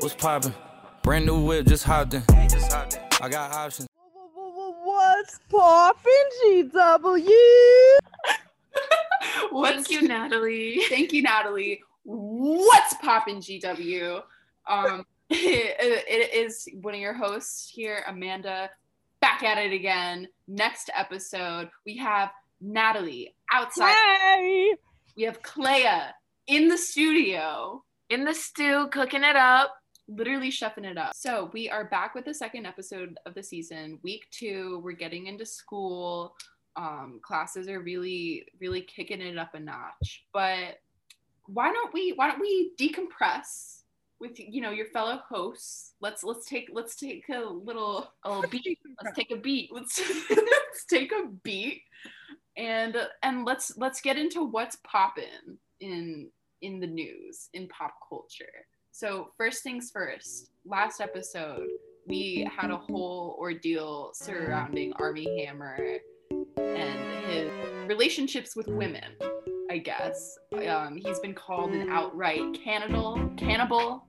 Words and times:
What's 0.00 0.14
poppin'? 0.14 0.54
Brand 1.02 1.26
new 1.26 1.40
whip, 1.40 1.66
just 1.66 1.82
hopped 1.82 2.14
in. 2.14 2.22
I 2.30 3.28
got 3.28 3.52
options. 3.52 3.88
What's 4.32 5.40
poppin', 5.50 6.12
GW? 6.44 7.30
What's 9.50 9.88
Thank 9.88 9.90
you, 9.90 10.06
Natalie. 10.06 10.82
Thank 10.88 11.12
you, 11.12 11.22
Natalie. 11.22 11.80
What's 12.04 12.94
poppin', 12.94 13.38
GW? 13.38 14.22
Um, 14.68 15.04
it, 15.30 15.76
it 15.80 16.32
is 16.32 16.68
one 16.80 16.94
of 16.94 17.00
your 17.00 17.14
hosts 17.14 17.68
here, 17.68 18.04
Amanda, 18.06 18.70
back 19.20 19.42
at 19.42 19.58
it 19.58 19.72
again. 19.72 20.28
Next 20.46 20.90
episode, 20.96 21.70
we 21.84 21.96
have 21.96 22.30
Natalie 22.60 23.34
outside. 23.52 23.94
Hey! 23.94 24.74
We 25.16 25.24
have 25.24 25.42
Clea 25.42 25.88
in 26.46 26.68
the 26.68 26.78
studio, 26.78 27.82
In 28.10 28.24
the 28.24 28.32
stew, 28.32 28.86
cooking 28.92 29.24
it 29.24 29.34
up. 29.34 29.74
Literally 30.08 30.50
chefing 30.50 30.84
it 30.84 30.96
up. 30.98 31.14
So 31.14 31.50
we 31.52 31.68
are 31.68 31.84
back 31.84 32.14
with 32.14 32.24
the 32.24 32.34
second 32.34 32.66
episode 32.66 33.18
of 33.26 33.34
the 33.34 33.42
season, 33.42 33.98
week 34.02 34.26
two. 34.30 34.80
We're 34.82 34.92
getting 34.92 35.26
into 35.26 35.44
school. 35.46 36.34
Um, 36.76 37.20
classes 37.22 37.68
are 37.68 37.80
really, 37.80 38.46
really 38.60 38.80
kicking 38.82 39.20
it 39.20 39.36
up 39.38 39.54
a 39.54 39.60
notch. 39.60 40.24
But 40.32 40.80
why 41.46 41.72
don't 41.72 41.92
we? 41.92 42.12
Why 42.16 42.28
don't 42.28 42.40
we 42.40 42.72
decompress 42.78 43.82
with 44.20 44.38
you 44.38 44.60
know 44.60 44.70
your 44.70 44.86
fellow 44.86 45.20
hosts? 45.28 45.92
Let's 46.00 46.24
let's 46.24 46.46
take 46.46 46.70
let's 46.72 46.96
take 46.96 47.28
a 47.28 47.40
little 47.40 48.12
A 48.24 48.30
little 48.30 48.50
beat. 48.50 48.78
let's 49.02 49.16
take 49.16 49.30
a 49.30 49.36
beat. 49.36 49.70
Let's 49.72 50.00
let's 50.30 50.84
take 50.88 51.12
a 51.12 51.28
beat 51.42 51.82
and 52.56 52.96
and 53.22 53.44
let's 53.44 53.76
let's 53.76 54.00
get 54.00 54.18
into 54.18 54.44
what's 54.44 54.76
poppin' 54.84 55.58
in 55.80 56.28
in 56.60 56.80
the 56.80 56.86
news 56.86 57.48
in 57.54 57.68
pop 57.68 57.94
culture. 58.08 58.66
So 58.98 59.28
first 59.36 59.62
things 59.62 59.92
first, 59.94 60.50
last 60.66 61.00
episode 61.00 61.68
we 62.08 62.50
had 62.52 62.72
a 62.72 62.76
whole 62.76 63.36
ordeal 63.38 64.10
surrounding 64.12 64.92
Armie 64.94 65.46
Hammer 65.46 66.00
and 66.56 67.26
his 67.30 67.48
relationships 67.86 68.56
with 68.56 68.66
women. 68.66 69.04
I 69.70 69.78
guess 69.78 70.36
um, 70.68 70.96
he's 70.96 71.20
been 71.20 71.32
called 71.32 71.70
an 71.74 71.88
outright 71.90 72.58
cannibal. 72.64 73.30
Cannibal. 73.36 74.04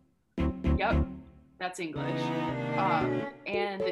Yep, 0.79 1.05
that's 1.59 1.79
English. 1.79 2.21
Um, 2.75 3.27
and 3.45 3.83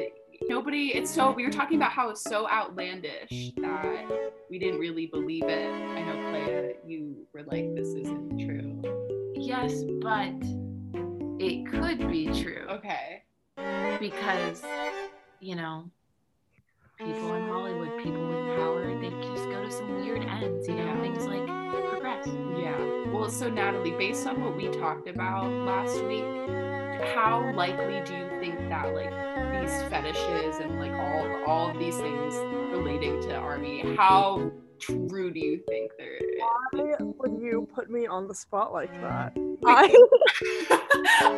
nobody. 0.48 0.96
It's 0.96 1.14
so 1.14 1.30
we 1.30 1.44
were 1.44 1.52
talking 1.52 1.76
about 1.76 1.92
how 1.92 2.10
it's 2.10 2.24
so 2.24 2.50
outlandish 2.50 3.52
that 3.58 4.32
we 4.50 4.58
didn't 4.58 4.80
really 4.80 5.06
believe 5.06 5.44
it. 5.44 5.70
I 5.70 6.02
know 6.02 6.30
Clea, 6.32 6.74
you 6.84 7.24
were 7.32 7.44
like, 7.44 7.72
"This 7.76 7.94
isn't 7.94 8.44
true." 8.44 8.82
Yes, 9.36 9.84
but 10.02 10.34
it 11.38 11.66
could 11.70 11.98
be 12.10 12.26
true 12.42 12.66
Okay. 12.70 13.22
because, 14.00 14.62
you 15.40 15.56
know, 15.56 15.90
people 16.98 17.34
in 17.34 17.46
Hollywood, 17.48 18.02
people 18.02 18.26
with 18.26 18.56
power, 18.56 18.86
they 19.00 19.10
just 19.10 19.44
go 19.50 19.62
to 19.64 19.70
some 19.70 19.96
weird 20.00 20.22
ends. 20.24 20.68
You 20.68 20.74
know, 20.74 20.84
Yeah. 20.84 21.00
things 21.00 21.26
like 21.26 21.46
progress. 21.90 22.26
Yeah. 22.58 23.10
Well, 23.12 23.30
so 23.30 23.48
Natalie, 23.48 23.92
based 23.92 24.26
on 24.26 24.42
what 24.42 24.56
we 24.56 24.68
talked 24.68 25.08
about 25.08 25.50
last 25.50 26.02
week, 26.04 26.24
how 27.14 27.52
likely 27.54 28.02
do 28.04 28.14
you 28.14 28.28
think 28.40 28.58
that 28.68 28.92
like 28.94 29.10
these 29.60 29.82
fetishes 29.84 30.56
and 30.58 30.78
like 30.80 30.92
all 30.92 31.44
all 31.46 31.70
of 31.70 31.78
these 31.78 31.96
things 31.98 32.34
relating 32.72 33.20
to 33.22 33.34
armie, 33.36 33.94
how 33.96 34.50
true 34.78 35.30
do 35.30 35.40
you 35.40 35.60
think 35.68 35.92
they're? 35.98 36.18
Why 36.72 36.96
would 37.00 37.40
you 37.40 37.68
put 37.74 37.90
me 37.90 38.06
on 38.06 38.28
the 38.28 38.34
spot 38.34 38.72
like 38.72 38.92
that? 39.00 39.36
I 39.64 39.96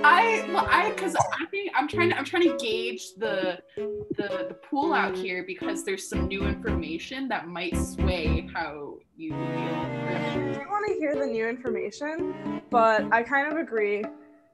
I, 0.02 0.44
well, 0.48 0.66
I, 0.68 0.90
because 0.90 1.14
I 1.16 1.46
think 1.46 1.72
I'm 1.74 1.88
trying 1.88 2.10
to, 2.10 2.18
I'm 2.18 2.24
trying 2.24 2.44
to 2.44 2.56
gauge 2.56 3.14
the, 3.16 3.58
the, 3.76 4.46
the 4.48 4.56
pool 4.68 4.92
out 4.92 5.16
here 5.16 5.44
because 5.46 5.84
there's 5.84 6.08
some 6.08 6.28
new 6.28 6.46
information 6.46 7.28
that 7.28 7.48
might 7.48 7.76
sway 7.76 8.48
how 8.52 8.94
you 9.16 9.30
feel. 9.30 10.54
do 10.54 10.70
want 10.70 10.86
to 10.88 10.94
hear 10.98 11.14
the 11.14 11.26
new 11.26 11.48
information, 11.48 12.62
but 12.70 13.10
I 13.12 13.22
kind 13.22 13.50
of 13.50 13.58
agree 13.58 14.04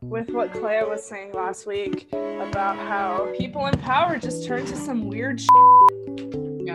with 0.03 0.31
what 0.31 0.53
Clea 0.53 0.85
was 0.85 1.05
saying 1.05 1.33
last 1.33 1.67
week 1.67 2.09
about 2.13 2.77
how 2.77 3.33
people 3.37 3.67
in 3.67 3.79
power 3.79 4.19
just 4.19 4.47
turn 4.47 4.65
to 4.67 4.77
some 4.77 5.09
weird 5.09 5.41
shit 5.41 5.86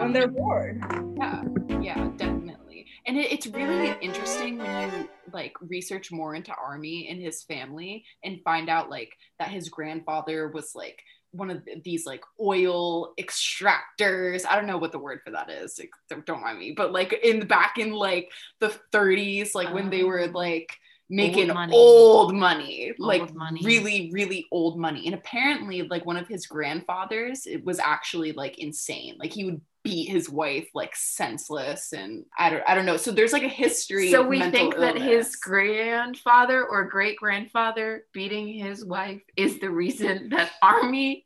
Yeah. 0.01 0.05
when 0.05 0.13
they're 0.13 0.27
bored. 0.27 0.81
Yeah, 1.17 1.43
yeah, 1.81 2.09
definitely. 2.17 2.87
And 3.05 3.17
it, 3.17 3.31
it's 3.31 3.47
really 3.47 3.95
interesting 4.01 4.57
when 4.57 4.91
you 5.01 5.09
like 5.31 5.53
research 5.61 6.11
more 6.11 6.35
into 6.35 6.53
Armie 6.53 7.07
and 7.09 7.21
his 7.21 7.43
family 7.43 8.05
and 8.23 8.41
find 8.43 8.69
out 8.69 8.89
like 8.89 9.11
that 9.39 9.49
his 9.49 9.69
grandfather 9.69 10.49
was 10.49 10.71
like 10.75 10.99
one 11.31 11.49
of 11.49 11.61
these 11.83 12.05
like 12.05 12.23
oil 12.39 13.13
extractors. 13.19 14.45
I 14.45 14.55
don't 14.55 14.67
know 14.67 14.77
what 14.77 14.91
the 14.91 14.99
word 14.99 15.19
for 15.23 15.31
that 15.31 15.49
is. 15.49 15.79
Like, 15.79 16.25
don't, 16.25 16.41
mind 16.41 16.59
me, 16.59 16.73
but 16.75 16.91
like 16.91 17.13
in 17.23 17.39
the 17.39 17.45
back 17.45 17.77
in 17.77 17.91
like 17.93 18.29
the 18.59 18.73
30s, 18.91 19.55
like 19.55 19.73
when 19.73 19.89
they 19.89 20.03
were 20.03 20.21
Oh. 20.23 20.31
like 20.37 20.75
making 21.09 21.47
money. 21.47 21.73
old 21.75 22.33
money, 22.33 22.93
like 22.97 23.21
Old 23.21 23.35
money. 23.35 23.61
really, 23.63 24.09
really 24.13 24.45
old 24.51 24.77
money. 24.79 25.05
And 25.05 25.15
apparently, 25.15 25.81
like 25.83 26.05
one 26.05 26.17
of 26.17 26.27
his 26.27 26.45
grandfathers, 26.47 27.45
it 27.45 27.65
was 27.65 27.79
actually 27.79 28.31
like 28.33 28.59
insane. 28.59 29.15
Like 29.19 29.31
he 29.33 29.43
would 29.45 29.61
beat 29.83 30.09
his 30.09 30.29
wife 30.29 30.67
like 30.73 30.95
senseless, 30.95 31.93
and 31.93 32.25
I 32.37 32.49
don't, 32.49 32.63
I 32.67 32.75
don't 32.75 32.85
know. 32.85 32.97
So 32.97 33.11
there's 33.11 33.33
like 33.33 33.43
a 33.43 33.49
history. 33.49 34.11
So 34.11 34.21
of 34.21 34.27
we 34.27 34.39
mental 34.39 34.71
think 34.71 34.81
that 34.81 34.97
his 34.97 35.35
grandfather 35.35 36.65
or 36.65 36.85
great 36.85 37.17
grandfather 37.17 38.05
beating 38.13 38.47
his 38.47 38.85
wife 38.85 39.21
is 39.35 39.59
the 39.59 39.69
reason 39.69 40.29
that 40.31 40.51
Armie 40.61 41.25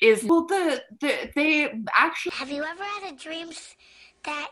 is 0.00 0.24
well, 0.24 0.46
the, 0.46 0.82
the 1.00 1.30
they 1.34 1.72
actually 1.94 2.32
Have 2.34 2.50
you 2.50 2.62
ever 2.62 2.82
had 2.82 3.12
a 3.12 3.16
dream 3.16 3.50
that 4.24 4.50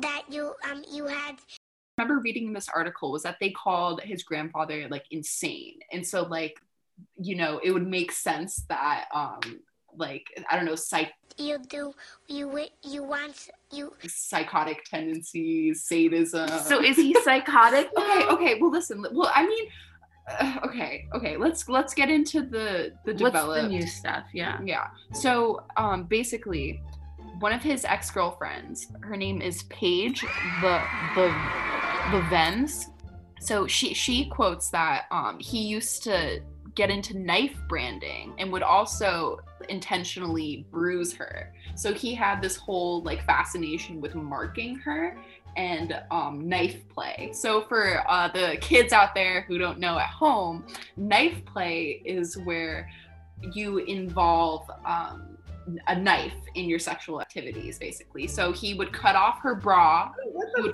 that 0.00 0.22
you 0.28 0.54
um 0.70 0.82
you 0.90 1.06
had 1.06 1.36
remember 1.98 2.20
reading 2.22 2.52
this 2.52 2.68
article 2.74 3.12
was 3.12 3.22
that 3.22 3.36
they 3.40 3.50
called 3.50 4.00
his 4.02 4.22
grandfather 4.22 4.88
like 4.90 5.04
insane, 5.10 5.78
and 5.92 6.06
so 6.06 6.22
like 6.22 6.56
you 7.16 7.36
know 7.36 7.60
it 7.62 7.70
would 7.70 7.86
make 7.86 8.12
sense 8.12 8.64
that 8.68 9.06
um 9.14 9.60
like 9.96 10.24
I 10.50 10.56
don't 10.56 10.64
know 10.64 10.74
psych 10.74 11.12
you 11.38 11.58
do 11.68 11.92
you 12.28 12.66
you 12.82 13.02
want 13.02 13.50
you 13.70 13.92
psychotic 14.06 14.84
tendencies, 14.84 15.84
sadism. 15.84 16.48
So 16.48 16.82
is 16.82 16.96
he 16.96 17.14
psychotic? 17.22 17.88
okay, 17.98 18.26
okay. 18.28 18.60
Well, 18.60 18.70
listen. 18.70 19.04
Well, 19.12 19.30
I 19.34 19.46
mean, 19.46 19.64
uh, 20.28 20.58
okay, 20.66 21.06
okay. 21.14 21.36
Let's 21.36 21.68
let's 21.68 21.94
get 21.94 22.10
into 22.10 22.42
the 22.42 22.92
the 23.04 23.14
What's 23.14 23.42
the 23.42 23.68
new 23.68 23.86
stuff? 23.86 24.24
Yeah. 24.32 24.60
Yeah. 24.64 24.86
So, 25.12 25.64
um, 25.76 26.04
basically, 26.04 26.80
one 27.38 27.52
of 27.52 27.62
his 27.62 27.84
ex 27.84 28.10
girlfriends, 28.10 28.88
her 29.00 29.16
name 29.16 29.40
is 29.40 29.62
Paige 29.64 30.20
the 30.60 30.82
the 31.14 31.34
the 32.12 32.20
Vens. 32.28 32.88
So 33.40 33.66
she 33.66 33.94
she 33.94 34.26
quotes 34.26 34.70
that 34.70 35.06
um 35.10 35.38
he 35.40 35.66
used 35.66 36.04
to 36.04 36.40
get 36.74 36.90
into 36.90 37.18
knife 37.18 37.56
branding 37.68 38.32
and 38.38 38.50
would 38.52 38.62
also 38.62 39.38
intentionally 39.68 40.66
bruise 40.70 41.12
her. 41.14 41.52
So 41.74 41.92
he 41.92 42.14
had 42.14 42.40
this 42.40 42.56
whole 42.56 43.02
like 43.02 43.24
fascination 43.24 44.00
with 44.00 44.14
marking 44.14 44.76
her 44.76 45.16
and 45.56 46.00
um, 46.10 46.48
knife 46.48 46.88
play. 46.88 47.30
So 47.32 47.62
for 47.62 48.02
uh, 48.08 48.28
the 48.28 48.56
kids 48.60 48.92
out 48.92 49.14
there 49.14 49.42
who 49.42 49.58
don't 49.58 49.78
know 49.78 49.98
at 49.98 50.08
home, 50.08 50.64
knife 50.96 51.44
play 51.44 52.02
is 52.04 52.36
where 52.38 52.88
you 53.52 53.78
involve 53.78 54.70
um, 54.86 55.36
a 55.88 55.96
knife 55.98 56.34
in 56.54 56.68
your 56.68 56.78
sexual 56.78 57.20
activities, 57.20 57.78
basically. 57.78 58.26
So 58.26 58.52
he 58.52 58.74
would 58.74 58.92
cut 58.92 59.16
off 59.16 59.40
her 59.40 59.54
bra. 59.54 60.10
What 60.32 60.48
the 60.56 60.62
the 60.62 60.72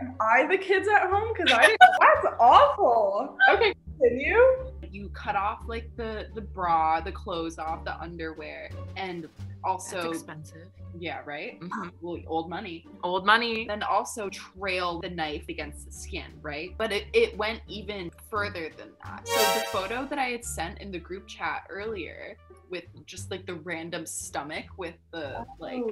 am 0.00 0.14
I 0.20 0.46
the 0.46 0.58
kids 0.58 0.88
at 0.88 1.08
home? 1.10 1.32
Because 1.34 1.52
I 1.52 1.76
that's 2.00 2.36
awful. 2.38 3.36
Okay, 3.50 3.72
continue. 3.98 4.77
You 4.90 5.08
cut 5.10 5.36
off 5.36 5.60
like 5.66 5.90
the 5.96 6.28
the 6.34 6.40
bra, 6.40 7.00
the 7.00 7.12
clothes 7.12 7.58
off, 7.58 7.84
the 7.84 7.98
underwear, 8.00 8.70
and 8.96 9.24
That's 9.24 9.32
also 9.64 10.10
expensive. 10.10 10.68
yeah, 10.98 11.20
right. 11.24 11.60
Mhm. 11.60 11.92
Well, 12.00 12.20
old 12.26 12.48
money. 12.48 12.86
Old 13.02 13.26
money. 13.26 13.66
then 13.66 13.82
also 13.82 14.28
trail 14.30 15.00
the 15.00 15.10
knife 15.10 15.48
against 15.48 15.84
the 15.86 15.92
skin, 15.92 16.30
right? 16.40 16.74
But 16.78 16.92
it, 16.92 17.06
it 17.12 17.36
went 17.36 17.60
even 17.66 18.10
further 18.30 18.70
than 18.76 18.90
that. 19.04 19.26
So 19.26 19.40
the 19.60 19.66
photo 19.66 20.06
that 20.06 20.18
I 20.18 20.26
had 20.26 20.44
sent 20.44 20.78
in 20.78 20.90
the 20.92 20.98
group 20.98 21.26
chat 21.26 21.64
earlier 21.68 22.36
with 22.70 22.84
just 23.06 23.30
like 23.30 23.46
the 23.46 23.54
random 23.56 24.06
stomach 24.06 24.66
with 24.76 24.94
the 25.10 25.44
like 25.58 25.82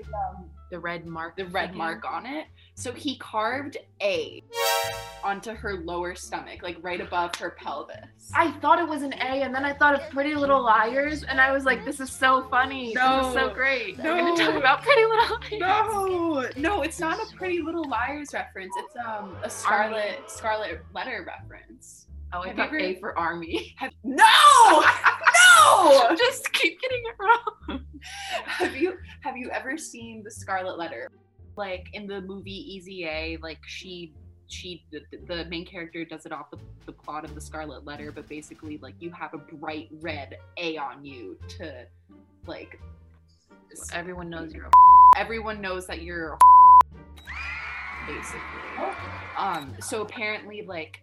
The 0.70 0.78
red 0.80 1.06
mark. 1.06 1.36
the 1.36 1.46
red 1.46 1.70
thing. 1.70 1.78
mark 1.78 2.04
on 2.04 2.26
it. 2.26 2.46
So 2.74 2.92
he 2.92 3.16
carved 3.18 3.76
A 4.02 4.42
onto 5.24 5.52
her 5.54 5.76
lower 5.84 6.14
stomach, 6.14 6.62
like 6.62 6.76
right 6.82 7.00
above 7.00 7.34
her 7.36 7.50
pelvis. 7.50 7.96
I 8.34 8.50
thought 8.60 8.78
it 8.78 8.86
was 8.88 9.02
an 9.02 9.12
A, 9.14 9.42
and 9.42 9.54
then 9.54 9.64
I 9.64 9.72
thought 9.72 9.94
of 9.94 10.08
Pretty 10.10 10.34
Little 10.34 10.62
Liars, 10.62 11.22
and 11.22 11.40
I 11.40 11.52
was 11.52 11.64
like, 11.64 11.84
"This 11.84 12.00
is 12.00 12.10
so 12.10 12.48
funny. 12.50 12.94
This 12.94 13.02
is 13.02 13.32
so 13.32 13.46
No. 13.48 13.54
great. 13.54 13.96
We're 13.98 14.04
No. 14.14 14.16
gonna 14.36 14.36
talk 14.44 14.54
about 14.56 14.82
Pretty 14.82 15.04
Little 15.04 15.38
Liars." 15.60 16.56
No, 16.56 16.68
no, 16.76 16.82
it's 16.82 16.98
not 17.00 17.18
a 17.20 17.36
Pretty 17.36 17.62
Little 17.62 17.84
Liars 17.88 18.34
reference. 18.34 18.72
It's 18.76 18.96
um 18.96 19.36
a 19.42 19.48
Scarlet 19.50 20.28
Scarlet 20.30 20.80
Letter 20.92 21.24
reference. 21.26 22.06
Oh, 22.32 22.40
I 22.42 22.48
Have 22.48 22.56
thought 22.56 22.66
ever- 22.68 22.78
A 22.78 22.94
for 22.96 23.16
Armie. 23.18 23.74
Have, 23.78 23.92
no, 24.02 24.24
No. 25.66 26.14
Just 26.18 26.52
keep 26.52 26.80
getting 26.80 27.02
it 27.04 27.14
wrong. 27.18 27.84
have 28.44 28.76
you 28.76 28.98
have 29.20 29.36
you 29.36 29.50
ever 29.50 29.76
seen 29.76 30.22
the 30.22 30.30
Scarlet 30.30 30.78
Letter? 30.78 31.10
Like 31.56 31.88
in 31.94 32.06
the 32.06 32.20
movie 32.20 32.74
Easy 32.74 33.04
A, 33.06 33.38
like 33.42 33.58
she 33.66 34.12
she 34.48 34.84
the, 34.92 35.00
the 35.26 35.44
main 35.46 35.66
character 35.66 36.04
does 36.04 36.26
it 36.26 36.32
off 36.32 36.50
the, 36.50 36.58
the 36.84 36.92
plot 36.92 37.24
of 37.24 37.34
the 37.34 37.40
Scarlet 37.40 37.84
Letter, 37.84 38.12
but 38.12 38.28
basically 38.28 38.78
like 38.78 38.94
you 39.00 39.10
have 39.10 39.34
a 39.34 39.38
bright 39.38 39.88
red 40.00 40.36
A 40.58 40.76
on 40.76 41.04
you 41.04 41.38
to 41.58 41.86
like 42.46 42.80
everyone 43.92 44.30
knows 44.30 44.54
you're 44.54 44.66
a 44.66 44.70
everyone 45.16 45.60
knows 45.60 45.86
that 45.86 46.02
you're 46.02 46.34
a 46.34 46.38
basically. 48.06 48.40
Um, 49.36 49.74
so 49.80 50.02
apparently, 50.02 50.62
like, 50.66 51.02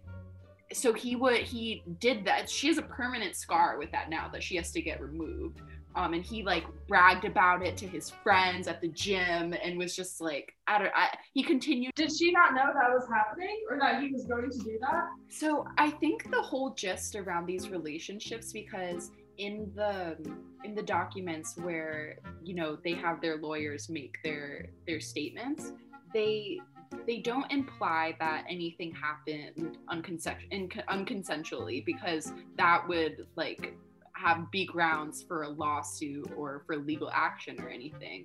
so 0.72 0.92
he 0.92 1.16
would 1.16 1.38
he 1.38 1.82
did 2.00 2.24
that. 2.24 2.48
She 2.48 2.68
has 2.68 2.78
a 2.78 2.82
permanent 2.82 3.36
scar 3.36 3.78
with 3.78 3.90
that 3.92 4.10
now 4.10 4.28
that 4.32 4.42
she 4.42 4.56
has 4.56 4.72
to 4.72 4.80
get 4.80 5.00
removed. 5.00 5.60
Um, 5.96 6.12
and 6.12 6.24
he 6.24 6.42
like 6.42 6.64
bragged 6.88 7.24
about 7.24 7.64
it 7.64 7.76
to 7.76 7.86
his 7.86 8.10
friends 8.10 8.66
at 8.66 8.80
the 8.80 8.88
gym 8.88 9.54
and 9.62 9.78
was 9.78 9.94
just 9.94 10.20
like, 10.20 10.52
I 10.66 10.78
don't. 10.78 10.90
I, 10.94 11.16
he 11.32 11.42
continued. 11.42 11.94
Did 11.94 12.10
she 12.10 12.32
not 12.32 12.52
know 12.52 12.66
that 12.74 12.90
was 12.90 13.06
happening 13.08 13.62
or 13.70 13.78
that 13.78 14.02
he 14.02 14.10
was 14.10 14.24
going 14.24 14.50
to 14.50 14.58
do 14.58 14.78
that? 14.80 15.04
So 15.28 15.66
I 15.78 15.90
think 15.90 16.30
the 16.30 16.42
whole 16.42 16.70
gist 16.70 17.14
around 17.14 17.46
these 17.46 17.68
relationships 17.68 18.52
because 18.52 19.12
in 19.38 19.70
the 19.76 20.16
in 20.64 20.74
the 20.74 20.82
documents 20.82 21.56
where 21.58 22.16
you 22.42 22.54
know 22.54 22.76
they 22.82 22.94
have 22.94 23.20
their 23.20 23.36
lawyers 23.36 23.88
make 23.88 24.16
their 24.22 24.66
their 24.86 25.00
statements 25.00 25.72
they 26.12 26.58
they 27.06 27.18
don't 27.18 27.50
imply 27.50 28.16
that 28.18 28.44
anything 28.48 28.92
happened 28.92 29.78
in- 29.90 30.68
unconsensually 30.88 31.84
because 31.84 32.32
that 32.56 32.86
would 32.88 33.26
like 33.36 33.76
have 34.16 34.50
be 34.50 34.64
grounds 34.64 35.22
for 35.22 35.42
a 35.42 35.48
lawsuit 35.48 36.30
or 36.36 36.62
for 36.66 36.76
legal 36.76 37.10
action 37.12 37.60
or 37.60 37.68
anything. 37.68 38.24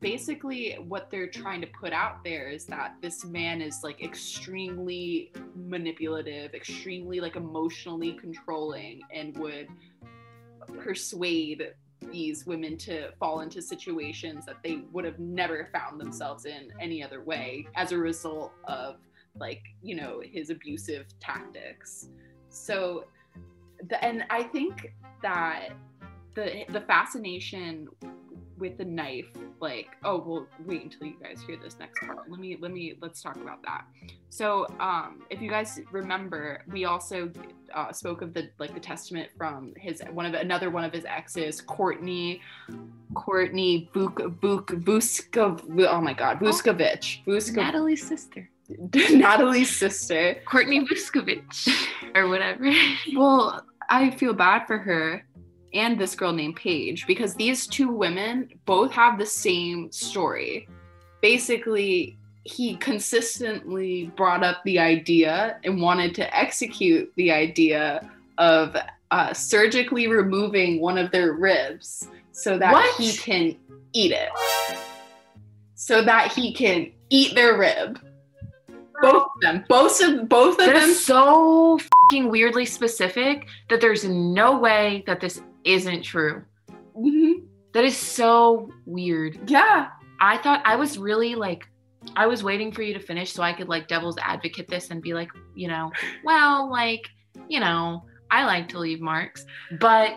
Basically 0.00 0.74
what 0.86 1.10
they're 1.10 1.30
trying 1.30 1.60
to 1.62 1.66
put 1.68 1.92
out 1.92 2.22
there 2.24 2.48
is 2.48 2.66
that 2.66 2.96
this 3.00 3.24
man 3.24 3.62
is 3.62 3.80
like 3.82 4.02
extremely 4.02 5.32
manipulative 5.56 6.52
extremely 6.52 7.20
like 7.20 7.36
emotionally 7.36 8.12
controlling 8.12 9.00
and 9.12 9.36
would 9.38 9.68
persuade 10.78 11.72
these 12.14 12.46
women 12.46 12.76
to 12.78 13.10
fall 13.18 13.40
into 13.40 13.60
situations 13.60 14.46
that 14.46 14.56
they 14.62 14.82
would 14.92 15.04
have 15.04 15.18
never 15.18 15.68
found 15.72 16.00
themselves 16.00 16.46
in 16.46 16.72
any 16.80 17.02
other 17.02 17.20
way 17.22 17.66
as 17.74 17.92
a 17.92 17.98
result 17.98 18.52
of 18.68 18.96
like 19.36 19.62
you 19.82 19.96
know 19.96 20.22
his 20.24 20.50
abusive 20.50 21.06
tactics. 21.18 22.08
So 22.48 23.06
the, 23.88 24.02
and 24.04 24.24
i 24.30 24.42
think 24.42 24.94
that 25.22 25.70
the 26.34 26.64
the 26.70 26.80
fascination 26.82 27.88
with 28.58 28.78
the 28.78 28.84
knife 28.84 29.26
like 29.60 29.88
oh 30.04 30.18
well 30.18 30.46
wait 30.66 30.82
until 30.82 31.06
you 31.08 31.14
guys 31.22 31.42
hear 31.46 31.56
this 31.62 31.78
next 31.78 32.00
part. 32.00 32.30
Let 32.30 32.40
me 32.40 32.56
let 32.60 32.70
me 32.70 32.94
let's 33.00 33.22
talk 33.22 33.36
about 33.36 33.62
that. 33.62 33.84
So 34.28 34.66
um 34.80 35.22
if 35.30 35.40
you 35.40 35.50
guys 35.50 35.80
remember 35.92 36.62
we 36.70 36.84
also 36.84 37.30
uh, 37.74 37.92
spoke 37.92 38.22
of 38.22 38.32
the 38.34 38.50
like 38.58 38.72
the 38.74 38.80
testament 38.80 39.28
from 39.36 39.72
his 39.76 40.02
one 40.12 40.26
of 40.26 40.34
another 40.34 40.70
one 40.70 40.84
of 40.84 40.92
his 40.92 41.04
exes 41.04 41.60
courtney 41.60 42.40
courtney 43.14 43.90
Vuk, 43.94 44.16
Vuk, 44.40 44.66
Vuskov, 44.66 45.60
oh 45.88 46.00
my 46.00 46.12
god 46.12 46.38
Vuskovic 46.38 47.24
Vuskov, 47.26 47.56
Natalie's 47.56 48.06
sister, 48.06 48.48
natalie's 48.68 49.74
sister. 49.74 50.36
Courtney 50.44 50.86
Vuskovic, 50.86 51.68
or 52.14 52.28
whatever. 52.28 52.72
well 53.16 53.64
i 53.90 54.10
feel 54.10 54.32
bad 54.32 54.66
for 54.66 54.78
her 54.78 55.24
and 55.74 55.98
this 55.98 56.14
girl 56.14 56.32
named 56.32 56.56
Paige 56.56 57.06
because 57.06 57.34
these 57.34 57.66
two 57.66 57.88
women 57.88 58.48
both 58.64 58.92
have 58.92 59.18
the 59.18 59.26
same 59.26 59.90
story. 59.92 60.68
Basically, 61.20 62.16
he 62.44 62.76
consistently 62.76 64.12
brought 64.16 64.44
up 64.44 64.62
the 64.64 64.78
idea 64.78 65.58
and 65.64 65.80
wanted 65.80 66.14
to 66.16 66.36
execute 66.36 67.12
the 67.16 67.32
idea 67.32 68.08
of 68.38 68.76
uh, 69.10 69.32
surgically 69.32 70.06
removing 70.08 70.80
one 70.80 70.98
of 70.98 71.10
their 71.10 71.32
ribs 71.32 72.08
so 72.32 72.58
that 72.58 72.72
What? 72.72 72.94
he 72.96 73.12
can 73.16 73.56
eat 73.92 74.12
it. 74.12 74.28
So 75.74 76.02
that 76.02 76.32
he 76.32 76.52
can 76.52 76.92
eat 77.10 77.34
their 77.34 77.56
rib. 77.58 78.00
Both 79.00 79.24
of 79.34 79.40
them. 79.40 79.64
Both 79.68 80.02
of 80.02 80.28
both 80.28 80.58
of 80.58 80.66
That 80.66 80.74
them. 80.74 80.90
so 80.92 81.78
weirdly 82.12 82.64
specific 82.64 83.46
that 83.68 83.80
there's 83.80 84.04
no 84.04 84.58
way 84.58 85.02
that 85.06 85.20
this 85.20 85.42
isn't 85.64 86.02
true. 86.02 86.44
Mhm. 86.96 87.46
That 87.72 87.84
is 87.84 87.96
so 87.96 88.70
weird. 88.86 89.50
Yeah. 89.50 89.88
I 90.20 90.38
thought 90.38 90.62
I 90.64 90.76
was 90.76 90.96
really 90.98 91.34
like, 91.34 91.66
I 92.16 92.26
was 92.26 92.44
waiting 92.44 92.70
for 92.70 92.82
you 92.82 92.94
to 92.94 93.00
finish 93.00 93.32
so 93.32 93.42
I 93.42 93.52
could 93.52 93.68
like 93.68 93.88
devil's 93.88 94.16
advocate 94.22 94.68
this 94.68 94.90
and 94.90 95.02
be 95.02 95.12
like, 95.14 95.30
you 95.54 95.68
know, 95.68 95.90
well, 96.24 96.70
like, 96.70 97.08
you 97.48 97.60
know, 97.60 98.04
I 98.30 98.44
like 98.44 98.68
to 98.70 98.78
leave 98.78 99.00
marks, 99.00 99.44
but 99.80 100.12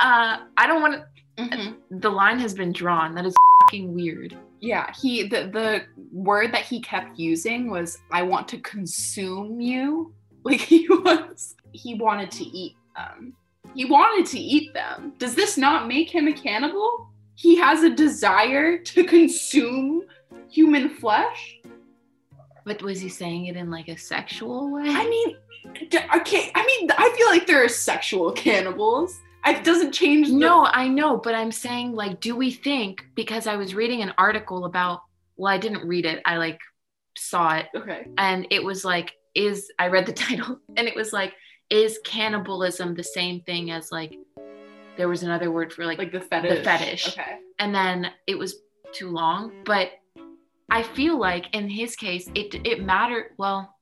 uh, 0.00 0.38
I 0.56 0.66
don't 0.66 0.80
want 0.82 0.94
to. 0.94 1.42
Mhm. 1.42 1.76
The 2.02 2.10
line 2.10 2.38
has 2.38 2.52
been 2.54 2.70
drawn. 2.72 3.14
That 3.14 3.24
is 3.24 3.34
fucking 3.62 3.94
weird. 3.94 4.36
Yeah, 4.60 4.92
he 5.00 5.22
the 5.26 5.48
the 5.48 5.84
word 6.12 6.52
that 6.52 6.64
he 6.64 6.80
kept 6.80 7.18
using 7.18 7.70
was 7.70 7.96
I 8.12 8.22
want 8.22 8.46
to 8.48 8.58
consume 8.58 9.60
you. 9.60 10.12
Like 10.42 10.60
he 10.60 10.88
was 10.88 11.54
he 11.72 11.94
wanted 11.94 12.30
to 12.32 12.44
eat 12.44 12.74
them. 12.96 13.34
He 13.74 13.84
wanted 13.84 14.26
to 14.32 14.38
eat 14.38 14.72
them. 14.74 15.12
Does 15.18 15.34
this 15.34 15.56
not 15.56 15.86
make 15.88 16.10
him 16.10 16.26
a 16.28 16.32
cannibal? 16.32 17.08
He 17.36 17.56
has 17.56 17.82
a 17.82 17.90
desire 17.90 18.78
to 18.78 19.04
consume 19.04 20.02
human 20.50 20.88
flesh? 20.90 21.58
But 22.64 22.82
was 22.82 23.00
he 23.00 23.08
saying 23.08 23.46
it 23.46 23.56
in 23.56 23.70
like 23.70 23.88
a 23.88 23.96
sexual 23.96 24.70
way? 24.70 24.84
I 24.86 25.08
mean, 25.08 25.36
okay, 26.16 26.50
I 26.54 26.66
mean, 26.66 26.90
I 26.96 27.14
feel 27.16 27.28
like 27.28 27.46
there 27.46 27.64
are 27.64 27.68
sexual 27.68 28.32
cannibals. 28.32 29.18
It 29.46 29.64
doesn't 29.64 29.92
change 29.92 30.28
the- 30.28 30.34
No, 30.34 30.66
I 30.66 30.86
know, 30.88 31.16
but 31.16 31.34
I'm 31.34 31.52
saying 31.52 31.92
like, 31.94 32.20
do 32.20 32.36
we 32.36 32.50
think 32.50 33.06
because 33.14 33.46
I 33.46 33.56
was 33.56 33.74
reading 33.74 34.02
an 34.02 34.12
article 34.18 34.64
about 34.66 35.00
well, 35.36 35.50
I 35.50 35.56
didn't 35.56 35.88
read 35.88 36.04
it, 36.04 36.20
I 36.26 36.36
like 36.36 36.58
saw 37.16 37.56
it, 37.56 37.66
Okay. 37.74 38.08
and 38.18 38.46
it 38.50 38.62
was 38.62 38.84
like, 38.84 39.14
is 39.34 39.70
I 39.78 39.86
read 39.88 40.04
the 40.04 40.12
title 40.26 40.58
and 40.76 40.86
it 40.86 40.94
was 40.94 41.14
like, 41.14 41.32
is 41.70 41.98
cannibalism 42.04 42.94
the 42.94 43.02
same 43.04 43.40
thing 43.40 43.70
as 43.70 43.90
like 43.92 44.18
there 44.96 45.08
was 45.08 45.22
another 45.22 45.50
word 45.50 45.72
for 45.72 45.86
like, 45.86 45.98
Like 45.98 46.12
the 46.12 46.20
fetish. 46.20 46.64
fetish. 46.64 47.08
Okay. 47.08 47.38
and 47.58 47.74
then 47.74 48.10
it 48.26 48.36
was 48.36 48.56
too 48.92 49.08
long, 49.10 49.52
but 49.64 49.92
I 50.68 50.82
feel 50.82 51.18
like 51.18 51.46
in 51.54 51.68
his 51.68 51.96
case, 51.96 52.28
it 52.34 52.54
it 52.66 52.82
mattered 52.84 53.32
well. 53.38 53.76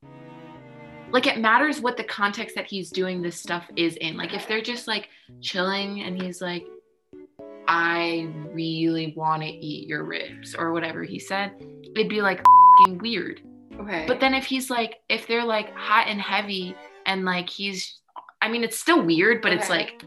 Like 1.11 1.27
it 1.27 1.39
matters 1.39 1.81
what 1.81 1.97
the 1.97 2.05
context 2.05 2.55
that 2.57 2.67
he's 2.67 2.91
doing 2.91 3.23
this 3.23 3.41
stuff 3.41 3.65
is 3.77 3.97
in. 3.97 4.17
Like 4.17 4.35
if 4.35 4.47
they're 4.47 4.61
just 4.61 4.87
like 4.87 5.09
chilling 5.41 6.03
and 6.03 6.21
he's 6.21 6.41
like, 6.43 6.67
I 7.67 8.29
really 8.53 9.13
want 9.17 9.43
to 9.43 9.49
eat 9.49 9.89
your 9.89 10.05
ribs 10.05 10.55
or 10.55 10.73
whatever 10.73 11.03
he 11.05 11.19
said, 11.19 11.53
it'd 11.95 12.09
be 12.09 12.21
like 12.21 12.43
fing 12.85 12.99
weird. 12.99 13.41
Okay. 13.81 14.05
But 14.07 14.21
then 14.21 14.35
if 14.35 14.45
he's 14.45 14.71
like, 14.71 14.97
if 15.09 15.27
they're 15.27 15.45
like 15.45 15.75
hot 15.75 16.09
and 16.09 16.21
heavy 16.21 16.75
and 17.09 17.25
like 17.25 17.51
he's, 17.51 17.99
I 18.41 18.49
mean, 18.49 18.63
it's 18.63 18.79
still 18.79 19.03
weird, 19.03 19.43
but 19.43 19.53
it's 19.53 19.69
like, 19.69 20.05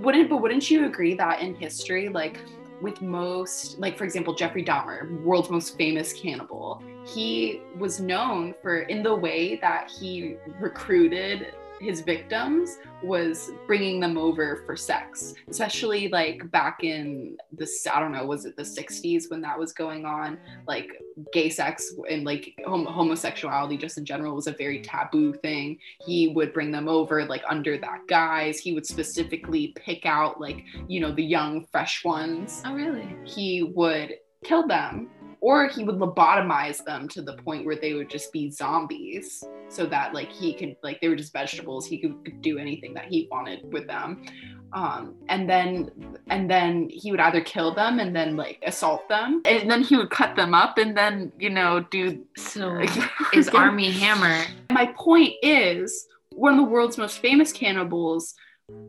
wouldn't 0.00 0.28
but 0.28 0.40
wouldn't 0.40 0.70
you 0.70 0.86
agree 0.86 1.14
that 1.14 1.40
in 1.40 1.54
history 1.54 2.08
like 2.08 2.38
with 2.80 3.02
most 3.02 3.78
like 3.78 3.98
for 3.98 4.04
example 4.04 4.32
jeffrey 4.32 4.64
dahmer 4.64 5.20
world's 5.22 5.50
most 5.50 5.76
famous 5.76 6.12
cannibal 6.12 6.82
he 7.04 7.60
was 7.78 8.00
known 8.00 8.54
for 8.62 8.82
in 8.82 9.02
the 9.02 9.14
way 9.14 9.56
that 9.56 9.90
he 9.90 10.36
recruited 10.60 11.52
his 11.80 12.00
victims 12.00 12.78
was 13.02 13.50
bringing 13.66 14.00
them 14.00 14.18
over 14.18 14.62
for 14.66 14.76
sex 14.76 15.34
especially 15.48 16.08
like 16.08 16.50
back 16.50 16.82
in 16.82 17.36
this 17.52 17.86
i 17.92 18.00
don't 18.00 18.12
know 18.12 18.24
was 18.24 18.44
it 18.44 18.56
the 18.56 18.62
60s 18.62 19.30
when 19.30 19.40
that 19.40 19.58
was 19.58 19.72
going 19.72 20.04
on? 20.04 20.38
Like 20.66 21.02
gay 21.32 21.48
sex 21.48 21.94
and 22.10 22.24
like 22.24 22.54
hom- 22.66 22.86
homosexuality 22.86 23.76
just 23.76 23.98
in 23.98 24.04
general 24.04 24.34
was 24.34 24.46
a 24.46 24.52
very 24.52 24.80
taboo 24.82 25.34
thing. 25.34 25.78
He 26.04 26.28
would 26.28 26.52
bring 26.52 26.70
them 26.70 26.88
over 26.88 27.24
like 27.24 27.42
under 27.48 27.78
that 27.78 28.06
guise. 28.08 28.58
He 28.58 28.72
would 28.72 28.86
specifically 28.86 29.74
pick 29.76 30.06
out 30.06 30.40
like 30.40 30.64
you 30.86 31.00
know 31.00 31.12
the 31.12 31.24
young 31.24 31.66
fresh 31.72 32.04
ones. 32.04 32.62
Oh 32.64 32.74
really? 32.74 33.16
he 33.24 33.62
would 33.62 34.14
kill 34.44 34.66
them 34.66 35.10
or 35.40 35.68
he 35.68 35.84
would 35.84 35.96
lobotomize 35.96 36.84
them 36.84 37.08
to 37.08 37.22
the 37.22 37.34
point 37.34 37.64
where 37.64 37.76
they 37.76 37.94
would 37.94 38.10
just 38.10 38.32
be 38.32 38.50
zombies 38.50 39.44
so 39.68 39.86
that 39.86 40.14
like 40.14 40.30
he 40.30 40.52
could 40.52 40.76
like 40.82 41.00
they 41.00 41.08
were 41.08 41.16
just 41.16 41.32
vegetables. 41.32 41.86
He 41.86 41.98
could, 41.98 42.24
could 42.24 42.42
do 42.42 42.58
anything 42.58 42.94
that 42.94 43.06
he 43.06 43.28
wanted 43.30 43.72
with 43.72 43.86
them. 43.86 44.24
Um 44.72 45.14
and 45.28 45.48
then 45.48 45.90
and 46.28 46.50
then 46.50 46.88
he 46.90 47.10
would 47.10 47.20
either 47.20 47.40
kill 47.40 47.74
them 47.74 48.00
and 48.00 48.14
then 48.14 48.36
like 48.36 48.62
assault 48.66 49.08
them. 49.08 49.42
And 49.44 49.70
then 49.70 49.82
he 49.82 49.96
would 49.96 50.10
cut 50.10 50.36
them 50.36 50.54
up 50.54 50.78
and 50.78 50.96
then 50.96 51.32
you 51.38 51.50
know 51.50 51.84
do 51.90 52.24
So 52.36 52.80
is 53.32 53.48
Armie 53.48 53.90
Hammer 53.90 54.44
my 54.72 54.86
point 54.96 55.34
is 55.42 56.06
one 56.34 56.54
of 56.54 56.58
the 56.58 56.70
world's 56.70 56.98
most 56.98 57.18
famous 57.18 57.52
cannibals 57.52 58.34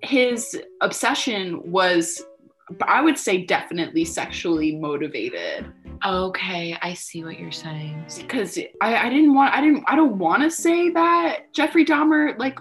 his 0.03 0.59
obsession 0.81 1.71
was 1.71 2.21
I 2.83 3.01
would 3.01 3.17
say 3.17 3.45
definitely 3.45 4.05
sexually 4.05 4.75
motivated 4.75 5.65
Okay, 6.05 6.77
I 6.81 6.93
see 6.93 7.23
what 7.23 7.39
you're 7.39 7.51
saying. 7.51 8.05
because 8.17 8.57
I, 8.81 8.95
I 9.07 9.09
didn't 9.09 9.33
want 9.33 9.53
I 9.53 9.61
didn't 9.61 9.83
I 9.87 9.95
don't 9.95 10.17
want 10.17 10.43
to 10.43 10.51
say 10.51 10.89
that 10.91 11.53
Jeffrey 11.53 11.85
Dahmer 11.85 12.37
like 12.39 12.57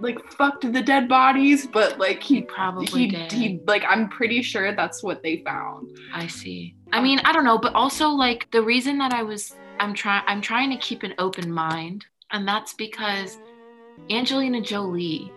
like 0.00 0.18
fucked 0.32 0.62
the 0.72 0.80
dead 0.80 1.08
bodies, 1.08 1.66
but 1.66 1.98
like 1.98 2.22
he 2.22 2.42
Probably 2.42 2.86
he 2.86 3.06
did. 3.08 3.32
he 3.32 3.60
like 3.66 3.84
I'm 3.86 4.08
pretty 4.08 4.42
sure 4.42 4.74
that's 4.74 5.02
what 5.02 5.22
they 5.22 5.42
found. 5.44 5.96
I 6.14 6.26
see. 6.26 6.74
I 6.92 7.02
mean, 7.02 7.20
I 7.24 7.32
don't 7.32 7.44
know, 7.44 7.58
but 7.58 7.74
also 7.74 8.08
like 8.08 8.50
the 8.50 8.62
reason 8.62 8.96
that 8.98 9.12
I 9.12 9.22
was 9.22 9.54
I'm 9.78 9.92
trying 9.94 10.22
I'm 10.26 10.40
trying 10.40 10.70
to 10.70 10.76
keep 10.78 11.02
an 11.02 11.14
open 11.18 11.52
mind, 11.52 12.06
and 12.30 12.48
that's 12.48 12.72
because 12.72 13.38
Angelina 14.08 14.60
Jolie 14.62 15.30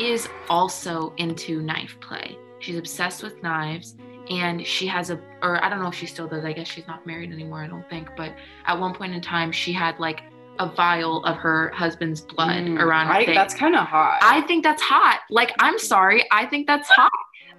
is 0.00 0.28
also 0.48 1.12
into 1.18 1.60
knife 1.60 1.98
play. 2.00 2.36
She's 2.60 2.78
obsessed 2.78 3.22
with 3.22 3.42
knives 3.42 3.94
and 4.30 4.66
she 4.66 4.86
has 4.86 5.10
a 5.10 5.18
or 5.42 5.62
I 5.64 5.68
don't 5.68 5.80
know 5.82 5.88
if 5.88 5.94
she 5.94 6.06
still 6.06 6.26
does. 6.28 6.44
I 6.44 6.52
guess 6.52 6.68
she's 6.68 6.86
not 6.86 7.06
married 7.06 7.32
anymore, 7.32 7.62
I 7.62 7.66
don't 7.66 7.88
think, 7.90 8.08
but 8.16 8.32
at 8.66 8.78
one 8.78 8.94
point 8.94 9.14
in 9.14 9.20
time 9.20 9.52
she 9.52 9.72
had 9.72 9.98
like 10.00 10.22
a 10.60 10.70
vial 10.72 11.24
of 11.24 11.36
her 11.36 11.70
husband's 11.74 12.20
blood 12.20 12.62
Mm, 12.62 12.80
around 12.80 13.08
her 13.08 13.12
I, 13.14 13.24
that's 13.34 13.54
kind 13.54 13.74
of 13.74 13.86
hot. 13.86 14.20
I 14.22 14.40
think 14.42 14.62
that's 14.62 14.80
hot. 14.82 15.20
Like, 15.28 15.52
I'm 15.58 15.78
sorry. 15.80 16.24
I 16.30 16.46
think 16.46 16.68
that's 16.68 16.88
hot. 16.90 17.10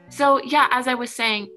So, 0.08 0.42
yeah, 0.42 0.68
as 0.72 0.88
I 0.88 0.94
was 0.94 1.14
saying, 1.14 1.50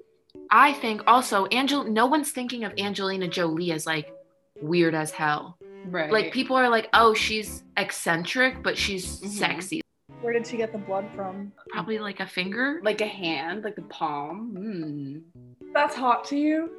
I 0.50 0.73
think 0.73 1.03
also, 1.07 1.47
Angel, 1.53 1.85
no 1.85 2.07
one's 2.07 2.33
thinking 2.33 2.65
of 2.65 2.73
Angelina 2.77 3.29
Jolie 3.29 3.71
as 3.71 3.87
like 3.87 4.12
weird 4.61 4.95
as 4.97 5.12
hell. 5.12 5.57
right. 5.87 6.11
Like, 6.11 6.33
people 6.33 6.57
are 6.57 6.69
like, 6.69 6.88
oh, 6.93 7.15
she's 7.15 7.62
eccentric, 7.77 8.62
but 8.65 8.77
she's 8.77 9.21
Mhm. 9.21 9.29
sexy. 9.29 9.81
Where 10.21 10.33
did 10.33 10.47
she 10.47 10.57
get 10.57 10.73
the 10.73 10.79
blood 10.79 11.07
from? 11.15 11.53
Probably 11.71 11.99
like 11.99 12.21
a 12.21 12.27
finger. 12.27 12.81
like 12.83 13.01
a 13.01 13.07
hand, 13.07 13.65
like 13.65 13.77
the 13.77 13.83
palm. 13.83 14.55
Mm. 14.59 15.73
That's 15.73 15.95
hot 15.95 16.25
to 16.27 16.37
you? 16.37 16.71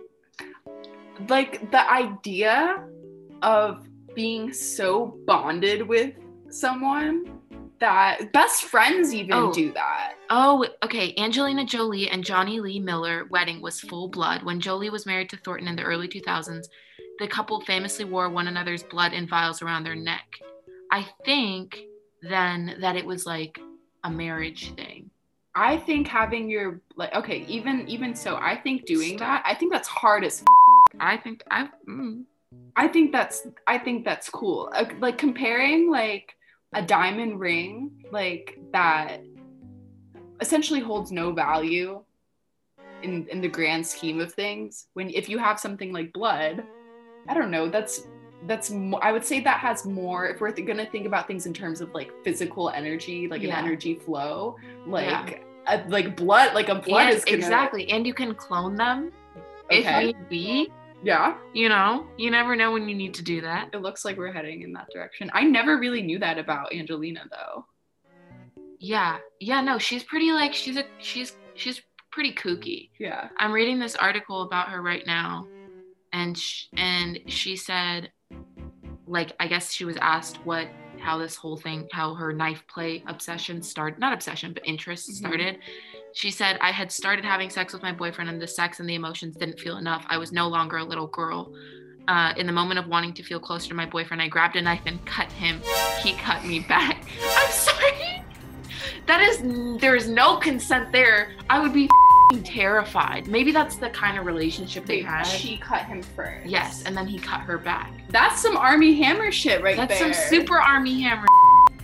Like 1.29 1.71
the 1.71 1.89
idea 1.91 2.85
of 3.41 3.87
being 4.15 4.51
so 4.51 5.17
bonded 5.25 5.87
with 5.87 6.13
someone 6.49 7.39
that 7.79 8.33
best 8.33 8.63
friends 8.65 9.13
even 9.13 9.33
Oh. 9.33 9.53
do 9.53 9.71
that. 9.71 10.15
Oh, 10.29 10.67
okay. 10.83 11.13
Angelina 11.17 11.63
Jolie 11.63 12.09
and 12.09 12.25
Jonny 12.25 12.59
Lee 12.59 12.79
Miller 12.79 13.25
wedding 13.29 13.61
was 13.61 13.79
full 13.79 14.09
blood. 14.09 14.43
When 14.43 14.59
Jolie 14.59 14.89
was 14.89 15.05
married 15.05 15.29
to 15.29 15.37
Thornton 15.37 15.67
in 15.69 15.77
the 15.77 15.83
early 15.83 16.09
2000s, 16.09 16.67
the 17.19 17.27
couple 17.27 17.61
famously 17.61 18.03
wore 18.03 18.29
one 18.29 18.47
another's 18.47 18.83
blood 18.83 19.13
in 19.13 19.27
vials 19.27 19.61
around 19.61 19.83
their 19.85 19.95
neck. 19.95 20.39
I 20.91 21.07
think 21.23 21.79
then 22.21 22.77
that 22.81 22.95
it 22.95 23.05
was 23.05 23.25
like 23.25 23.59
a 24.03 24.09
marriage 24.09 24.73
thing. 24.75 25.09
I 25.55 25.77
think 25.77 26.07
having 26.07 26.49
your 26.49 26.79
like 26.95 27.13
okay, 27.15 27.45
even 27.47 27.87
even 27.87 28.15
so, 28.15 28.35
I 28.35 28.55
think 28.55 28.85
doing 28.85 29.17
that, 29.17 29.43
I 29.45 29.55
think 29.55 29.71
that's 29.71 29.87
hard 29.87 30.23
as. 30.23 30.43
I 30.99 31.17
think 31.17 31.43
I 31.51 31.69
mm, 31.87 32.23
I 32.75 32.87
think 32.87 33.11
that's 33.11 33.47
I 33.67 33.77
think 33.77 34.05
that's 34.05 34.29
cool. 34.29 34.69
Uh, 34.73 34.85
Like 34.99 35.17
comparing 35.17 35.89
like 35.91 36.35
a 36.73 36.81
diamond 36.81 37.39
ring 37.39 37.91
like 38.11 38.59
that 38.71 39.21
essentially 40.39 40.79
holds 40.79 41.11
no 41.11 41.31
value 41.31 42.03
in 43.01 43.27
in 43.27 43.41
the 43.41 43.47
grand 43.47 43.85
scheme 43.85 44.19
of 44.19 44.33
things. 44.33 44.87
When 44.93 45.09
if 45.09 45.29
you 45.29 45.37
have 45.37 45.59
something 45.59 45.91
like 45.91 46.13
blood, 46.13 46.63
I 47.27 47.33
don't 47.33 47.51
know, 47.51 47.69
that's 47.69 48.07
that's 48.47 48.71
I 49.01 49.11
would 49.11 49.25
say 49.25 49.39
that 49.41 49.59
has 49.59 49.85
more 49.85 50.27
if 50.27 50.39
we're 50.41 50.51
th- 50.51 50.65
going 50.65 50.77
to 50.77 50.85
think 50.89 51.05
about 51.05 51.27
things 51.27 51.45
in 51.45 51.53
terms 51.53 51.81
of 51.81 51.93
like 51.93 52.11
physical 52.23 52.69
energy, 52.69 53.27
like 53.27 53.41
Yeah. 53.41 53.59
an 53.59 53.65
energy 53.65 53.95
flow, 53.95 54.55
like 54.87 55.07
Yeah. 55.07 55.39
uh, 55.67 55.83
like 55.87 56.15
blood, 56.15 56.53
like 56.53 56.69
a 56.69 56.75
blood 56.75 57.07
and- 57.07 57.15
is 57.17 57.25
gonna, 57.25 57.37
exactly. 57.37 57.89
And 57.91 58.07
you 58.07 58.13
can 58.13 58.33
clone 58.35 58.75
them 58.75 59.11
Okay. 59.71 59.79
if 60.09 60.15
need 60.17 60.29
be. 60.29 60.71
Yeah. 61.03 61.37
You 61.53 61.69
know, 61.69 62.07
you 62.17 62.29
never 62.31 62.55
know 62.55 62.71
when 62.71 62.89
you 62.89 62.95
need 62.95 63.13
to 63.15 63.23
do 63.23 63.39
that. 63.41 63.69
It 63.73 63.77
looks 63.81 64.03
like 64.03 64.17
we're 64.17 64.31
heading 64.33 64.63
in 64.63 64.73
that 64.73 64.87
direction. 64.93 65.29
I 65.33 65.43
never 65.43 65.77
really 65.77 66.01
knew 66.01 66.19
that 66.19 66.37
about 66.37 66.73
Angelina 66.73 67.23
though. 67.31 67.65
Yeah, 68.79 69.17
yeah. 69.39 69.61
No, 69.61 69.77
she's 69.77 70.03
pretty 70.03 70.31
like 70.31 70.53
she's 70.53 70.77
a 70.77 70.85
she's 70.99 71.35
she's 71.55 71.81
pretty 72.11 72.33
kooky. 72.33 72.89
Yeah. 72.99 73.29
I'm 73.37 73.51
reading 73.51 73.79
this 73.79 73.95
article 73.95 74.41
about 74.43 74.69
her 74.69 74.81
right 74.81 75.05
now, 75.05 75.47
and 76.13 76.37
sh- 76.37 76.65
and 76.77 77.19
she 77.27 77.55
said, 77.55 78.11
like, 79.09 79.33
I 79.39 79.47
guess 79.47 79.73
she 79.73 79.85
was 79.85 79.97
asked 79.97 80.37
what 80.45 80.67
how 80.99 81.17
this 81.17 81.35
whole 81.35 81.55
thing, 81.55 81.87
how 81.93 82.13
her 82.13 82.33
knife 82.33 82.61
play 82.67 83.03
obsession 83.07 83.61
started, 83.61 83.99
not 83.99 84.11
obsession, 84.11 84.51
but 84.53 84.61
interest 84.67 85.09
Mhm. 85.09 85.13
started. 85.13 85.59
She 86.13 86.29
said, 86.29 86.57
I 86.61 86.71
had 86.71 86.91
started 86.91 87.23
having 87.23 87.49
sex 87.49 87.71
with 87.71 87.81
my 87.81 87.93
boyfriend, 87.93 88.29
and 88.29 88.41
the 88.41 88.47
sex 88.47 88.81
and 88.81 88.89
the 88.89 88.95
emotions 88.95 89.37
didn't 89.37 89.59
feel 89.59 89.77
enough. 89.77 90.05
I 90.09 90.17
was 90.17 90.31
no 90.33 90.47
longer 90.49 90.77
a 90.77 90.83
little 90.83 91.07
girl. 91.07 91.53
Uh, 92.09 92.33
in 92.37 92.47
the 92.47 92.51
moment 92.51 92.79
of 92.79 92.87
wanting 92.87 93.13
to 93.13 93.23
feel 93.23 93.39
closer 93.39 93.69
to 93.69 93.75
my 93.75 93.85
boyfriend, 93.85 94.21
I 94.21 94.27
grabbed 94.27 94.55
a 94.57 94.61
knife 94.61 94.81
and 94.87 95.03
cut 95.05 95.31
him. 95.31 95.61
He 96.01 96.13
cut 96.13 96.43
me 96.43 96.59
back. 96.59 97.05
I'm 97.37 97.51
sorry. 97.51 98.23
That 99.05 99.21
is, 99.21 99.79
there 99.79 99.95
is 99.95 100.09
no 100.09 100.37
consent 100.37 100.91
there. 100.91 101.31
I 101.49 101.59
would 101.59 101.71
be 101.73 101.87
terrified. 102.43 103.27
Maybe 103.27 103.51
that's 103.51 103.75
the 103.75 103.89
kind 103.89 104.17
of 104.17 104.25
relationship 104.25 104.85
they 104.85 105.01
had. 105.01 105.23
She 105.23 105.57
cut 105.57 105.85
him 105.85 106.01
first. 106.01 106.45
Yes, 106.47 106.83
and 106.83 106.95
then 106.95 107.07
he 107.07 107.17
cut 107.19 107.41
her 107.41 107.57
back. 107.57 107.91
That's 108.09 108.41
some 108.41 108.55
Armie 108.55 108.95
Hammer 109.01 109.31
shit 109.31 109.61
right 109.61 109.75
That's 109.75 109.99
there. 109.99 110.13
some 110.13 110.29
super 110.29 110.59
armie 110.59 111.01
hammer. 111.01 111.25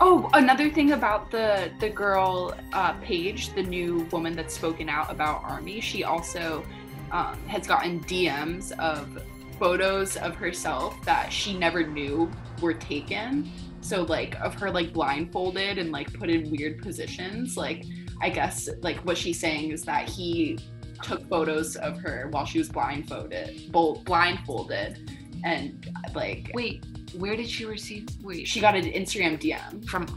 Oh, 0.01 0.29
another 0.33 0.69
thing 0.69 0.91
about 0.91 1.31
the 1.31 1.71
the 1.79 1.89
girl 1.89 2.53
uh, 2.73 2.93
Paige, 2.93 3.53
the 3.55 3.63
new 3.63 4.07
woman 4.11 4.35
that's 4.35 4.53
spoken 4.53 4.89
out 4.89 5.11
about 5.11 5.43
Armie, 5.43 5.79
she 5.79 6.03
also 6.03 6.65
um, 7.11 7.39
has 7.47 7.65
gotten 7.65 8.01
DMs 8.01 8.71
of 8.77 9.23
photos 9.57 10.17
of 10.17 10.35
herself 10.35 11.01
that 11.05 11.31
she 11.31 11.57
never 11.57 11.85
knew 11.85 12.29
were 12.61 12.73
taken. 12.73 13.49
So 13.79 14.03
like 14.03 14.35
of 14.41 14.53
her 14.55 14.69
like 14.69 14.91
blindfolded 14.91 15.77
and 15.77 15.91
like 15.91 16.11
put 16.13 16.29
in 16.29 16.51
weird 16.51 16.81
positions. 16.81 17.55
Like 17.55 17.85
I 18.21 18.29
guess 18.29 18.69
like 18.81 18.97
what 18.97 19.17
she's 19.17 19.39
saying 19.39 19.71
is 19.71 19.83
that 19.83 20.09
he 20.09 20.59
took 21.01 21.27
photos 21.29 21.75
of 21.75 21.97
her 21.99 22.27
while 22.31 22.45
she 22.45 22.57
was 22.59 22.69
blindfolded, 22.69 23.71
blindfolded, 23.71 25.11
and 25.43 25.87
like 26.13 26.51
Wait, 26.53 26.83
where 27.17 27.35
did 27.35 27.49
she 27.49 27.65
receive? 27.65 28.07
Wait, 28.21 28.47
she 28.47 28.59
got 28.59 28.75
an 28.75 28.85
Instagram 28.85 29.39
DM 29.39 29.87
from, 29.87 30.07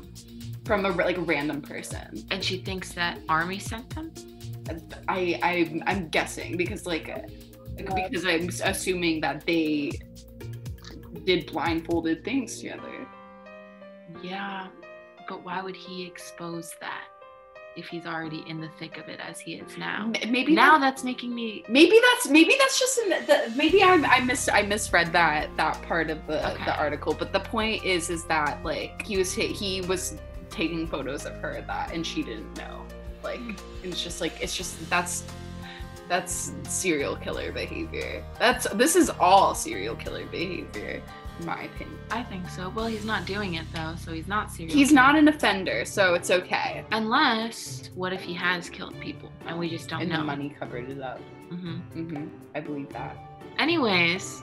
from 0.65 0.85
a 0.85 0.91
like 0.91 1.19
a 1.19 1.23
random 1.23 1.61
person. 1.61 2.25
and 2.31 2.43
she 2.43 2.59
thinks 2.59 2.93
that 2.93 3.19
armie 3.29 3.59
sent 3.59 3.89
them. 3.91 4.13
I, 5.09 5.39
I 5.43 5.83
I'm 5.87 6.09
guessing 6.09 6.57
because 6.57 6.87
like 6.87 7.07
because 7.77 8.25
I'm 8.27 8.49
assuming 8.65 9.21
that 9.23 9.47
they 9.47 9.93
did 11.25 11.51
blindfolded 11.51 12.25
things 12.25 12.59
together. 12.61 13.07
Yeah, 14.23 14.69
but 15.29 15.45
why 15.45 15.63
would 15.63 15.77
he 15.77 16.07
expose 16.07 16.75
that 16.81 17.08
if 17.79 17.87
he's 17.89 18.07
already 18.07 18.45
in 18.47 18.61
the 18.61 18.69
thick 18.79 18.99
of 18.99 19.09
it 19.09 19.21
as 19.21 19.39
he 19.41 19.55
is 19.55 19.77
now? 19.79 20.11
Maybe 20.29 20.55
Now 20.55 20.73
that, 20.79 20.81
that's 20.81 21.05
making 21.05 21.35
me. 21.35 21.65
maybe 21.69 21.99
that's 22.13 22.29
maybe 22.29 22.55
that's 22.59 22.79
just 22.79 22.99
in 22.99 23.09
the, 23.11 23.21
the 23.27 23.53
maybe 23.57 23.83
I 23.83 23.95
I 23.95 24.21
mis 24.21 24.49
I 24.49 24.63
misread 24.63 25.13
that 25.13 25.57
that 25.57 25.81
part 25.83 26.11
of 26.11 26.19
the 26.27 26.39
Okay. 26.55 26.65
the 26.65 26.77
article. 26.77 27.15
But 27.15 27.33
the 27.33 27.41
point 27.41 27.85
is 27.85 28.11
is 28.11 28.25
that 28.25 28.63
like 28.65 29.03
he 29.07 29.17
was 29.17 29.33
he 29.35 29.81
was 29.83 30.19
taking 30.51 30.87
photos 30.87 31.25
of 31.27 31.35
her 31.37 31.63
that 31.67 31.93
and 31.95 32.07
she 32.07 32.23
didn't 32.23 32.57
know. 32.57 32.85
Like 33.23 33.41
hmm. 33.41 33.53
it's 33.85 34.03
just 34.03 34.21
like 34.21 34.35
it's 34.41 34.57
just 34.57 34.89
that's 34.91 35.25
that's 36.09 36.53
serial 36.69 37.17
killer 37.17 37.53
behavior. 37.53 38.25
That's 38.39 38.67
this 38.71 38.97
is 38.97 39.11
all 39.21 39.55
serial 39.55 39.95
killer 39.95 40.25
behavior, 40.27 41.03
my 41.45 41.63
opinion. 41.65 41.99
I 42.11 42.23
think 42.23 42.49
so. 42.49 42.69
Well, 42.71 42.87
he's 42.87 43.05
not 43.05 43.27
doing 43.27 43.55
it 43.55 43.67
though, 43.75 43.95
so 43.97 44.13
he's 44.13 44.29
not 44.29 44.51
serious. 44.51 44.75
He's 44.75 44.93
not 44.93 45.17
an 45.17 45.29
offender, 45.29 45.85
so 45.85 46.15
it's 46.15 46.31
okay. 46.31 46.85
Unless, 46.93 47.91
what 47.95 48.13
if 48.13 48.21
he 48.23 48.35
has 48.35 48.69
killed 48.71 48.99
people 49.01 49.31
and 49.47 49.59
we 49.59 49.69
just 49.69 49.89
don't 49.89 50.01
and 50.03 50.11
know? 50.11 50.19
the 50.19 50.25
money 50.25 50.49
covered 50.59 50.91
it 50.91 51.01
up. 51.01 51.21
hmm 51.51 51.77
hmm 51.95 52.27
I 52.55 52.61
believe 52.61 52.89
that. 52.93 53.17
Anyways, 53.59 54.43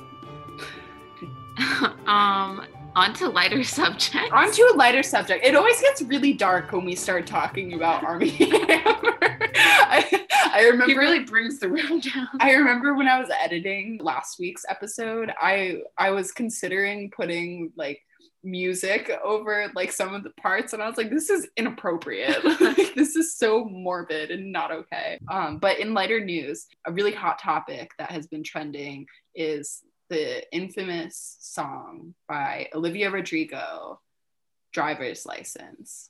um, 2.06 2.66
on 2.96 3.14
to 3.16 3.30
lighter 3.30 3.64
subjects. 3.80 4.30
On 4.32 4.52
to 4.52 4.72
a 4.74 4.76
lighter 4.76 5.04
subject. 5.04 5.46
It 5.46 5.56
always 5.56 5.80
gets 5.82 6.02
really 6.04 6.34
dark 6.34 6.72
when 6.72 6.86
we 6.86 6.96
start 6.96 7.28
talking 7.28 7.74
about 7.74 8.04
Armie 8.04 8.30
Hammer. 8.30 9.02
I, 10.56 10.64
remember 10.68 10.94
He 10.94 10.98
really 10.98 11.24
brings 11.24 11.60
the 11.60 11.70
room 11.70 12.00
down. 12.00 12.28
I 12.40 12.54
remember 12.54 12.94
when 12.96 13.08
I 13.08 13.20
was 13.20 13.30
editing 13.42 14.00
last 14.02 14.40
week's 14.40 14.66
episode, 14.70 15.32
I 15.40 15.82
I 15.98 16.12
was 16.12 16.32
considering 16.32 17.12
putting 17.12 17.72
like 17.76 18.02
music 18.44 19.12
over 19.24 19.72
like 19.74 19.92
some 19.92 20.14
of 20.14 20.24
the 20.24 20.30
parts 20.40 20.74
and 20.74 20.82
I 20.82 20.88
was 20.88 20.98
like 20.98 21.10
this 21.10 21.30
is 21.30 21.48
inappropriate. 21.58 22.44
like, 22.62 22.94
this 22.96 23.16
is 23.16 23.36
so 23.36 23.66
morbid 23.66 24.32
and 24.32 24.52
not 24.52 24.72
okay. 24.72 25.20
Um 25.30 25.58
but 25.58 25.80
in 25.80 25.94
lighter 25.94 26.24
news, 26.24 26.68
a 26.86 26.92
really 26.92 27.14
hot 27.14 27.40
topic 27.40 27.92
that 27.98 28.12
has 28.12 28.28
been 28.28 28.44
trending 28.44 29.08
is 29.34 29.82
the 30.10 30.44
infamous 30.56 31.38
song 31.40 32.14
by 32.28 32.70
Olivia 32.74 33.10
Rodrigo, 33.10 34.00
Driver's 34.72 35.26
License. 35.26 36.10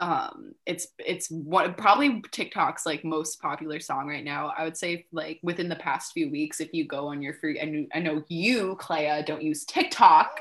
Um 0.00 0.54
it's 0.66 0.88
it's 0.98 1.30
what 1.30 1.76
probably 1.76 2.20
TikTok's 2.32 2.84
like 2.84 3.04
most 3.04 3.40
popular 3.40 3.78
song 3.80 4.08
right 4.08 4.24
now. 4.24 4.52
I 4.56 4.64
would 4.64 4.76
say 4.76 5.06
like 5.12 5.38
within 5.42 5.68
the 5.68 5.76
past 5.76 6.12
few 6.12 6.30
weeks, 6.30 6.60
if 6.60 6.72
you 6.72 6.86
go 6.86 7.08
on 7.08 7.22
your 7.22 7.34
free, 7.34 7.60
know, 7.64 7.86
I 7.94 8.00
know 8.00 8.24
you, 8.28 8.76
Clea, 8.76 9.22
don't 9.24 9.42
use 9.42 9.64
TikTok, 9.64 10.40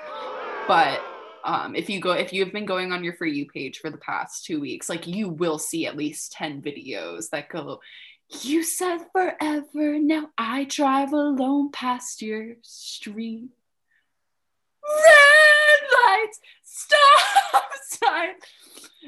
but 0.67 1.01
um, 1.43 1.75
if 1.75 1.89
you 1.89 1.99
go 1.99 2.11
if 2.11 2.31
you've 2.31 2.53
been 2.53 2.65
going 2.65 2.91
on 2.91 3.03
your 3.03 3.13
for 3.13 3.25
you 3.25 3.45
page 3.45 3.79
for 3.79 3.89
the 3.89 3.97
past 3.97 4.45
two 4.45 4.59
weeks 4.59 4.89
like 4.89 5.07
you 5.07 5.29
will 5.29 5.59
see 5.59 5.85
at 5.85 5.97
least 5.97 6.31
10 6.33 6.61
videos 6.61 7.29
that 7.29 7.49
go 7.49 7.79
you 8.41 8.63
said 8.63 8.99
forever 9.11 9.99
now 9.99 10.29
i 10.37 10.63
drive 10.65 11.11
alone 11.11 11.71
past 11.71 12.21
your 12.21 12.55
street 12.61 13.49
red 14.87 15.79
lights 16.05 16.39
stop 16.63 17.63
sign 17.83 18.35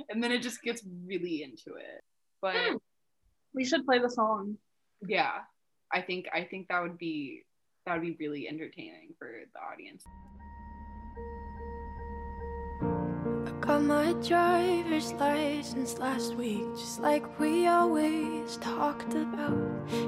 and 0.09 0.21
then 0.23 0.31
it 0.31 0.41
just 0.41 0.61
gets 0.61 0.81
really 1.05 1.43
into 1.43 1.75
it 1.77 2.01
but 2.41 2.55
Hmm. 2.55 2.77
We 3.53 3.63
should 3.63 3.85
play 3.85 3.99
the 3.99 4.09
song. 4.09 4.57
yeah 5.07 5.35
i 5.91 6.01
think 6.01 6.25
i 6.33 6.41
think 6.43 6.67
that 6.69 6.81
would 6.83 6.97
be 6.97 7.43
that 7.85 7.93
would 7.93 8.01
be 8.09 8.15
really 8.19 8.47
entertaining 8.47 9.13
for 9.19 9.29
the 9.53 9.59
audience 9.71 10.03
I 13.47 13.51
got 13.61 13.81
my 13.83 14.13
driver's 14.21 15.13
license 15.13 15.97
last 15.97 16.35
week, 16.35 16.65
just 16.77 16.99
like 16.99 17.25
we 17.39 17.65
always 17.67 18.57
talked 18.57 19.13
about. 19.13 19.57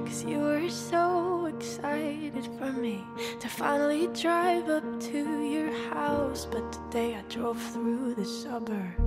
Cause 0.05 0.23
you 0.23 0.39
were 0.39 0.69
so 0.69 1.45
excited 1.47 2.45
for 2.57 2.71
me 2.71 3.03
to 3.39 3.47
finally 3.47 4.07
drive 4.07 4.69
up 4.69 4.85
to 5.11 5.19
your 5.55 5.71
house. 5.93 6.45
But 6.45 6.71
today 6.71 7.15
I 7.15 7.21
drove 7.29 7.61
through 7.73 8.15
the 8.15 8.25
suburbs 8.25 9.06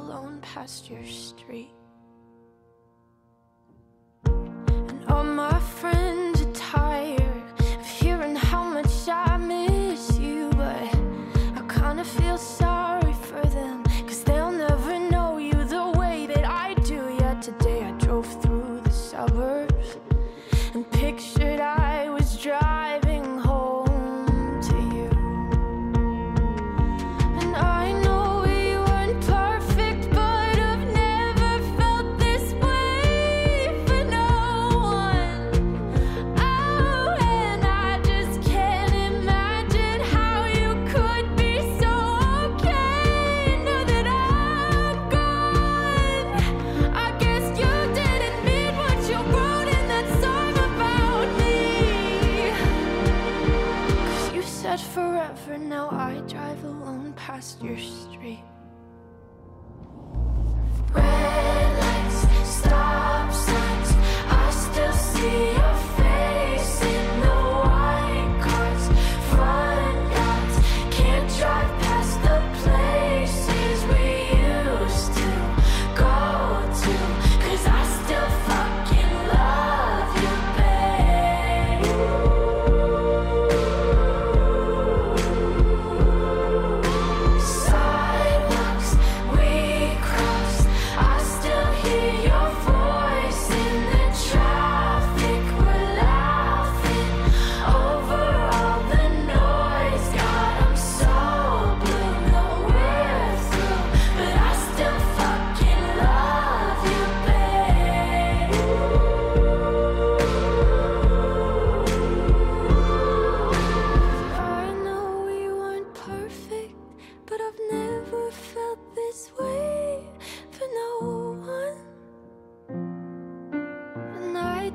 past 0.61 0.91
your 0.91 1.03
street. 1.07 1.80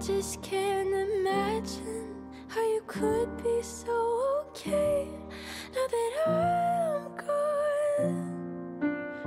Just 0.06 0.40
can't 0.40 0.94
imagine 0.94 2.14
how 2.46 2.60
you 2.60 2.80
could 2.86 3.42
be 3.42 3.60
so 3.60 4.44
okay 4.46 5.08
now 5.74 5.86
that 5.88 6.12
I'm 6.28 7.16
gone. 7.26 8.36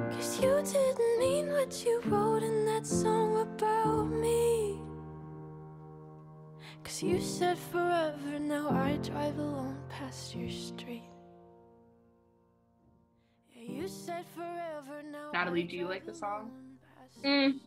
Cause 0.09 0.39
you 0.41 0.61
didn't 0.63 1.19
mean 1.19 1.51
what 1.51 1.83
you 1.85 1.99
wrote 2.05 2.43
in 2.43 2.65
that 2.65 2.87
song 2.87 3.41
about 3.41 4.05
me. 4.05 4.79
Cause 6.85 7.03
you 7.03 7.19
said 7.19 7.57
forever, 7.57 8.39
now 8.39 8.69
I 8.69 8.95
drive 9.03 9.37
alone 9.37 9.75
past 9.89 10.33
your 10.33 10.49
street. 10.49 11.03
Yeah, 13.53 13.81
you 13.81 13.87
said 13.89 14.23
forever, 14.33 15.03
now 15.11 15.31
Natalie, 15.33 15.63
do 15.63 15.75
you 15.75 15.89
like 15.89 16.05
the 16.05 16.15
song? 16.15 16.51
alone 17.21 17.25
Mm. 17.25 17.59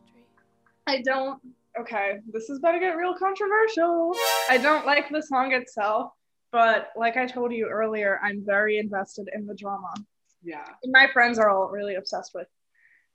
I 0.87 1.03
don't. 1.03 1.39
Okay, 1.79 2.19
this 2.31 2.49
is 2.49 2.59
about 2.59 2.73
to 2.73 2.79
get 2.79 2.95
real 2.95 3.15
controversial. 3.15 4.13
I 4.49 4.57
don't 4.57 4.85
like 4.85 5.09
the 5.09 5.21
song 5.21 5.53
itself, 5.53 6.11
but 6.51 6.89
like 6.95 7.17
I 7.17 7.25
told 7.25 7.51
you 7.51 7.67
earlier, 7.67 8.19
I'm 8.23 8.43
very 8.45 8.77
invested 8.77 9.27
in 9.33 9.47
the 9.47 9.55
drama. 9.55 9.91
yeah 10.43 10.65
My 10.85 11.07
friends 11.11 11.39
are 11.39 11.49
all 11.49 11.69
really 11.69 11.95
obsessed 11.95 12.31
with 12.35 12.47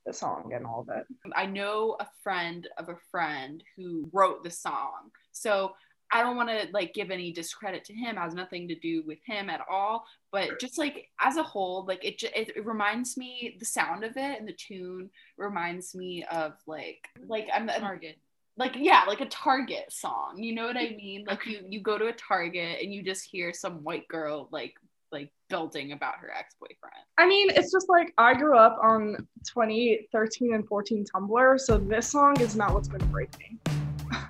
the 0.05 0.13
song 0.13 0.51
and 0.53 0.65
all 0.65 0.81
of 0.81 0.89
it. 0.89 1.05
I 1.35 1.45
know 1.45 1.95
a 1.99 2.07
friend 2.21 2.67
of 2.77 2.89
a 2.89 2.97
friend 3.11 3.63
who 3.77 4.09
wrote 4.11 4.43
the 4.43 4.51
song. 4.51 5.11
So 5.31 5.73
I 6.11 6.21
don't 6.23 6.35
want 6.35 6.49
to 6.49 6.67
like 6.73 6.93
give 6.93 7.11
any 7.11 7.31
discredit 7.31 7.85
to 7.85 7.93
him. 7.93 8.17
It 8.17 8.19
has 8.19 8.33
nothing 8.33 8.67
to 8.67 8.75
do 8.75 9.03
with 9.05 9.19
him 9.25 9.49
at 9.49 9.61
all. 9.69 10.05
But 10.31 10.59
just 10.59 10.77
like 10.77 11.07
as 11.21 11.37
a 11.37 11.43
whole, 11.43 11.85
like 11.85 12.03
it, 12.03 12.17
ju- 12.17 12.29
it, 12.35 12.49
it 12.55 12.65
reminds 12.65 13.15
me 13.15 13.55
the 13.59 13.65
sound 13.65 14.03
of 14.03 14.17
it 14.17 14.39
and 14.39 14.47
the 14.47 14.53
tune 14.53 15.09
reminds 15.37 15.93
me 15.93 16.25
of 16.31 16.53
like 16.65 17.07
like 17.27 17.47
I'm 17.53 17.67
Target. 17.67 18.17
Like 18.59 18.75
yeah 18.75 19.03
like 19.07 19.21
a 19.21 19.25
Target 19.27 19.91
song. 19.91 20.35
You 20.37 20.53
know 20.53 20.67
what 20.67 20.77
I 20.77 20.89
mean? 20.89 21.23
Like 21.25 21.45
you 21.45 21.61
you 21.67 21.81
go 21.81 21.97
to 21.97 22.07
a 22.07 22.13
Target 22.13 22.81
and 22.81 22.93
you 22.93 23.01
just 23.01 23.23
hear 23.23 23.53
some 23.53 23.83
white 23.83 24.07
girl 24.09 24.49
like 24.51 24.75
like 25.11 25.31
belting 25.49 25.93
about 25.93 26.17
her 26.17 26.31
ex 26.31 26.55
boyfriend. 26.59 27.03
I 27.17 27.25
mean, 27.25 27.49
it's 27.49 27.71
just 27.71 27.89
like 27.89 28.13
I 28.17 28.35
grew 28.35 28.57
up 28.57 28.77
on 28.83 29.15
2013 29.47 30.53
and 30.53 30.67
14 30.67 31.05
Tumblr, 31.15 31.59
so 31.59 31.77
this 31.77 32.11
song 32.11 32.39
is 32.41 32.55
not 32.55 32.73
what's 32.73 32.87
been 32.87 33.05
breaking. 33.07 33.59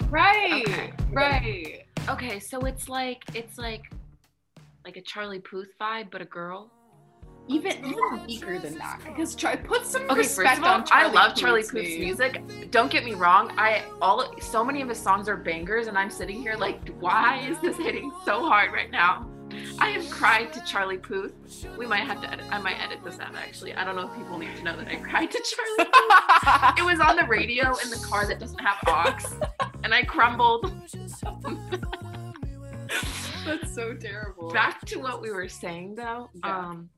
Right. 0.09 0.67
Okay. 0.67 0.91
Right. 1.11 1.85
Okay, 2.09 2.39
so 2.39 2.61
it's 2.61 2.89
like 2.89 3.23
it's 3.35 3.59
like 3.59 3.83
like 4.83 4.97
a 4.97 5.01
Charlie 5.01 5.39
Puth 5.39 5.67
vibe, 5.79 6.09
but 6.09 6.19
a 6.19 6.25
girl. 6.25 6.71
Even 7.49 7.83
even 7.83 8.25
weaker 8.27 8.59
than 8.59 8.77
that 8.77 9.01
because 9.03 9.33
try 9.33 9.55
put 9.55 9.83
some 9.83 10.03
Okay, 10.03 10.15
first 10.15 10.37
respect 10.37 10.59
of 10.59 10.63
all, 10.65 10.75
on 10.75 10.85
Charlie 10.85 11.17
I 11.17 11.27
love 11.27 11.35
Charlie 11.35 11.61
Puth's 11.61 11.71
Puth's 11.71 11.97
music. 11.97 12.43
Don't 12.69 12.91
get 12.91 13.03
me 13.03 13.15
wrong. 13.15 13.51
I 13.57 13.83
all 14.01 14.39
so 14.39 14.63
many 14.63 14.83
of 14.83 14.89
his 14.89 14.99
songs 14.99 15.27
are 15.27 15.35
bangers, 15.35 15.87
and 15.87 15.97
I'm 15.97 16.11
sitting 16.11 16.39
here 16.39 16.55
like, 16.55 16.87
why 16.99 17.39
is 17.39 17.59
this 17.59 17.75
hitting 17.77 18.11
so 18.23 18.47
hard 18.47 18.71
right 18.71 18.91
now? 18.91 19.27
I 19.79 19.89
have 19.89 20.07
cried 20.11 20.53
to 20.53 20.63
Charlie 20.63 20.99
Puth. 20.99 21.65
We 21.75 21.87
might 21.87 22.03
have 22.03 22.21
to 22.21 22.31
edit. 22.31 22.45
I 22.51 22.59
might 22.59 22.79
edit 22.79 23.03
this 23.03 23.19
out 23.19 23.33
actually. 23.35 23.73
I 23.73 23.83
don't 23.83 23.95
know 23.95 24.07
if 24.07 24.15
people 24.15 24.37
need 24.37 24.55
to 24.57 24.63
know 24.63 24.77
that 24.77 24.87
I 24.87 24.97
cried 24.97 25.31
to 25.31 25.43
Charlie. 25.43 25.89
Puth. 25.91 26.77
It 26.77 26.85
was 26.85 26.99
on 26.99 27.15
the 27.15 27.25
radio 27.25 27.75
in 27.83 27.89
the 27.89 27.99
car 28.07 28.27
that 28.27 28.39
doesn't 28.39 28.59
have 28.59 28.77
aux, 28.87 29.17
and 29.83 29.91
I 29.91 30.03
crumbled. 30.03 30.71
That's 33.45 33.73
so 33.73 33.95
terrible. 33.95 34.51
Back 34.51 34.85
to 34.87 34.99
what 34.99 35.21
we 35.21 35.31
were 35.31 35.47
saying 35.47 35.95
though. 35.95 36.29
Yeah. 36.35 36.69
Um, 36.69 36.89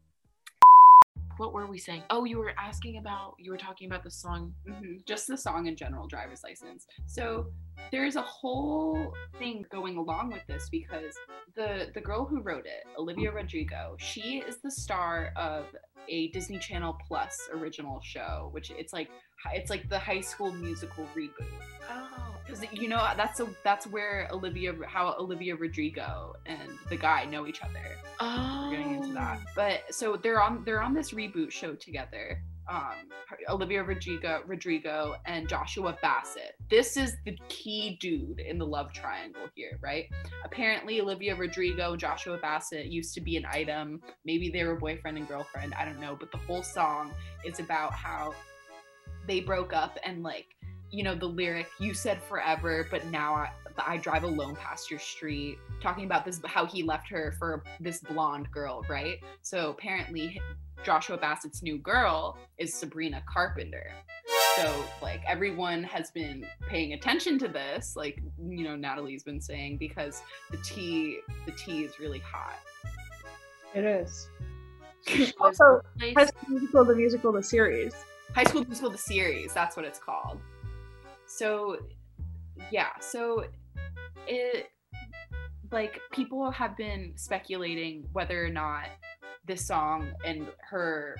what 1.38 1.54
were 1.54 1.67
we 1.67 1.78
saying? 1.78 2.04
Oh, 2.10 2.24
you 2.26 2.38
were 2.38 2.54
asking 2.58 2.98
about. 2.98 3.36
You 3.38 3.52
were 3.52 3.58
talking 3.58 3.88
about 3.89 4.04
the 4.04 4.12
song. 4.12 4.54
Mhm. 4.67 5.06
Just 5.06 5.28
the 5.28 5.38
song 5.38 5.67
in 5.67 5.76
general, 5.76 6.08
driver's 6.08 6.44
license. 6.44 6.88
So 7.06 7.52
there's 7.91 8.15
a 8.15 8.22
whole 8.22 9.13
thing 9.39 9.65
going 9.72 9.98
along 9.98 10.32
with 10.32 10.46
this 10.48 10.70
because 10.70 11.15
the 11.56 11.91
the 11.94 12.02
girl 12.02 12.26
who 12.26 12.41
wrote 12.41 12.65
it, 12.65 12.84
Olivia 12.98 13.32
Rodrigo, 13.32 13.96
she 14.00 14.39
is 14.39 14.58
the 14.62 14.72
star 14.72 15.34
of 15.36 15.65
a 16.08 16.30
Disney 16.30 16.58
Channel 16.60 16.98
Plus 17.08 17.50
original 17.54 18.00
show, 18.02 18.50
which 18.52 18.72
it's 18.72 18.94
like 18.94 19.10
it's 19.54 19.69
like 19.69 19.89
the 19.89 19.99
High 19.99 20.21
School 20.21 20.51
Musical 20.51 21.08
reboot. 21.15 21.45
Oh. 21.89 22.08
Because 22.45 22.63
you 22.71 22.88
know 22.88 22.97
that's 23.15 23.39
a 23.39 23.47
that's 23.63 23.88
where 23.88 24.27
Olivia 24.32 24.73
how 24.88 25.15
Olivia 25.19 25.56
Rodrigo 25.56 26.36
and 26.45 26.69
the 26.89 26.97
guy 26.97 27.25
know 27.25 27.47
each 27.47 27.62
other. 27.62 27.97
Oh. 28.19 28.69
We're 28.69 28.77
getting 28.77 28.95
into 28.95 29.13
that. 29.13 29.39
But 29.56 29.82
so 29.91 30.15
they're 30.15 30.41
on 30.41 30.63
they're 30.65 30.82
on 30.82 30.93
this 30.93 31.12
reboot 31.12 31.51
show 31.51 31.75
together. 31.75 32.41
Um, 32.69 33.10
Olivia 33.49 33.84
Rodrigo, 33.84 34.43
Rodrigo 34.45 35.15
and 35.25 35.49
Joshua 35.49 35.97
Bassett. 36.01 36.56
This 36.69 36.95
is 36.95 37.17
the 37.25 37.38
key 37.49 37.97
dude 37.99 38.39
in 38.39 38.58
the 38.58 38.65
love 38.65 38.93
triangle 38.93 39.47
here, 39.56 39.77
right? 39.82 40.06
Apparently, 40.45 41.01
Olivia 41.01 41.36
Rodrigo, 41.36 41.97
Joshua 41.97 42.38
Bassett 42.38 42.86
used 42.86 43.13
to 43.15 43.21
be 43.21 43.36
an 43.36 43.45
item. 43.51 43.99
Maybe 44.25 44.49
they 44.49 44.63
were 44.63 44.75
boyfriend 44.75 45.17
and 45.17 45.27
girlfriend. 45.27 45.73
I 45.73 45.84
don't 45.84 45.99
know. 45.99 46.15
But 46.17 46.32
the 46.32 46.38
whole 46.38 46.63
song 46.63 47.12
is 47.43 47.60
about 47.60 47.93
how 47.93 48.34
they 49.32 49.39
broke 49.39 49.72
up 49.72 49.98
and 50.04 50.24
like 50.24 50.48
you 50.89 51.04
know 51.04 51.15
the 51.15 51.26
lyric 51.26 51.67
you 51.80 51.94
said 51.94 52.22
forever 52.22 52.86
but 52.91 53.06
now 53.06 53.34
I, 53.34 53.50
I 53.78 53.96
drive 53.96 54.26
alone 54.26 54.58
past 54.58 54.91
your 54.91 55.00
street 55.00 55.58
talking 55.82 56.04
about 56.04 56.26
this 56.26 56.41
how 56.44 56.65
he 56.65 56.84
left 56.84 57.08
her 57.12 57.34
for 57.39 57.63
this 57.80 58.02
blonde 58.02 58.52
girl 58.52 58.86
right 58.89 59.20
so 59.41 59.70
apparently 59.70 60.41
joshua 60.84 61.17
bassett's 61.17 61.63
new 61.63 61.78
girl 61.78 62.38
is 62.58 62.74
sabrina 62.74 63.24
carpenter 63.26 63.94
so 64.58 64.84
like 65.02 65.22
everyone 65.26 65.82
has 65.86 66.12
been 66.12 66.46
paying 66.67 66.91
attention 66.91 67.39
to 67.39 67.48
this 67.48 67.96
like 67.96 68.22
you 68.50 68.65
know 68.65 68.76
natalie's 68.76 69.24
been 69.24 69.39
saying 69.39 69.78
because 69.78 70.24
the 70.50 70.58
tea 70.58 71.20
the 71.46 71.54
tea 71.54 71.84
is 71.86 72.00
really 72.02 72.20
hot 72.20 72.60
It 73.74 73.86
is. 73.86 74.28
She 75.08 75.34
Also, 75.39 75.82
in 75.96 76.10
a 76.10 76.13
High 76.13 76.26
School 76.26 76.50
Musical, 76.50 76.86
the 76.86 76.96
musical, 76.96 77.32
the 77.32 77.41
series. 77.41 77.94
High 78.36 78.44
School 78.46 78.63
Musical 78.65 78.89
the 78.89 78.98
series, 78.98 79.54
that's 79.54 79.76
what 79.76 79.86
it's 79.86 80.00
called. 80.00 80.39
So 81.26 81.78
yeah, 82.72 82.89
so 83.00 83.46
it 84.28 84.70
like 85.72 86.02
people 86.12 86.52
have 86.52 86.76
been 86.78 87.13
speculating 87.15 88.06
whether 88.13 88.44
or 88.46 88.50
not 88.50 88.86
this 89.48 89.65
song 89.65 90.12
and 90.26 90.48
her 90.70 91.15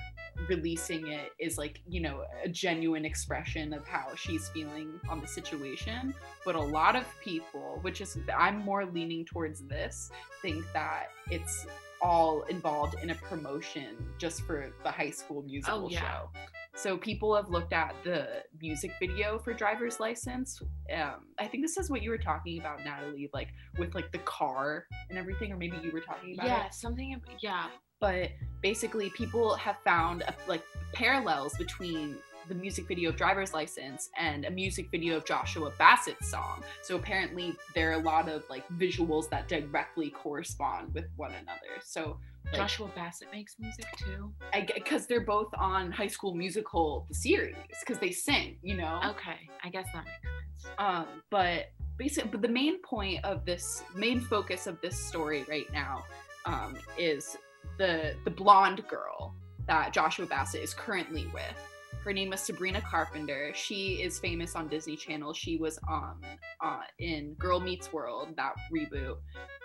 releasing 0.48 1.08
it 1.08 1.32
is 1.38 1.58
like, 1.58 1.80
you 1.88 2.00
know, 2.00 2.24
a 2.44 2.48
genuine 2.48 3.04
expression 3.04 3.72
of 3.72 3.86
how 3.86 4.14
she's 4.14 4.48
feeling 4.50 5.00
on 5.08 5.20
the 5.20 5.26
situation, 5.26 6.14
but 6.44 6.54
a 6.54 6.60
lot 6.60 6.96
of 6.96 7.04
people, 7.22 7.78
which 7.82 8.00
is 8.00 8.16
I'm 8.34 8.58
more 8.58 8.86
leaning 8.86 9.24
towards 9.24 9.62
this, 9.62 10.10
think 10.40 10.64
that 10.72 11.08
it's 11.30 11.66
all 12.00 12.42
involved 12.42 12.96
in 13.02 13.10
a 13.10 13.14
promotion 13.14 13.96
just 14.18 14.42
for 14.42 14.72
the 14.82 14.90
high 14.90 15.10
school 15.10 15.42
musical 15.42 15.86
Oh, 15.86 15.88
yeah. 15.88 16.00
show. 16.00 16.30
So 16.74 16.96
people 16.96 17.36
have 17.36 17.48
looked 17.50 17.72
at 17.72 17.94
the 18.02 18.44
music 18.60 18.92
video 18.98 19.38
for 19.38 19.52
driver's 19.52 20.00
license. 20.00 20.60
Um, 20.94 21.26
I 21.38 21.46
think 21.46 21.62
this 21.62 21.76
is 21.76 21.90
what 21.90 22.02
you 22.02 22.10
were 22.10 22.18
talking 22.18 22.58
about, 22.58 22.82
Natalie, 22.84 23.28
like 23.34 23.48
with 23.78 23.94
like 23.94 24.10
the 24.10 24.18
car 24.18 24.86
and 25.10 25.18
everything, 25.18 25.52
or 25.52 25.56
maybe 25.56 25.76
you 25.82 25.92
were 25.92 26.00
talking 26.00 26.34
about 26.34 26.46
yeah, 26.46 26.66
it. 26.66 26.74
something. 26.74 27.20
Yeah. 27.40 27.66
But 28.00 28.30
basically, 28.62 29.10
people 29.10 29.54
have 29.56 29.76
found 29.84 30.22
uh, 30.22 30.32
like 30.48 30.62
parallels 30.92 31.54
between 31.58 32.16
the 32.48 32.54
music 32.54 32.88
video 32.88 33.10
of 33.10 33.16
driver's 33.16 33.54
license 33.54 34.10
and 34.16 34.44
a 34.44 34.50
music 34.50 34.90
video 34.90 35.16
of 35.16 35.24
Joshua 35.24 35.72
Bassett's 35.78 36.28
song. 36.28 36.62
So 36.82 36.96
apparently, 36.96 37.54
there 37.74 37.90
are 37.90 37.94
a 37.94 38.02
lot 38.02 38.28
of 38.28 38.42
like 38.50 38.66
visuals 38.70 39.28
that 39.30 39.48
directly 39.48 40.10
correspond 40.10 40.94
with 40.94 41.06
one 41.16 41.32
another. 41.32 41.80
So 41.82 42.18
like, 42.46 42.56
Joshua 42.56 42.90
Bassett 42.94 43.28
makes 43.32 43.56
music 43.58 43.86
too. 43.96 44.32
I 44.52 44.66
because 44.74 45.06
they're 45.06 45.24
both 45.24 45.48
on 45.56 45.90
High 45.92 46.06
School 46.08 46.34
Musical 46.34 47.06
the 47.08 47.14
series 47.14 47.56
because 47.80 47.98
they 47.98 48.10
sing, 48.10 48.58
you 48.62 48.76
know. 48.76 49.00
Okay, 49.04 49.48
I 49.62 49.68
guess 49.68 49.86
that 49.94 50.04
makes 50.04 50.62
sense. 50.62 50.74
Um, 50.78 51.06
but 51.30 51.70
basically, 51.96 52.30
but 52.30 52.42
the 52.42 52.48
main 52.48 52.80
point 52.82 53.24
of 53.24 53.44
this, 53.44 53.82
main 53.94 54.20
focus 54.20 54.66
of 54.66 54.80
this 54.80 54.98
story 54.98 55.44
right 55.48 55.72
now, 55.72 56.04
um, 56.46 56.76
is 56.98 57.36
the 57.78 58.14
the 58.24 58.30
blonde 58.30 58.82
girl 58.88 59.34
that 59.66 59.92
Joshua 59.92 60.26
Bassett 60.26 60.62
is 60.62 60.74
currently 60.74 61.26
with. 61.32 61.71
Her 62.04 62.12
name 62.12 62.32
is 62.32 62.40
Sabrina 62.40 62.80
Carpenter. 62.80 63.52
She 63.54 64.02
is 64.02 64.18
famous 64.18 64.56
on 64.56 64.68
Disney 64.68 64.96
Channel. 64.96 65.32
She 65.34 65.56
was 65.56 65.78
um 65.88 66.20
uh, 66.60 66.80
in 66.98 67.34
Girl 67.34 67.60
Meets 67.60 67.92
World, 67.92 68.34
that 68.36 68.54
reboot, 68.74 69.16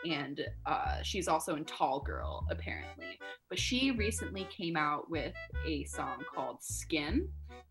and 0.10 0.42
uh, 0.66 1.02
she's 1.04 1.28
also 1.28 1.56
in 1.56 1.66
Tall 1.66 2.00
Girl 2.02 2.46
apparently. 2.52 3.20
But 3.50 3.58
she 3.60 3.92
recently 3.92 4.46
came 4.56 4.76
out 4.78 5.10
with 5.10 5.34
a 5.66 5.84
song 5.86 6.24
called 6.34 6.58
Skin, 6.62 7.28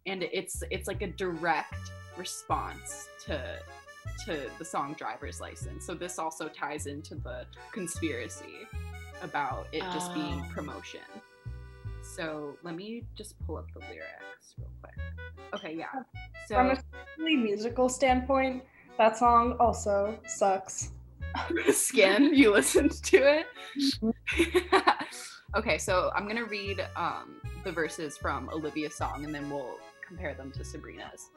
and 0.07 0.23
it's 0.25 0.63
it's 0.71 0.89
like 0.89 1.03
a 1.03 1.09
direct 1.09 1.75
response 2.17 3.09
to 3.27 3.41
to 4.25 4.49
the 4.59 4.65
song 4.65 4.95
driver's 4.97 5.41
license 5.41 5.85
so 5.85 5.93
this 5.93 6.19
also 6.19 6.49
ties 6.49 6.87
into 6.87 7.17
the 7.17 7.45
conspiracy 7.73 8.67
about 9.23 9.67
it 9.73 9.81
just 9.93 10.15
being 10.15 10.41
Oh. 10.47 10.53
promotion 10.55 11.01
so 12.17 12.57
let 12.63 12.75
me 12.75 13.03
just 13.15 13.35
pull 13.47 13.57
up 13.57 13.67
the 13.75 13.81
lyrics 13.81 14.55
real 14.59 14.71
quick. 14.81 14.95
Okay 15.55 15.77
yeah. 15.77 16.03
So 16.47 16.55
From 16.55 16.71
a 16.71 16.77
strictly 16.77 17.37
musical 17.37 17.89
standpoint, 17.89 18.63
that 18.99 19.17
song 19.17 19.57
also 19.61 20.19
sucks. 20.27 20.93
skin 21.71 22.35
you 22.35 22.53
listened 22.53 22.93
to 23.05 23.19
it? 23.19 23.47
Okay 25.57 25.79
so 25.79 26.11
i'm 26.15 26.27
gonna 26.29 26.45
read 26.45 26.87
um, 26.97 27.41
the 27.65 27.73
verses 27.73 28.19
from 28.19 28.51
olivia's 28.51 28.95
song 28.95 29.25
and 29.25 29.35
then 29.35 29.49
we'll 29.49 29.79
compare 30.07 30.35
them 30.35 30.53
to 30.53 30.63
sabrina's 30.63 31.31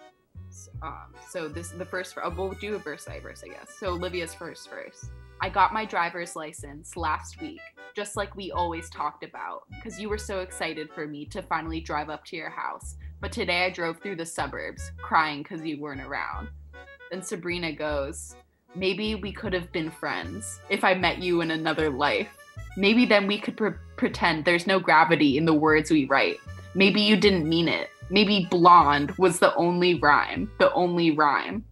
um, 0.81 1.13
so 1.29 1.47
this 1.47 1.69
the 1.69 1.85
first 1.85 2.17
uh, 2.17 2.29
we'll 2.35 2.51
do 2.53 2.75
a 2.75 2.79
verse 2.79 3.05
by 3.05 3.19
verse 3.19 3.43
i 3.43 3.47
guess 3.47 3.75
so 3.79 3.89
olivia's 3.89 4.33
first 4.33 4.69
verse 4.69 5.09
i 5.41 5.49
got 5.49 5.73
my 5.73 5.85
driver's 5.85 6.35
license 6.35 6.95
last 6.95 7.41
week 7.41 7.59
just 7.95 8.15
like 8.15 8.35
we 8.35 8.51
always 8.51 8.89
talked 8.89 9.23
about 9.23 9.63
because 9.75 9.99
you 9.99 10.09
were 10.09 10.17
so 10.17 10.39
excited 10.39 10.89
for 10.93 11.07
me 11.07 11.25
to 11.25 11.41
finally 11.41 11.79
drive 11.79 12.09
up 12.09 12.23
to 12.25 12.35
your 12.35 12.49
house 12.49 12.95
but 13.21 13.31
today 13.31 13.65
i 13.65 13.69
drove 13.69 13.99
through 13.99 14.15
the 14.15 14.25
suburbs 14.25 14.91
crying 14.97 15.43
because 15.43 15.61
you 15.61 15.79
weren't 15.79 16.01
around 16.01 16.47
then 17.11 17.21
sabrina 17.21 17.71
goes 17.71 18.35
Maybe 18.75 19.15
we 19.15 19.31
could 19.31 19.53
have 19.53 19.71
been 19.71 19.89
friends 19.89 20.59
if 20.69 20.83
I 20.83 20.93
met 20.93 21.23
you 21.23 21.41
in 21.41 21.49
another 21.49 21.89
life. 21.89 22.37
Maybe 22.77 23.05
then 23.05 23.25
we 23.25 23.39
could 23.39 23.57
pre- 23.57 23.71
pretend 23.97 24.45
there's 24.45 24.67
no 24.67 24.79
gravity 24.79 25.37
in 25.37 25.45
the 25.45 25.53
words 25.53 25.89
we 25.89 26.05
write. 26.05 26.37
Maybe 26.75 27.01
you 27.01 27.17
didn't 27.17 27.49
mean 27.49 27.67
it. 27.67 27.89
Maybe 28.09 28.47
blonde 28.49 29.11
was 29.17 29.39
the 29.39 29.53
only 29.55 29.95
rhyme, 29.95 30.51
the 30.59 30.71
only 30.73 31.11
rhyme. 31.11 31.63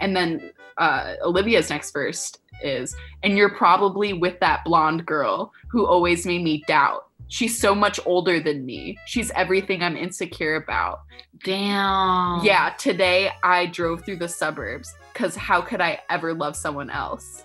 And 0.00 0.14
then 0.14 0.52
uh, 0.78 1.14
Olivia's 1.22 1.70
next 1.70 1.92
verse 1.92 2.32
is, 2.62 2.94
and 3.22 3.36
you're 3.36 3.54
probably 3.54 4.12
with 4.12 4.38
that 4.40 4.64
blonde 4.64 5.06
girl 5.06 5.52
who 5.68 5.86
always 5.86 6.26
made 6.26 6.42
me 6.42 6.62
doubt. 6.66 7.06
She's 7.28 7.58
so 7.58 7.74
much 7.74 7.98
older 8.06 8.38
than 8.38 8.64
me. 8.64 8.98
She's 9.06 9.30
everything 9.32 9.82
I'm 9.82 9.96
insecure 9.96 10.56
about. 10.56 11.00
Damn. 11.44 12.44
Yeah, 12.44 12.72
today 12.78 13.30
I 13.42 13.66
drove 13.66 14.04
through 14.04 14.16
the 14.18 14.28
suburbs 14.28 14.94
because 15.12 15.34
how 15.34 15.60
could 15.60 15.80
I 15.80 16.00
ever 16.08 16.34
love 16.34 16.54
someone 16.54 16.90
else? 16.90 17.44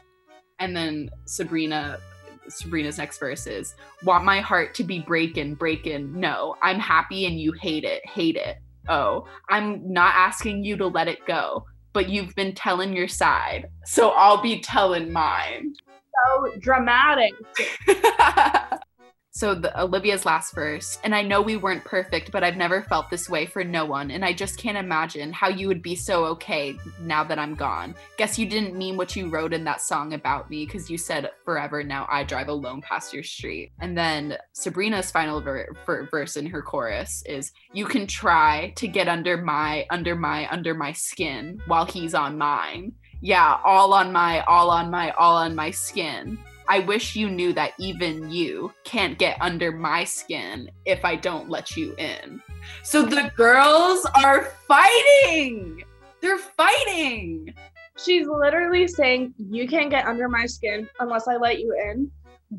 And 0.60 0.76
then 0.76 1.10
Sabrina, 1.26 1.98
Sabrina's 2.52 2.98
next 2.98 3.18
verse 3.20 3.48
is, 3.48 3.76
want 4.04 4.26
my 4.26 4.40
heart 4.40 4.74
to 4.76 4.84
be 4.84 5.00
breaking, 5.00 5.56
breaking. 5.56 6.20
No, 6.20 6.56
I'm 6.62 6.80
happy 6.80 7.26
and 7.26 7.40
you 7.40 7.54
hate 7.54 7.84
it, 7.84 8.06
hate 8.08 8.36
it. 8.36 8.58
Oh, 8.88 9.28
I'm 9.50 9.92
not 9.92 10.14
asking 10.16 10.64
you 10.64 10.78
to 10.78 10.88
let 10.88 11.08
it 11.08 11.26
go, 11.26 11.66
but 11.94 12.10
you've 12.10 12.36
been 12.36 12.54
telling 12.56 12.94
your 12.94 13.08
side, 13.08 13.68
so 13.86 14.10
I'll 14.10 14.42
be 14.42 14.60
telling 14.62 15.12
mine. 15.12 15.74
So 16.26 16.52
dramatic. 16.60 17.34
so 19.42 19.56
the 19.56 19.82
Olivia's 19.82 20.24
last 20.24 20.54
verse, 20.54 21.00
and 21.04 21.16
I 21.16 21.24
know 21.24 21.42
we 21.42 21.58
weren't 21.58 21.84
perfect, 21.84 22.32
but 22.32 22.44
I've 22.44 22.58
never 22.58 22.84
felt 22.84 23.10
this 23.10 23.28
way 23.28 23.48
for 23.48 23.64
no 23.64 23.86
one, 23.86 24.12
and 24.12 24.24
I 24.24 24.34
just 24.34 24.60
can't 24.60 24.78
imagine 24.78 25.34
how 25.34 25.50
you 25.50 25.68
would 25.68 25.82
be 25.82 25.96
so 25.96 26.26
okay 26.26 26.78
now 27.00 27.24
that 27.24 27.40
I'm 27.40 27.56
gone. 27.56 27.96
Guess 28.18 28.38
you 28.38 28.46
didn't 28.46 28.78
mean 28.78 28.98
what 28.98 29.16
you 29.16 29.30
wrote 29.30 29.52
in 29.52 29.64
that 29.64 29.82
song 29.82 30.14
about 30.14 30.52
me, 30.52 30.68
because 30.68 30.92
you 30.92 30.98
said 31.00 31.32
forever 31.44 31.84
now 31.84 32.06
I 32.08 32.24
drive 32.24 32.50
alone 32.50 32.84
past 32.84 33.16
your 33.16 33.24
street. 33.24 33.72
And 33.80 33.98
then 33.98 34.38
Sabrina's 34.54 35.10
final 35.10 35.42
ver- 35.42 35.74
ver- 35.88 36.08
verse 36.12 36.38
in 36.38 36.46
her 36.46 36.62
chorus 36.62 37.24
is, 37.26 37.52
"You 37.74 37.88
can 37.88 38.06
try 38.06 38.74
to 38.76 38.88
get 38.88 39.08
under 39.08 39.38
my, 39.38 39.88
under 39.90 40.16
my, 40.16 40.48
under 40.52 40.76
my 40.76 40.92
skin 40.92 41.60
while 41.66 41.86
he's 41.86 42.14
on 42.14 42.38
mine." 42.38 42.94
Yeah, 43.22 43.58
all 43.66 43.94
on 43.94 44.12
my, 44.12 44.42
all 44.42 44.70
on 44.70 44.92
my, 44.92 45.10
all 45.12 45.38
on 45.38 45.56
my 45.56 45.72
skin. 45.72 46.38
I 46.72 46.80
wish 46.80 47.18
you 47.18 47.30
knew 47.30 47.52
that 47.52 47.74
even 47.80 48.32
you 48.32 48.72
can't 48.86 49.20
get 49.20 49.36
under 49.42 49.74
my 49.74 50.06
skin 50.06 50.72
if 50.86 51.04
I 51.04 51.18
don't 51.18 51.50
let 51.50 51.76
you 51.76 51.94
in. 51.98 52.42
So 52.82 53.04
the 53.04 53.30
girls 53.36 54.08
are 54.24 54.46
fighting. 54.70 55.84
They're 56.22 56.38
fighting. 56.38 57.54
She's 57.98 58.26
literally 58.26 58.88
saying, 58.88 59.34
You 59.38 59.68
can't 59.68 59.90
get 59.90 60.06
under 60.06 60.30
my 60.30 60.46
skin 60.46 60.88
unless 61.02 61.28
I 61.28 61.36
let 61.36 61.60
you 61.60 61.76
in. 61.92 62.10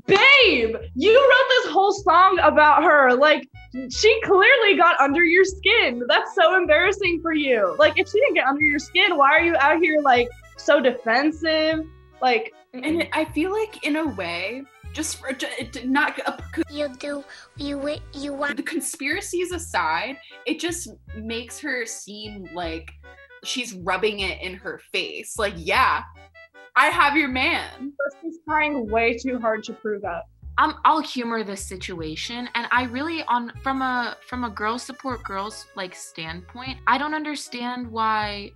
Babe, 0.04 0.76
you 0.94 1.18
wrote 1.18 1.48
this 1.48 1.72
whole 1.72 1.92
song 1.92 2.38
about 2.42 2.82
her. 2.82 3.14
Like, 3.14 3.48
she 3.88 4.20
clearly 4.24 4.76
got 4.76 5.00
under 5.00 5.24
your 5.24 5.46
skin. 5.46 6.02
That's 6.06 6.34
so 6.34 6.54
embarrassing 6.58 7.22
for 7.22 7.32
you. 7.32 7.74
Like, 7.78 7.98
if 7.98 8.10
she 8.10 8.20
didn't 8.20 8.34
get 8.34 8.46
under 8.46 8.60
your 8.62 8.78
skin, 8.78 9.16
why 9.16 9.30
are 9.30 9.42
you 9.42 9.56
out 9.56 9.80
here, 9.80 10.02
like, 10.02 10.28
so 10.58 10.82
defensive? 10.82 11.86
Like, 12.20 12.52
And 12.74 13.02
it, 13.02 13.08
I 13.12 13.26
feel 13.26 13.50
like, 13.52 13.84
in 13.84 13.96
a 13.96 14.06
way, 14.06 14.64
just 14.92 15.18
for 15.18 15.32
ju- 15.32 15.46
it, 15.58 15.86
not 15.88 16.18
a, 16.20 16.42
You 16.70 16.88
do. 16.98 17.24
You 17.56 17.76
wi- 17.76 18.00
you 18.14 18.32
want. 18.32 18.56
the 18.56 18.62
conspiracies 18.62 19.52
aside, 19.52 20.16
it 20.46 20.58
just 20.58 20.88
makes 21.16 21.58
her 21.60 21.84
seem 21.86 22.48
like 22.54 22.90
she's 23.44 23.74
rubbing 23.74 24.20
it 24.20 24.40
in 24.40 24.54
her 24.54 24.80
face. 24.90 25.38
Like, 25.38 25.54
yeah, 25.56 26.02
I 26.76 26.86
have 26.86 27.16
your 27.16 27.28
man. 27.28 27.92
she's 28.22 28.38
trying 28.48 28.88
way 28.90 29.16
too 29.18 29.38
hard 29.38 29.62
to 29.64 29.74
prove 29.74 30.02
it. 30.04 30.22
um, 30.58 30.78
I'll 30.84 31.00
humor 31.00 31.44
this 31.44 31.66
situation, 31.66 32.48
and 32.54 32.66
I 32.70 32.84
really 32.84 33.22
on 33.24 33.52
from 33.62 33.82
a 33.82 34.16
from 34.26 34.44
a 34.44 34.50
girl 34.50 34.78
support 34.78 35.22
girls 35.24 35.66
like 35.76 35.94
standpoint, 35.94 36.78
I 36.86 36.96
don't 36.96 37.14
understand 37.14 37.90
why. 37.90 38.52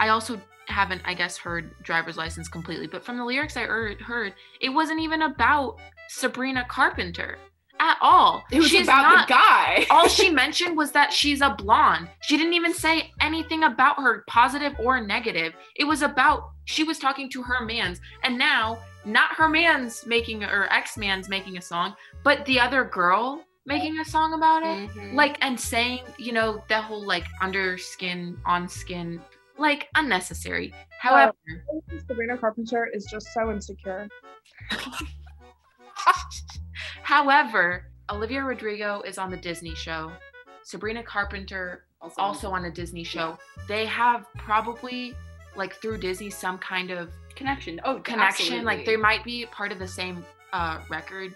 I 0.00 0.08
also 0.08 0.40
haven't, 0.66 1.02
I 1.04 1.14
guess, 1.14 1.36
heard 1.36 1.70
driver's 1.82 2.16
license 2.16 2.48
completely, 2.48 2.86
but 2.86 3.04
from 3.04 3.16
the 3.18 3.24
lyrics 3.24 3.56
I 3.56 3.62
heard, 3.64 4.00
heard 4.00 4.34
it 4.60 4.68
wasn't 4.70 5.00
even 5.00 5.22
about 5.22 5.78
Sabrina 6.08 6.64
Carpenter 6.68 7.38
at 7.80 7.96
all. 8.00 8.44
It 8.52 8.60
was 8.60 8.68
She's 8.68 8.82
about 8.86 9.02
not- 9.02 9.28
the 9.28 9.34
guy. 9.34 9.86
all 9.90 10.08
she 10.08 10.30
mentioned 10.30 10.76
was 10.76 10.92
that 10.92 11.12
she's 11.12 11.40
a 11.40 11.50
blonde. 11.50 12.08
She 12.22 12.36
didn't 12.36 12.54
even 12.54 12.72
say 12.72 13.10
anything 13.20 13.64
about 13.64 13.96
her, 13.96 14.24
positive 14.28 14.74
or 14.78 15.00
negative. 15.00 15.54
It 15.76 15.84
was 15.84 16.02
about 16.02 16.50
she 16.66 16.84
was 16.84 16.98
talking 16.98 17.28
to 17.30 17.42
her 17.42 17.64
man's, 17.64 18.00
and 18.22 18.38
now 18.38 18.78
not 19.04 19.32
her 19.34 19.48
man's 19.48 20.06
making 20.06 20.44
or 20.44 20.66
ex 20.72 20.96
man's 20.96 21.28
making 21.28 21.58
a 21.58 21.62
song, 21.62 21.94
but 22.22 22.44
the 22.46 22.58
other 22.58 22.84
girl 22.84 23.42
making 23.66 23.98
a 23.98 24.04
song 24.04 24.34
about 24.34 24.62
it. 24.62 24.88
Mhm. 24.90 25.14
Like 25.14 25.36
and 25.42 25.58
saying, 25.58 26.00
you 26.16 26.32
know, 26.32 26.62
that 26.68 26.84
whole 26.84 27.04
like 27.04 27.26
under 27.42 27.76
skin, 27.76 28.38
on 28.46 28.68
skin, 28.68 29.20
like 29.58 29.88
unnecessary. 29.94 30.74
However, 30.98 31.34
Sabrina 32.06 32.36
Carpenter 32.36 32.88
is 32.92 33.06
just 33.10 33.28
so 33.32 33.50
insecure. 33.50 34.08
however, 37.02 37.90
Olivia 38.10 38.42
Rodrigo 38.42 39.02
is 39.02 39.18
on 39.18 39.30
the 39.30 39.36
Disney 39.36 39.74
show. 39.74 40.12
Sabrina 40.62 41.02
Carpenter 41.02 41.84
also 42.18 42.50
on 42.50 42.64
a 42.66 42.70
Disney 42.70 43.04
show. 43.04 43.38
They 43.68 43.86
have 43.86 44.26
probably 44.36 45.14
like 45.56 45.74
through 45.74 45.98
Disney 45.98 46.30
some 46.30 46.58
kind 46.58 46.90
of 46.90 47.10
connection. 47.34 47.80
Oh, 47.84 48.00
connection. 48.00 48.64
Like 48.64 48.84
they 48.84 48.96
might 48.96 49.24
be 49.24 49.46
part 49.46 49.72
of 49.72 49.78
the 49.78 49.88
same 49.88 50.24
uh 50.52 50.80
record 50.88 51.34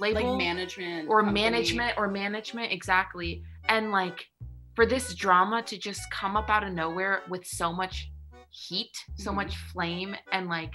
label 0.00 0.30
like 0.30 0.38
management 0.38 1.08
or 1.08 1.22
company. 1.22 1.40
management 1.40 1.94
or 1.96 2.08
management 2.08 2.72
exactly. 2.72 3.42
And 3.68 3.92
like 3.92 4.28
for 4.74 4.86
this 4.86 5.14
drama 5.14 5.62
to 5.62 5.78
just 5.78 6.00
come 6.10 6.36
up 6.36 6.48
out 6.48 6.64
of 6.64 6.72
nowhere 6.72 7.22
with 7.28 7.46
so 7.46 7.72
much 7.72 8.10
heat, 8.50 8.92
so 9.16 9.30
Mhm. 9.30 9.34
much 9.36 9.56
flame 9.72 10.16
and 10.32 10.48
like 10.48 10.72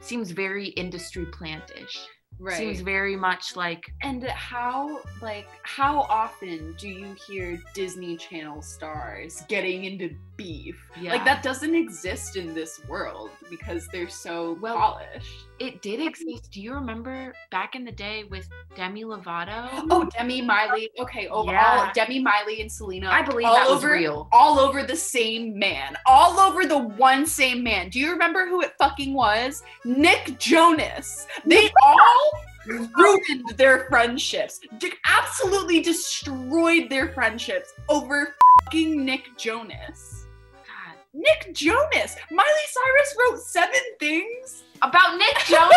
seems 0.00 0.30
very 0.30 0.68
industry 0.68 1.26
plantish. 1.26 1.96
Right. 2.40 2.56
Seems 2.56 2.80
very 2.80 3.16
much 3.16 3.56
like 3.56 3.84
and 4.02 4.22
how 4.28 5.02
like 5.20 5.48
how 5.64 6.02
often 6.02 6.74
do 6.78 6.88
you 6.88 7.16
hear 7.26 7.58
Disney 7.74 8.16
Channel 8.16 8.62
stars 8.62 9.42
getting 9.48 9.84
into 9.84 10.16
beef? 10.38 10.80
yeah. 10.98 11.12
Like 11.12 11.24
that 11.26 11.42
doesn't 11.42 11.74
exist 11.74 12.36
in 12.36 12.54
this 12.54 12.80
world 12.88 13.28
because 13.50 13.86
they're 13.88 14.08
so 14.08 14.56
Well, 14.62 14.76
polished. 14.78 15.44
it 15.58 15.82
did 15.82 16.00
exist. 16.00 16.50
Do 16.52 16.62
you 16.62 16.72
remember 16.72 17.34
back 17.50 17.74
in 17.74 17.84
the 17.84 17.92
day 17.92 18.24
with 18.24 18.48
Demi 18.74 19.04
Lovato? 19.04 19.68
Oh, 19.90 20.08
Demi 20.16 20.40
Miley. 20.40 20.88
Okay, 20.98 21.28
overall, 21.28 21.52
Yeah. 21.52 21.92
Demi 21.92 22.20
Miley 22.20 22.62
and 22.62 22.72
Selena. 22.72 23.10
I 23.10 23.20
believe 23.20 23.46
all 23.46 23.54
that 23.56 23.68
was 23.68 23.84
over, 23.84 23.92
real. 23.92 24.28
All 24.32 24.58
over 24.58 24.82
the 24.82 24.96
same 24.96 25.58
man. 25.58 25.96
All 26.06 26.38
over 26.38 26.64
the 26.64 26.78
one 26.78 27.26
same 27.26 27.62
man. 27.62 27.90
Do 27.90 27.98
you 27.98 28.10
remember 28.12 28.46
who 28.48 28.62
it 28.62 28.72
fucking 28.78 29.12
was? 29.12 29.62
Nick 29.84 30.38
Jonas. 30.38 31.26
They 31.44 31.68
all 31.84 32.30
ruined 32.66 33.48
their 33.56 33.86
friendships. 33.88 34.60
Absolutely 35.04 35.80
destroyed 35.80 36.88
their 36.90 37.08
friendships 37.12 37.72
over 37.88 38.34
fucking 38.64 39.04
Nick 39.04 39.36
Jonas. 39.36 40.17
Nick 41.14 41.54
Jonas. 41.54 42.16
Miley 42.30 42.48
Cyrus 42.68 43.16
wrote 43.18 43.40
seven 43.40 43.80
things 43.98 44.64
About 44.82 45.16
Nick 45.16 45.38
Jonas? 45.46 45.72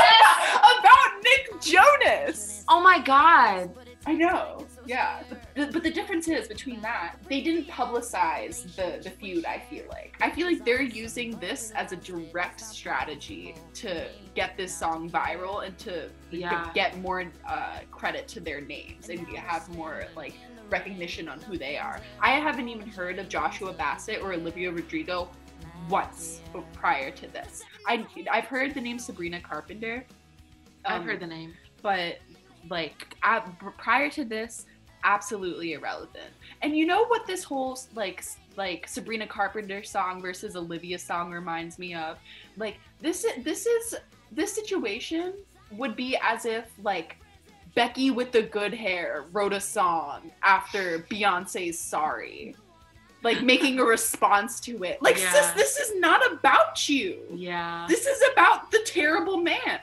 about 0.56 1.24
Nick 1.24 1.62
Jonas. 1.62 2.66
oh 2.68 2.82
my 2.82 3.00
god. 3.00 3.72
I 4.06 4.14
know. 4.14 4.66
Yeah. 4.88 5.22
But, 5.56 5.72
but 5.74 5.84
the 5.84 5.92
difference 5.92 6.28
is 6.28 6.48
between 6.48 6.82
that, 6.82 7.18
they 7.30 7.40
didn't 7.42 7.68
publicize 7.68 8.64
the, 8.76 9.00
the 9.04 9.12
feud, 9.12 9.46
I 9.46 9.60
feel 9.60 9.84
like. 9.90 10.18
I 10.22 10.32
feel 10.32 10.48
like 10.48 10.66
they're 10.66 10.82
using 10.82 11.38
this 11.40 11.72
as 11.76 11.92
a 11.92 11.98
direct 11.98 12.60
strategy 12.60 13.54
to 13.76 14.08
get 14.34 14.58
this 14.58 14.76
song 14.76 15.10
viral 15.10 15.66
and 15.66 15.78
to 15.80 16.10
Yeah. 16.32 16.72
get 16.74 17.00
more 17.00 17.32
uh, 17.48 17.80
credit 17.92 18.28
to 18.30 18.40
their 18.40 18.60
names 18.62 19.10
and 19.10 19.20
have 19.38 19.70
more 19.76 20.06
like 20.16 20.34
recognition 20.72 21.28
on 21.28 21.40
who 21.42 21.58
they 21.58 21.78
are. 21.78 22.00
I 22.20 22.32
haven't 22.32 22.70
even 22.70 22.88
heard 22.88 23.20
of 23.20 23.30
Joshua 23.30 23.74
Bassett 23.74 24.22
or 24.22 24.34
Olivia 24.34 24.72
Rodrigo 24.72 25.30
once 25.90 26.42
prior 26.74 27.12
to 27.12 27.28
this. 27.28 27.62
I, 27.88 28.06
I've 28.32 28.46
heard 28.46 28.74
the 28.74 28.82
name 28.82 28.98
Sabrina 28.98 29.40
Carpenter. 29.42 30.06
I've 30.86 31.02
um, 31.02 31.06
heard 31.08 31.20
the 31.20 31.28
name. 31.28 31.54
but 31.82 32.18
like 32.70 33.16
at, 33.24 33.48
prior 33.78 34.10
to 34.12 34.24
this 34.24 34.66
absolutely 35.04 35.74
irrelevant 35.74 36.30
and 36.62 36.78
you 36.78 36.86
know 36.86 37.06
what 37.08 37.26
this 37.26 37.44
whole 37.44 37.76
like 37.96 38.24
like 38.56 38.88
sabrina 38.88 39.26
carpenter 39.26 39.82
song 39.84 40.22
versus 40.22 40.56
olivia 40.56 41.00
song 41.00 41.32
reminds 41.32 41.80
me 41.80 41.96
of 41.96 42.20
like 42.58 42.78
this 43.00 43.26
i- 43.28 43.42
this 43.42 43.66
is 43.66 43.96
this 44.32 44.54
situation 44.54 45.34
would 45.72 45.96
be 45.96 46.16
as 46.22 46.46
if 46.46 46.72
like 46.84 47.18
becky 47.76 48.12
with 48.12 48.32
the 48.32 48.42
good 48.42 48.74
hair 48.74 49.26
wrote 49.32 49.54
a 49.54 49.60
song 49.60 50.32
after 50.44 51.00
beyonce's 51.10 51.80
sorry. 51.80 52.56
Like 53.24 53.44
making 53.44 53.80
a 53.80 53.84
response 53.84 54.60
to 54.62 54.84
it. 54.84 55.02
Like 55.02 55.18
sis 55.18 55.52
this 55.52 55.78
is 55.78 56.00
not 56.00 56.32
about 56.32 56.90
you. 56.90 57.20
Yeah. 57.34 57.86
this 57.88 58.06
is 58.06 58.22
about 58.32 58.72
the 58.72 58.82
terrible 58.86 59.38
man. 59.38 59.80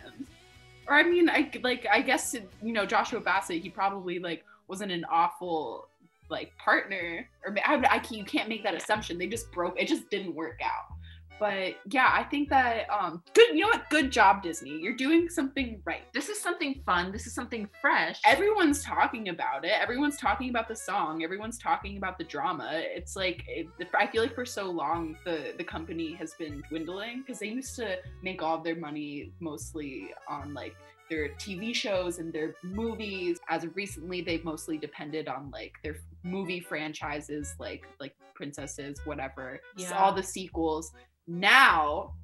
Or 0.86 0.94
i 0.94 1.02
mean 1.02 1.28
i 1.28 1.50
like 1.62 1.86
i 1.90 2.00
guess 2.00 2.34
you 2.62 2.72
know 2.72 2.86
joshua 2.86 3.20
bassett 3.20 3.62
he 3.62 3.68
probably 3.68 4.18
like 4.18 4.42
wasn't 4.68 4.90
an 4.90 5.04
awful 5.10 5.88
like 6.30 6.56
partner. 6.58 7.28
Or 7.44 7.54
I, 7.64 7.76
I 7.76 8.02
you 8.10 8.24
can't 8.24 8.48
make 8.48 8.62
that 8.62 8.74
assumption. 8.74 9.18
They 9.18 9.26
just 9.26 9.50
broke 9.52 9.80
it 9.80 9.88
just 9.88 10.10
didn't 10.10 10.34
work 10.34 10.60
out 10.62 10.97
but 11.38 11.76
yeah, 11.90 12.10
I 12.12 12.24
think 12.24 12.48
that 12.50 12.86
um 12.90 13.22
good 13.34 13.48
you 13.54 13.60
know 13.62 13.68
what? 13.68 13.88
Good 13.90 14.10
job, 14.10 14.42
Disney. 14.42 14.78
You're 14.80 14.96
doing 14.96 15.28
something 15.28 15.80
right. 15.84 16.02
This 16.12 16.28
is 16.28 16.40
something 16.40 16.82
fun. 16.84 17.12
This 17.12 17.26
is 17.26 17.34
something 17.34 17.68
fresh. 17.80 18.20
Everyone's 18.26 18.82
talking 18.84 19.28
about 19.28 19.64
it. 19.64 19.72
Everyone's 19.80 20.16
talking 20.16 20.50
about 20.50 20.68
the 20.68 20.76
song. 20.76 21.22
Everyone's 21.22 21.58
talking 21.58 21.96
about 21.96 22.18
the 22.18 22.24
drama. 22.24 22.68
It's 22.72 23.16
like 23.16 23.44
it, 23.48 23.68
I 23.94 24.06
feel 24.06 24.22
like 24.22 24.34
for 24.34 24.46
so 24.46 24.70
long 24.70 25.16
the 25.24 25.54
the 25.56 25.64
company 25.64 26.14
has 26.14 26.34
been 26.34 26.62
dwindling 26.68 27.22
because 27.24 27.40
they 27.40 27.48
used 27.48 27.76
to 27.76 27.98
make 28.22 28.42
all 28.42 28.56
of 28.58 28.64
their 28.64 28.76
money 28.76 29.32
mostly 29.40 30.10
on 30.28 30.54
like 30.54 30.74
their 31.08 31.30
TV 31.30 31.74
shows 31.74 32.18
and 32.18 32.32
their 32.32 32.54
movies. 32.62 33.38
As 33.48 33.64
of 33.64 33.74
recently, 33.74 34.20
they've 34.20 34.44
mostly 34.44 34.78
depended 34.78 35.28
on 35.28 35.50
like 35.50 35.74
their 35.82 35.96
movie 36.22 36.60
franchises, 36.60 37.54
like 37.58 37.86
like 38.00 38.14
princesses, 38.34 39.00
whatever. 39.04 39.60
Yeah. 39.76 39.98
all 39.98 40.12
the 40.12 40.22
sequels. 40.22 40.92
Now, 41.28 42.14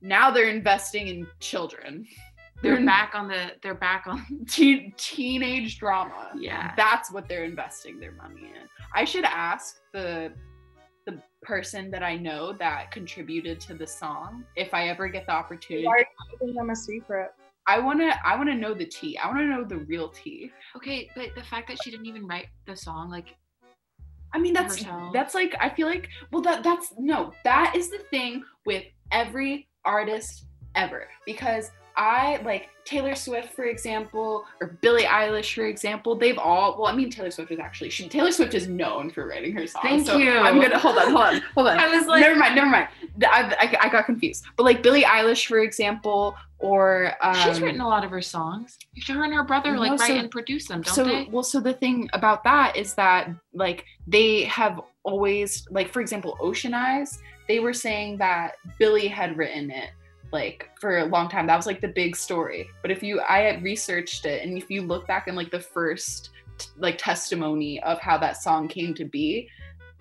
now 0.00 0.30
they're 0.30 0.48
investing 0.48 1.08
in 1.08 1.26
children. 1.38 2.06
they're 2.62 2.78
hmm. 2.78 2.86
back 2.86 3.12
on 3.14 3.28
the. 3.28 3.52
They're 3.62 3.74
back 3.74 4.06
on. 4.06 4.24
Teen, 4.48 4.94
teenage 4.96 5.78
drama. 5.78 6.32
Yeah. 6.36 6.72
That's 6.76 7.12
what 7.12 7.28
they're 7.28 7.44
investing 7.44 8.00
their 8.00 8.12
money 8.12 8.40
in. 8.40 8.68
I 8.94 9.04
should 9.04 9.24
ask 9.24 9.80
the 9.92 10.32
the 11.06 11.20
person 11.42 11.90
that 11.90 12.02
I 12.02 12.16
know 12.16 12.54
that 12.54 12.90
contributed 12.90 13.60
to 13.60 13.74
the 13.74 13.86
song 13.86 14.44
if 14.56 14.72
I 14.72 14.88
ever 14.88 15.06
get 15.08 15.26
the 15.26 15.32
opportunity. 15.32 15.86
Why 15.86 15.92
are 15.92 15.98
you 15.98 16.38
keeping 16.38 16.54
them 16.54 16.70
a 16.70 16.76
secret? 16.76 17.34
I 17.66 17.78
want 17.78 18.00
to 18.00 18.14
I 18.26 18.36
want 18.36 18.48
to 18.48 18.54
know 18.54 18.74
the 18.74 18.86
tea. 18.86 19.16
I 19.18 19.26
want 19.26 19.40
to 19.40 19.46
know 19.46 19.64
the 19.64 19.78
real 19.78 20.08
tea. 20.08 20.50
Okay, 20.76 21.10
but 21.14 21.34
the 21.34 21.42
fact 21.42 21.68
that 21.68 21.78
she 21.82 21.90
didn't 21.90 22.06
even 22.06 22.26
write 22.26 22.48
the 22.66 22.76
song, 22.76 23.10
like, 23.10 23.36
I 24.34 24.38
mean 24.38 24.52
that's 24.52 24.78
Herself. 24.78 25.12
that's 25.12 25.34
like 25.34 25.54
I 25.60 25.68
feel 25.70 25.86
like 25.86 26.08
well 26.32 26.42
that 26.42 26.64
that's 26.64 26.92
no 26.98 27.32
that 27.44 27.74
is 27.76 27.88
the 27.90 27.98
thing 28.10 28.42
with 28.66 28.82
every 29.12 29.68
artist 29.84 30.46
ever 30.74 31.08
because 31.24 31.70
I 31.96 32.40
like 32.44 32.68
Taylor 32.84 33.14
Swift 33.14 33.54
for 33.54 33.64
example 33.64 34.44
or 34.60 34.78
Billie 34.80 35.04
Eilish 35.04 35.54
for 35.54 35.66
example 35.66 36.16
they've 36.16 36.38
all 36.38 36.76
well 36.76 36.86
I 36.86 36.94
mean 36.94 37.10
Taylor 37.10 37.30
Swift 37.30 37.50
is 37.50 37.58
actually 37.58 37.90
she 37.90 38.08
Taylor 38.08 38.30
Swift 38.30 38.54
is 38.54 38.68
known 38.68 39.10
for 39.10 39.26
writing 39.26 39.52
her 39.52 39.66
songs 39.66 39.82
Thank 39.82 40.06
so 40.06 40.16
you. 40.16 40.30
I'm 40.30 40.60
gonna 40.60 40.78
hold 40.78 40.98
on 40.98 41.12
hold 41.12 41.26
on 41.26 41.42
hold 41.54 41.68
on 41.68 41.78
I 41.78 41.96
was 41.96 42.06
like, 42.06 42.20
never 42.20 42.36
mind 42.36 42.54
never 42.54 42.68
mind 42.68 42.88
I, 43.22 43.54
I, 43.58 43.86
I 43.86 43.88
got 43.88 44.06
confused 44.06 44.44
but 44.56 44.64
like 44.64 44.82
Billie 44.82 45.02
Eilish 45.02 45.46
for 45.46 45.60
example 45.60 46.34
or 46.58 47.12
um, 47.20 47.34
she's 47.34 47.60
written 47.60 47.80
a 47.82 47.88
lot 47.88 48.04
of 48.04 48.10
her 48.10 48.22
songs. 48.22 48.78
Her 49.06 49.22
and 49.24 49.34
her 49.34 49.44
brother 49.44 49.76
like 49.76 49.90
No, 49.90 49.96
write 49.98 50.12
and 50.12 50.30
produce 50.30 50.66
them, 50.66 50.80
don't 50.80 50.94
so 50.94 51.04
they? 51.04 51.28
well 51.30 51.42
so 51.42 51.60
the 51.60 51.74
thing 51.74 52.08
about 52.14 52.42
that 52.44 52.76
is 52.76 52.94
that 52.94 53.28
like 53.52 53.84
they 54.06 54.44
have 54.44 54.80
always 55.02 55.66
like 55.70 55.92
for 55.92 56.00
example 56.00 56.38
ocean 56.40 56.72
eyes 56.72 57.18
they 57.48 57.60
were 57.60 57.74
saying 57.74 58.16
that 58.16 58.56
billie 58.78 59.08
had 59.08 59.36
written 59.36 59.70
it 59.70 59.90
like 60.34 60.68
for 60.80 60.98
a 60.98 61.04
long 61.04 61.28
time 61.28 61.46
that 61.46 61.56
was 61.56 61.64
like 61.64 61.80
the 61.80 61.88
big 61.88 62.14
story 62.16 62.68
but 62.82 62.90
if 62.90 63.02
you 63.02 63.20
i 63.28 63.38
had 63.38 63.62
researched 63.62 64.26
it 64.26 64.42
and 64.42 64.58
if 64.58 64.68
you 64.68 64.82
look 64.82 65.06
back 65.06 65.28
in 65.28 65.34
like 65.34 65.50
the 65.50 65.60
first 65.60 66.30
like 66.76 66.98
testimony 66.98 67.80
of 67.82 67.98
how 68.00 68.18
that 68.18 68.36
song 68.36 68.68
came 68.68 68.92
to 68.92 69.04
be 69.04 69.48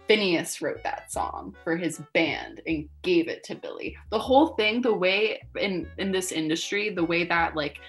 Finneas 0.10 0.62
wrote 0.62 0.84
that 0.84 1.12
song 1.12 1.56
for 1.64 1.78
his 1.78 2.02
band 2.14 2.62
and 2.68 2.90
gave 3.04 3.30
it 3.30 3.42
to 3.46 3.56
Billie. 3.56 3.96
The 4.10 4.20
whole 4.20 4.48
thing, 4.48 4.82
the 4.82 4.94
way 4.94 5.42
in 5.58 5.88
in 5.98 6.12
this 6.12 6.34
industry, 6.34 6.90
the 6.90 7.06
way 7.06 7.24
that 7.24 7.56
like 7.56 7.80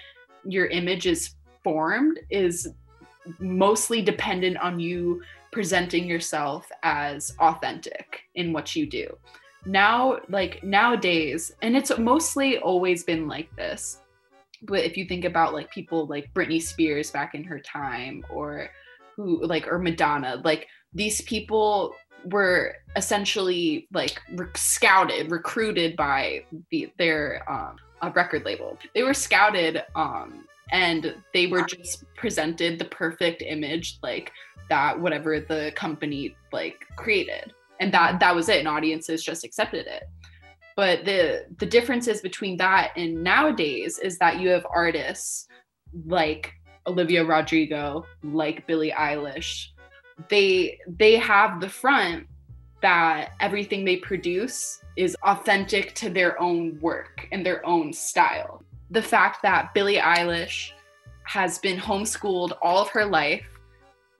your 0.45 0.67
image 0.67 1.07
is 1.07 1.35
formed 1.61 2.19
is 2.29 2.69
mostly 3.39 4.01
dependent 4.01 4.55
on 4.57 4.79
you 4.79 5.21
presenting 5.51 6.05
yourself 6.05 6.69
as 6.83 7.35
authentic 7.39 8.21
in 8.35 8.53
what 8.53 8.77
you 8.77 8.85
do. 8.85 9.07
Now, 9.65 10.19
like 10.29 10.63
nowadays, 10.63 11.51
and 11.61 11.75
it's 11.75 11.97
mostly 11.97 12.59
always 12.59 13.03
been 13.03 13.27
like 13.27 13.53
this. 13.55 13.99
But 14.61 14.83
if 14.83 14.97
you 14.97 15.05
think 15.05 15.25
about 15.25 15.53
like 15.53 15.71
people 15.71 16.07
like 16.07 16.33
Britney 16.33 16.61
Spears 16.61 17.11
back 17.11 17.35
in 17.35 17.43
her 17.43 17.59
time 17.59 18.23
or 18.29 18.69
who 19.15 19.45
like 19.45 19.67
or 19.67 19.79
Madonna, 19.79 20.41
like 20.43 20.67
these 20.93 21.21
people 21.21 21.93
were 22.25 22.75
essentially 22.95 23.87
like 23.93 24.19
scouted, 24.55 25.31
recruited 25.31 25.95
by 25.95 26.45
the, 26.71 26.91
their 26.97 27.43
um, 27.51 27.77
record 28.13 28.45
label. 28.45 28.77
They 28.93 29.03
were 29.03 29.13
scouted 29.13 29.83
um, 29.95 30.45
and 30.71 31.15
they 31.33 31.47
were 31.47 31.63
just 31.63 32.03
presented 32.15 32.79
the 32.79 32.85
perfect 32.85 33.41
image 33.41 33.99
like 34.01 34.31
that 34.69 34.99
whatever 34.99 35.39
the 35.39 35.71
company 35.75 36.35
like 36.51 36.85
created 36.95 37.53
and 37.79 37.93
that 37.93 38.19
that 38.19 38.35
was 38.35 38.49
it 38.49 38.59
and 38.59 38.67
audiences 38.67 39.23
just 39.23 39.43
accepted 39.43 39.87
it. 39.87 40.03
But 40.75 41.05
the 41.05 41.45
the 41.57 41.65
differences 41.65 42.21
between 42.21 42.57
that 42.57 42.91
and 42.95 43.23
nowadays 43.23 43.99
is 43.99 44.17
that 44.19 44.39
you 44.39 44.49
have 44.49 44.65
artists 44.73 45.47
like 46.05 46.51
olivia 46.87 47.23
rodrigo 47.23 48.05
like 48.23 48.67
billie 48.67 48.91
eilish. 48.91 49.67
They 50.29 50.79
they 50.87 51.15
have 51.15 51.61
the 51.61 51.69
front 51.69 52.27
that 52.81 53.31
everything 53.39 53.83
they 53.83 53.97
produce 53.97 54.79
is 54.95 55.17
authentic 55.23 55.95
to 55.95 56.09
their 56.09 56.39
own 56.39 56.77
work 56.81 57.27
and 57.31 57.45
their 57.45 57.65
own 57.65 57.91
style. 57.91 58.63
The 58.91 59.01
fact 59.01 59.41
that 59.41 59.73
Billie 59.73 59.97
Eilish 59.97 60.69
has 61.23 61.57
been 61.57 61.79
homeschooled 61.79 62.55
all 62.61 62.77
of 62.77 62.89
her 62.89 63.05
life, 63.05 63.43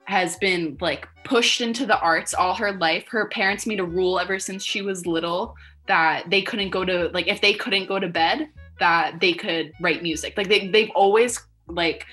has 0.06 0.38
been 0.38 0.78
like 0.82 1.08
pushed 1.24 1.62
into 1.62 1.86
the 1.86 2.00
arts 2.00 2.34
all 2.34 2.54
her 2.54 2.72
life. 2.72 3.08
Her 3.08 3.28
parents 3.30 3.66
made 3.66 3.80
a 3.80 3.86
rule 3.86 4.20
ever 4.20 4.40
since 4.40 4.64
she 4.64 4.82
was 4.82 5.06
little 5.06 5.56
that 5.88 6.30
they 6.30 6.42
couldn't 6.42 6.70
go 6.70 6.86
to 6.86 7.10
like 7.14 7.28
if 7.28 7.42
they 7.42 7.54
couldn't 7.54 7.88
go 7.88 8.00
to 8.00 8.08
bed, 8.08 8.50
that 8.80 9.20
they 9.20 9.34
could 9.34 9.72
write 9.82 10.04
music. 10.04 10.36
Like 10.38 10.48
they 10.48 10.68
they've 10.68 10.92
always 10.96 11.40
like 11.68 12.06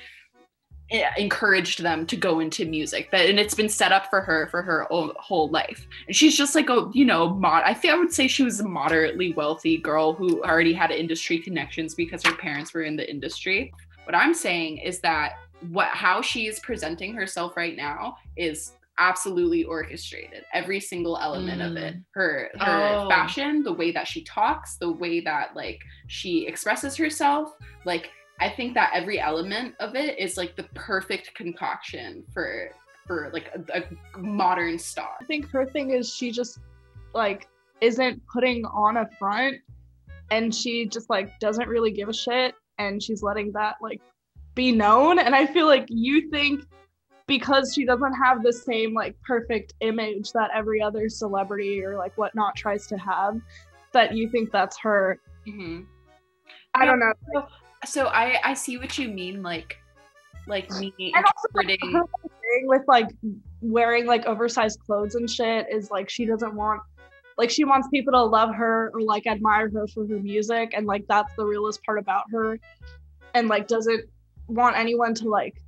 encouraged 1.17 1.83
them 1.83 2.07
to 2.07 2.17
go 2.17 2.41
into 2.41 2.67
music 2.67 3.11
that 3.11 3.29
and 3.29 3.41
it's 3.41 3.55
been 3.55 3.69
set 3.69 3.93
up 3.93 4.11
for 4.11 4.21
her 4.21 4.49
for 4.51 4.61
her 4.61 4.85
whole, 4.91 5.13
whole 5.17 5.49
life 5.49 5.87
and 6.07 6.15
she's 6.15 6.37
just 6.37 6.55
like 6.55 6.69
a 6.69 6.91
you 6.93 7.05
know 7.05 7.31
mod 7.31 7.63
i 7.65 7.73
think 7.73 7.95
i 7.95 7.97
would 7.97 8.13
say 8.13 8.29
she 8.29 8.43
was 8.43 8.61
a 8.61 8.69
moderately 8.69 9.33
wealthy 9.33 9.79
girl 9.79 10.13
who 10.13 10.43
already 10.43 10.73
had 10.73 10.91
industry 10.91 11.39
connections 11.39 11.95
because 11.95 12.23
her 12.23 12.35
parents 12.35 12.75
were 12.75 12.83
in 12.83 12.95
the 12.95 13.11
industry 13.11 13.73
what 14.05 14.15
i'm 14.15 14.35
saying 14.35 14.77
is 14.79 15.01
that 15.01 15.39
what 15.71 15.89
how 15.89 16.21
she 16.21 16.47
is 16.47 16.59
presenting 16.61 17.15
herself 17.15 17.57
right 17.57 17.77
now 17.77 18.17
is 18.37 18.73
absolutely 18.99 19.65
orchestrated 19.65 20.45
every 20.53 20.79
single 20.79 21.17
element 21.19 21.63
of 21.63 21.77
it 21.77 21.95
mm. 21.95 22.05
her 22.15 22.51
her 22.59 22.89
Oh. 22.95 23.09
fashion 23.09 23.63
the 23.63 23.73
way 23.73 23.91
that 23.91 24.07
she 24.07 24.23
talks 24.25 24.77
the 24.77 24.93
way 24.93 25.21
that 25.21 25.57
like 25.57 25.81
she 26.09 26.47
expresses 26.47 26.97
herself 26.97 27.55
like 27.87 28.11
I 28.41 28.51
think 28.51 28.75
that 28.75 28.91
every 28.93 29.21
element 29.21 29.77
of 29.79 29.95
it 29.95 30.19
is 30.19 30.37
like 30.37 30.57
the 30.57 30.65
perfect 30.75 31.33
concoction 31.35 32.25
for 32.35 32.71
for 33.07 33.31
like 33.33 33.51
a, 33.55 33.83
a 33.83 34.19
modern 34.19 34.79
star. 34.79 35.11
I 35.21 35.25
think 35.25 35.49
her 35.51 35.65
thing 35.67 35.91
is 35.91 36.13
she 36.13 36.33
just 36.33 36.59
like 37.15 37.49
isn't 37.81 38.21
putting 38.27 38.65
on 38.65 38.97
a 38.97 39.09
front 39.19 39.57
and 40.31 40.53
she 40.53 40.87
just 40.87 41.09
like 41.09 41.39
doesn't 41.39 41.69
really 41.69 41.93
give 41.93 42.09
a 42.09 42.13
shit 42.13 42.55
and 42.79 43.03
she's 43.03 43.23
letting 43.23 43.53
that 43.53 43.77
like 43.81 44.01
be 44.55 44.73
known 44.73 45.19
and 45.19 45.35
I 45.35 45.47
feel 45.47 45.67
like 45.67 45.87
you 45.89 46.31
think 46.31 46.65
because 47.27 47.73
she 47.75 47.85
doesn't 47.85 48.15
have 48.15 48.43
the 48.43 48.53
same 48.53 48.93
like 48.95 49.17
perfect 49.23 49.75
image 49.81 50.33
that 50.33 50.51
every 50.55 50.83
other 50.83 51.09
celebrity 51.09 51.83
or 51.83 51.97
like 51.97 52.17
whatnot 52.19 52.57
tries 52.57 52.87
to 52.89 52.97
have 52.99 53.41
that 53.93 54.15
you 54.15 54.29
think 54.31 54.51
that's 54.51 54.79
her 54.81 55.19
Mm-hmm. 55.47 55.83
I 56.75 56.87
don't 56.87 57.01
know 57.01 57.13
So 57.85 58.07
I 58.07 58.39
I 58.45 58.55
see 58.55 58.79
what 58.79 58.97
you 58.97 59.09
mean, 59.09 59.43
like 59.43 59.77
like 60.47 60.71
me 60.71 60.93
And 60.99 61.25
also, 61.25 61.49
like, 61.55 61.69
interpreting. 61.69 61.93
her 61.95 62.29
thing 62.29 62.67
with 62.67 62.83
like 62.89 63.09
wearing 63.61 64.07
like 64.07 64.27
oversized 64.27 64.79
clothes 64.81 65.15
and 65.15 65.29
shit 65.29 65.67
is 65.71 65.91
like 65.91 66.09
she 66.11 66.25
doesn't 66.25 66.55
want 66.55 66.81
like 67.39 67.51
she 67.51 67.65
wants 67.65 67.89
people 67.89 68.13
to 68.13 68.23
love 68.23 68.55
her 68.55 68.91
or 68.95 69.03
like 69.03 69.27
admire 69.27 69.71
her 69.71 69.87
for 69.89 70.07
her 70.07 70.19
music 70.19 70.73
and 70.77 70.87
like 70.87 71.05
that's 71.09 71.33
the 71.37 71.45
realest 71.45 71.83
part 71.85 71.99
about 71.99 72.25
her 72.31 72.59
and 73.35 73.49
like 73.49 73.67
doesn't 73.69 74.05
want 74.53 74.77
anyone 74.77 75.15
to 75.15 75.29
like 75.29 75.63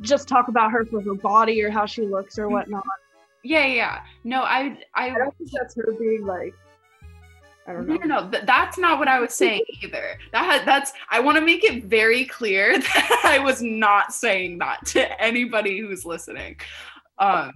just 0.00 0.28
talk 0.28 0.48
about 0.48 0.70
her 0.72 0.84
for 0.84 1.00
her 1.00 1.14
body 1.14 1.62
or 1.62 1.70
how 1.70 1.86
she 1.86 2.02
looks 2.02 2.38
or 2.38 2.48
whatnot. 2.48 2.84
Yeah, 3.44 3.66
yeah. 3.66 4.02
No, 4.24 4.42
I 4.42 4.78
I 4.94 5.10
I 5.10 5.14
don't 5.14 5.36
think 5.36 5.50
that's 5.52 5.74
her 5.76 5.92
being 5.98 6.24
like 6.24 6.54
I 7.66 7.72
don't 7.72 7.86
know. 7.86 7.94
no, 7.96 8.20
no. 8.20 8.30
th- 8.30 8.44
that's 8.44 8.76
not 8.76 8.98
what 8.98 9.08
I 9.08 9.20
was 9.20 9.34
saying 9.34 9.62
either. 9.82 10.18
That 10.32 10.64
that's. 10.66 10.92
I 11.10 11.20
want 11.20 11.36
to 11.36 11.40
make 11.40 11.64
it 11.64 11.84
very 11.84 12.24
clear 12.24 12.78
that 12.78 13.20
I 13.24 13.38
was 13.38 13.62
not 13.62 14.12
saying 14.12 14.58
that 14.58 14.84
to 14.86 15.20
anybody 15.20 15.78
who's 15.78 16.04
listening. 16.04 16.56
Um, 17.18 17.52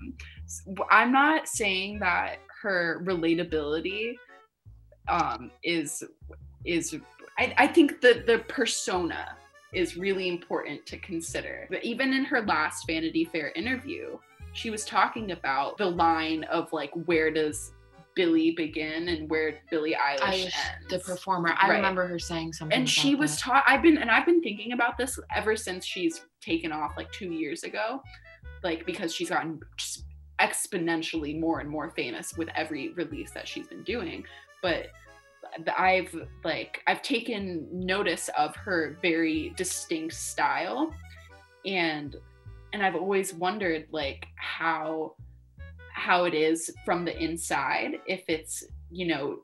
I'm 0.90 1.10
not 1.10 1.48
saying 1.48 1.98
that 2.00 2.36
her 2.62 3.02
relatability 3.04 4.14
um, 5.08 5.50
is 5.64 6.04
is. 6.64 6.96
I, 7.38 7.54
I 7.58 7.66
think 7.66 8.00
the 8.00 8.22
the 8.26 8.38
persona 8.48 9.36
is 9.76 9.96
really 9.96 10.28
important 10.28 10.84
to 10.86 10.98
consider. 10.98 11.66
But 11.70 11.84
even 11.84 12.12
in 12.12 12.24
her 12.24 12.40
last 12.42 12.86
Vanity 12.86 13.24
Fair 13.26 13.52
interview, 13.54 14.18
she 14.52 14.70
was 14.70 14.84
talking 14.84 15.32
about 15.32 15.76
the 15.76 15.86
line 15.86 16.44
of 16.44 16.72
like 16.72 16.90
where 17.04 17.30
does 17.30 17.72
Billie 18.14 18.52
begin 18.52 19.08
and 19.08 19.28
where 19.28 19.58
Billie 19.70 19.94
Eilish, 19.94 20.20
Eilish, 20.20 20.44
ends. 20.44 20.88
the 20.88 20.98
performer. 21.00 21.54
I 21.58 21.68
Right. 21.68 21.76
remember 21.76 22.06
her 22.06 22.18
saying 22.18 22.54
something. 22.54 22.76
and 22.78 22.88
she 22.88 23.14
was 23.14 23.38
taught 23.38 23.62
i've 23.66 23.82
been 23.82 23.98
and 23.98 24.10
i've 24.10 24.24
been 24.24 24.40
thinking 24.42 24.72
about 24.72 24.96
this 24.96 25.18
ever 25.34 25.54
since 25.54 25.84
she's 25.84 26.22
taken 26.40 26.72
off 26.72 26.96
like 26.96 27.12
two 27.12 27.30
years 27.30 27.62
ago 27.62 28.02
like 28.64 28.86
because 28.86 29.14
she's 29.14 29.28
gotten 29.28 29.60
just 29.76 30.04
exponentially 30.40 31.38
more 31.38 31.60
and 31.60 31.68
more 31.68 31.90
famous 31.90 32.34
with 32.38 32.48
every 32.56 32.90
release 32.94 33.32
that 33.32 33.46
she's 33.46 33.66
been 33.66 33.82
doing 33.82 34.24
but 34.62 34.86
i've 35.76 36.14
like 36.44 36.82
i've 36.86 37.02
taken 37.02 37.66
notice 37.72 38.30
of 38.36 38.54
her 38.56 38.98
very 39.02 39.52
distinct 39.56 40.14
style. 40.14 40.92
And 41.64 42.16
and 42.72 42.82
i've 42.82 42.94
always 42.94 43.32
wondered 43.34 43.86
like 43.90 44.26
how 44.36 45.14
how 45.92 46.24
it 46.24 46.34
is 46.34 46.70
from 46.84 47.04
the 47.04 47.18
inside 47.22 47.98
if 48.06 48.24
it's 48.28 48.64
you 48.90 49.06
know 49.06 49.38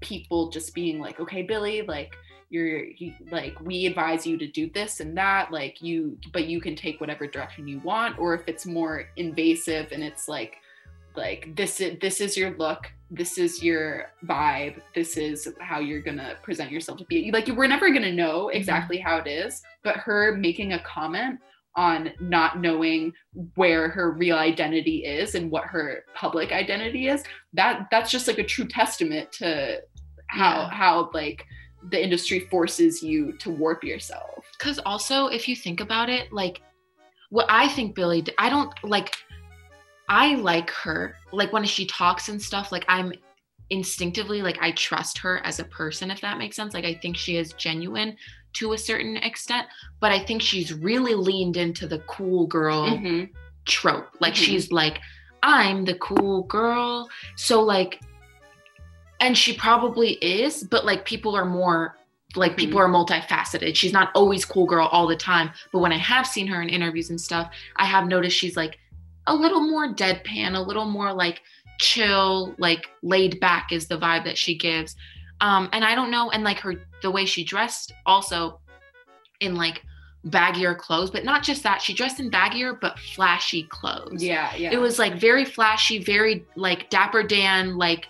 people 0.00 0.50
just 0.50 0.74
being 0.74 0.98
like 0.98 1.18
okay 1.18 1.42
billie 1.42 1.82
like 1.82 2.14
you're 2.50 2.84
you, 2.84 3.12
like 3.30 3.58
we 3.60 3.86
advise 3.86 4.26
you 4.26 4.36
to 4.38 4.46
do 4.46 4.70
this 4.70 5.00
and 5.00 5.16
that 5.16 5.50
like 5.50 5.82
you 5.82 6.16
but 6.32 6.46
you 6.46 6.60
can 6.60 6.76
take 6.76 7.00
whatever 7.00 7.26
direction 7.26 7.66
you 7.66 7.80
want 7.80 8.18
or 8.18 8.34
if 8.34 8.42
it's 8.46 8.66
more 8.66 9.08
invasive 9.16 9.90
and 9.92 10.02
it's 10.02 10.28
like 10.28 10.56
like 11.16 11.54
this 11.54 11.80
is 11.80 11.98
this 12.00 12.20
is 12.20 12.36
your 12.36 12.56
look 12.56 12.90
this 13.10 13.38
is 13.38 13.62
your 13.62 14.10
vibe 14.26 14.80
this 14.94 15.16
is 15.16 15.48
how 15.60 15.78
you're 15.78 16.02
gonna 16.02 16.34
present 16.42 16.70
yourself 16.70 16.98
to 16.98 17.04
be. 17.04 17.30
Like 17.30 17.48
we're 17.48 17.66
never 17.66 17.90
gonna 17.90 18.12
know 18.12 18.46
mm-hmm. 18.46 18.56
exactly 18.56 18.98
how 18.98 19.18
it 19.18 19.26
is 19.26 19.62
but 19.82 19.96
her 19.96 20.36
making 20.36 20.72
a 20.72 20.78
comment 20.80 21.38
on 21.76 22.12
not 22.20 22.60
knowing 22.60 23.12
where 23.56 23.88
her 23.88 24.12
real 24.12 24.36
identity 24.36 25.04
is 25.04 25.34
and 25.34 25.50
what 25.50 25.64
her 25.64 26.04
public 26.14 26.52
identity 26.52 27.08
is 27.08 27.24
that 27.52 27.88
that's 27.90 28.10
just 28.10 28.28
like 28.28 28.38
a 28.38 28.44
true 28.44 28.66
testament 28.66 29.30
to 29.32 29.80
how 30.28 30.62
Yeah. 30.62 30.70
how 30.70 31.10
like 31.12 31.44
the 31.90 32.02
industry 32.02 32.40
forces 32.40 33.02
you 33.02 33.36
to 33.38 33.50
warp 33.50 33.84
yourself. 33.84 34.44
Because 34.58 34.78
also 34.80 35.26
if 35.26 35.48
you 35.48 35.56
think 35.56 35.80
about 35.80 36.08
it 36.08 36.32
like 36.32 36.62
what 37.30 37.46
i 37.48 37.66
think 37.68 37.94
billie 37.96 38.24
i 38.38 38.48
don't 38.48 38.72
like 38.84 39.16
i 40.08 40.34
like 40.36 40.70
her 40.70 41.16
like 41.32 41.52
when 41.52 41.64
she 41.64 41.86
talks 41.86 42.28
and 42.28 42.40
stuff 42.40 42.70
like 42.72 42.84
i'm 42.88 43.12
instinctively 43.70 44.42
like 44.42 44.58
i 44.60 44.70
trust 44.72 45.16
her 45.18 45.38
as 45.44 45.58
a 45.58 45.64
person 45.64 46.10
if 46.10 46.20
that 46.20 46.38
makes 46.38 46.56
sense 46.56 46.74
like 46.74 46.84
i 46.84 46.94
think 46.94 47.16
she 47.16 47.36
is 47.36 47.52
genuine 47.54 48.16
to 48.52 48.74
a 48.74 48.78
certain 48.78 49.16
extent 49.18 49.66
but 50.00 50.12
i 50.12 50.18
think 50.18 50.42
she's 50.42 50.72
really 50.74 51.14
leaned 51.14 51.56
into 51.56 51.86
the 51.86 51.98
cool 52.00 52.46
girl 52.46 52.86
Mhm. 52.98 53.30
trope. 53.66 54.10
Like 54.20 54.34
Mhm. 54.34 54.44
she's 54.44 54.70
like, 54.70 55.00
I'm 55.42 55.84
the 55.86 55.94
cool 55.94 56.42
girl. 56.42 57.08
So 57.36 57.62
like, 57.62 58.00
and 59.20 59.36
she 59.36 59.54
probably 59.56 60.12
is, 60.22 60.64
but 60.64 60.84
like 60.84 61.04
people 61.04 61.34
are 61.34 61.44
more 61.46 61.96
like 62.36 62.56
people 62.56 62.78
are 62.80 62.88
multifaceted. 62.88 63.76
She's 63.76 63.92
not 63.92 64.10
always 64.14 64.44
cool 64.44 64.66
girl 64.66 64.88
all 64.88 65.06
the 65.06 65.16
time. 65.16 65.50
But 65.72 65.78
when 65.78 65.92
I 65.92 65.98
have 65.98 66.26
seen 66.26 66.46
her 66.48 66.60
in 66.60 66.68
interviews 66.68 67.10
and 67.10 67.20
stuff, 67.20 67.48
I 67.76 67.84
have 67.86 68.06
noticed 68.06 68.36
she's 68.36 68.56
like 68.56 68.78
a 69.26 69.34
little 69.34 69.60
more 69.60 69.88
deadpan, 69.92 70.54
a 70.56 70.60
little 70.60 70.84
more 70.84 71.12
like 71.12 71.40
chill, 71.78 72.54
like 72.58 72.88
laid 73.02 73.40
back 73.40 73.72
is 73.72 73.86
the 73.88 73.98
vibe 73.98 74.24
that 74.24 74.38
she 74.38 74.54
gives. 74.56 74.96
Um, 75.40 75.68
and 75.72 75.84
I 75.84 75.94
don't 75.94 76.10
know, 76.10 76.30
and 76.30 76.44
like 76.44 76.58
her 76.60 76.74
the 77.02 77.10
way 77.10 77.24
she 77.26 77.44
dressed 77.44 77.92
also 78.06 78.60
in 79.40 79.54
like 79.56 79.82
baggier 80.28 80.76
clothes, 80.78 81.10
but 81.10 81.24
not 81.24 81.42
just 81.42 81.62
that. 81.64 81.82
She 81.82 81.92
dressed 81.92 82.18
in 82.20 82.30
baggier 82.30 82.80
but 82.80 82.98
flashy 82.98 83.64
clothes. 83.64 84.22
yeah 84.22 84.54
yeah 84.56 84.70
It 84.72 84.78
was 84.78 84.98
like 84.98 85.14
very 85.20 85.44
flashy, 85.44 85.98
very 86.02 86.46
like 86.56 86.88
Dapper 86.90 87.22
Dan, 87.22 87.76
like 87.76 88.06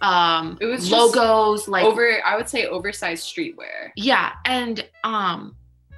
um 0.00 0.58
It 0.60 0.66
was 0.66 0.90
logos, 0.90 1.68
like 1.68 1.84
over 1.84 2.18
i 2.24 2.36
would 2.36 2.48
say 2.48 2.66
oversized 2.66 3.24
streetwear 3.24 3.90
yeah, 3.96 4.32
and 4.44 4.84
um 5.04 5.54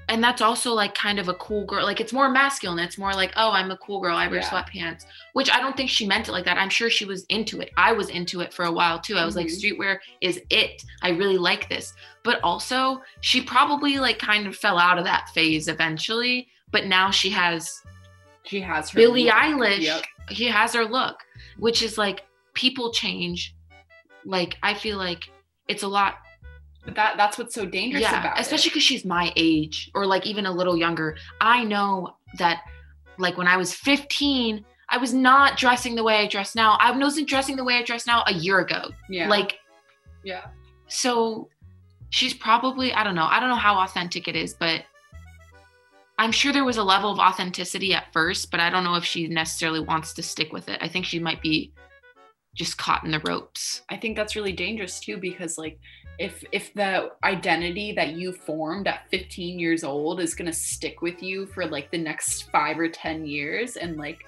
and 0.09 0.23
that's 0.23 0.41
also 0.43 0.73
like 0.73 0.95
kind 0.95 1.19
of 1.19 1.29
a 1.29 1.35
cool 1.35 1.65
girl. 1.67 1.85
Like 1.85 2.01
it's 2.01 2.13
more 2.13 2.29
masculine. 2.29 2.79
It's 2.79 2.99
more 2.99 3.13
like, 3.15 3.33
oh, 3.37 3.51
I'm 3.53 3.71
a 3.71 3.77
cool 3.79 4.01
girl. 4.01 4.17
I 4.17 4.27
wear 4.29 4.41
Yeah. 4.41 4.49
sweatpants, 4.49 5.07
which 5.33 5.51
I 5.51 5.61
don't 5.61 5.77
think 5.77 5.91
she 5.91 6.07
meant 6.07 6.29
it 6.29 6.33
like 6.33 6.45
that. 6.45 6.59
I'm 6.59 6.69
sure 6.71 6.91
she 6.91 7.05
was 7.05 7.25
into 7.29 7.61
it. 7.61 7.71
I 7.77 7.93
was 7.93 8.09
into 8.11 8.41
it 8.41 8.53
for 8.53 8.65
a 8.65 8.73
while 8.73 8.99
too. 8.99 9.17
I 9.17 9.25
was 9.25 9.37
like, 9.37 9.47
Mhm. 9.47 9.61
streetwear 9.79 9.99
is 10.21 10.41
it. 10.51 10.83
I 11.03 11.11
really 11.11 11.39
like 11.39 11.69
this. 11.69 11.95
But 12.23 12.41
also, 12.43 13.03
she 13.21 13.41
probably 13.41 13.99
like 13.99 14.19
kind 14.19 14.47
of 14.47 14.57
fell 14.57 14.79
out 14.79 14.99
of 14.99 15.05
that 15.05 15.29
phase 15.31 15.69
eventually. 15.69 16.49
But 16.71 16.87
now 16.87 17.11
she 17.11 17.31
has 17.31 17.81
she 18.45 18.61
has 18.61 18.91
her 18.91 18.99
Billie 18.99 19.25
look. 19.25 19.35
Eilish. 19.35 19.81
Yep. 19.81 20.05
He 20.31 20.47
has 20.47 20.75
her 20.75 20.85
look, 20.85 21.17
which 21.59 21.83
is 21.83 21.97
like 21.97 22.25
people 22.53 22.93
change. 22.93 23.55
Like 24.25 24.57
I 24.63 24.75
feel 24.75 24.99
like 24.99 25.31
it's 25.69 25.83
a 25.83 25.89
lot 25.89 26.17
But 26.85 26.95
that 26.97 27.17
that's 27.17 27.39
what's 27.39 27.55
so 27.55 27.65
dangerous 27.65 28.03
yeah, 28.03 28.21
about 28.21 28.39
especially 28.39 28.71
because 28.71 28.83
she's 28.83 29.05
my 29.05 29.33
age 29.37 29.91
or 29.95 30.07
like 30.07 30.27
even 30.27 30.47
a 30.47 30.53
little 30.53 30.77
younger. 30.77 31.17
I 31.41 31.65
know 31.65 32.17
that 32.39 32.63
like 33.19 33.37
when 33.39 33.47
I 33.47 33.57
was 33.57 33.73
15, 33.73 34.65
I 34.91 34.99
was 34.99 35.15
not 35.15 35.57
dressing 35.57 35.95
the 35.95 36.03
way 36.03 36.17
I 36.17 36.29
dress 36.29 36.55
now. 36.55 36.77
I 36.81 36.91
wasn't 36.91 37.29
dressing 37.29 37.57
the 37.57 37.65
way 37.65 37.77
I 37.77 37.83
dress 37.83 38.07
now 38.07 38.23
a 38.27 38.35
year 38.35 38.59
ago. 38.61 38.91
yeah 39.09 39.29
Like 39.29 39.59
yeah 40.23 40.47
so 40.89 41.49
she's 42.11 42.35
probably 42.35 42.93
I 42.93 43.03
don't 43.03 43.15
know. 43.15 43.27
I 43.27 43.41
don't 43.41 43.49
know 43.49 43.57
how 43.57 43.79
authentic 43.79 44.29
it 44.29 44.37
is, 44.37 44.55
but 44.55 44.85
I'm 46.19 46.31
sure 46.31 46.53
there 46.53 46.65
was 46.65 46.77
a 46.77 46.83
level 46.83 47.11
of 47.11 47.19
authenticity 47.19 47.93
at 47.93 48.13
first, 48.13 48.51
but 48.51 48.61
I 48.61 48.71
don't 48.71 48.85
know 48.85 48.95
if 48.95 49.05
she 49.05 49.27
necessarily 49.27 49.81
wants 49.81 50.13
to 50.15 50.23
stick 50.23 50.53
with 50.53 50.69
it. 50.69 50.79
I 50.81 50.89
think 50.89 51.05
she 51.05 51.19
might 51.19 51.43
be 51.43 51.73
just 52.55 52.79
caught 52.79 53.05
in 53.05 53.11
the 53.11 53.21
ropes. 53.21 53.83
I 53.89 53.97
think 53.97 54.17
that's 54.17 54.37
really 54.37 54.53
dangerous 54.53 55.01
too 55.01 55.17
because 55.17 55.59
like 55.59 55.79
if 56.19 56.45
if 56.53 56.73
the 56.75 57.11
identity 57.25 57.93
that 57.93 58.13
you 58.13 58.33
formed 58.33 58.87
at 58.87 59.09
15 59.11 59.59
years 59.59 59.83
old 59.83 60.21
is 60.21 60.35
going 60.35 60.51
to 60.51 60.57
stick 60.57 61.03
with 61.03 61.23
you 61.23 61.47
for 61.47 61.67
like 61.67 61.91
the 61.91 61.99
next 61.99 62.51
5 62.51 62.79
or 62.79 62.89
10 62.89 63.27
years 63.27 63.77
and 63.77 63.97
like 63.97 64.25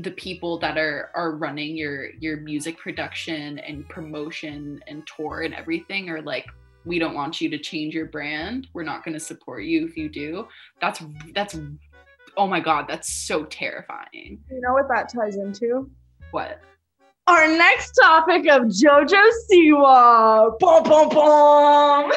the 0.00 0.10
people 0.12 0.58
that 0.58 0.78
are 0.78 1.10
are 1.14 1.32
running 1.32 1.76
your 1.76 2.10
your 2.14 2.38
music 2.38 2.78
production 2.78 3.58
and 3.60 3.88
promotion 3.88 4.82
and 4.88 5.06
tour 5.06 5.42
and 5.42 5.54
everything 5.54 6.08
are 6.10 6.22
like 6.22 6.46
we 6.84 6.98
don't 6.98 7.14
want 7.14 7.40
you 7.40 7.50
to 7.50 7.58
change 7.58 7.94
your 7.94 8.06
brand. 8.06 8.68
We're 8.72 8.84
not 8.84 9.04
going 9.04 9.14
to 9.14 9.20
support 9.20 9.64
you 9.64 9.84
if 9.84 9.96
you 9.96 10.08
do. 10.08 10.46
That's 10.80 11.02
that's 11.34 11.58
oh 12.36 12.46
my 12.46 12.60
god, 12.60 12.86
that's 12.88 13.12
so 13.12 13.44
terrifying. 13.44 14.38
You 14.50 14.60
know 14.60 14.72
what 14.72 14.88
that 14.88 15.08
ties 15.12 15.36
into? 15.36 15.90
What? 16.30 16.60
Our 17.28 17.48
next 17.48 17.92
topic 18.00 18.48
of 18.48 18.62
JoJo 18.62 19.30
Siwa. 19.50 20.58
Boom, 20.60 20.82
boom, 20.84 21.08
boom. 21.08 22.12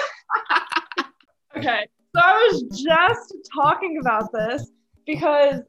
okay, 1.58 1.88
so 2.16 2.22
I 2.24 2.48
was 2.52 2.64
just 2.80 3.34
talking 3.52 3.98
about 4.02 4.32
this 4.32 4.70
because 5.08 5.62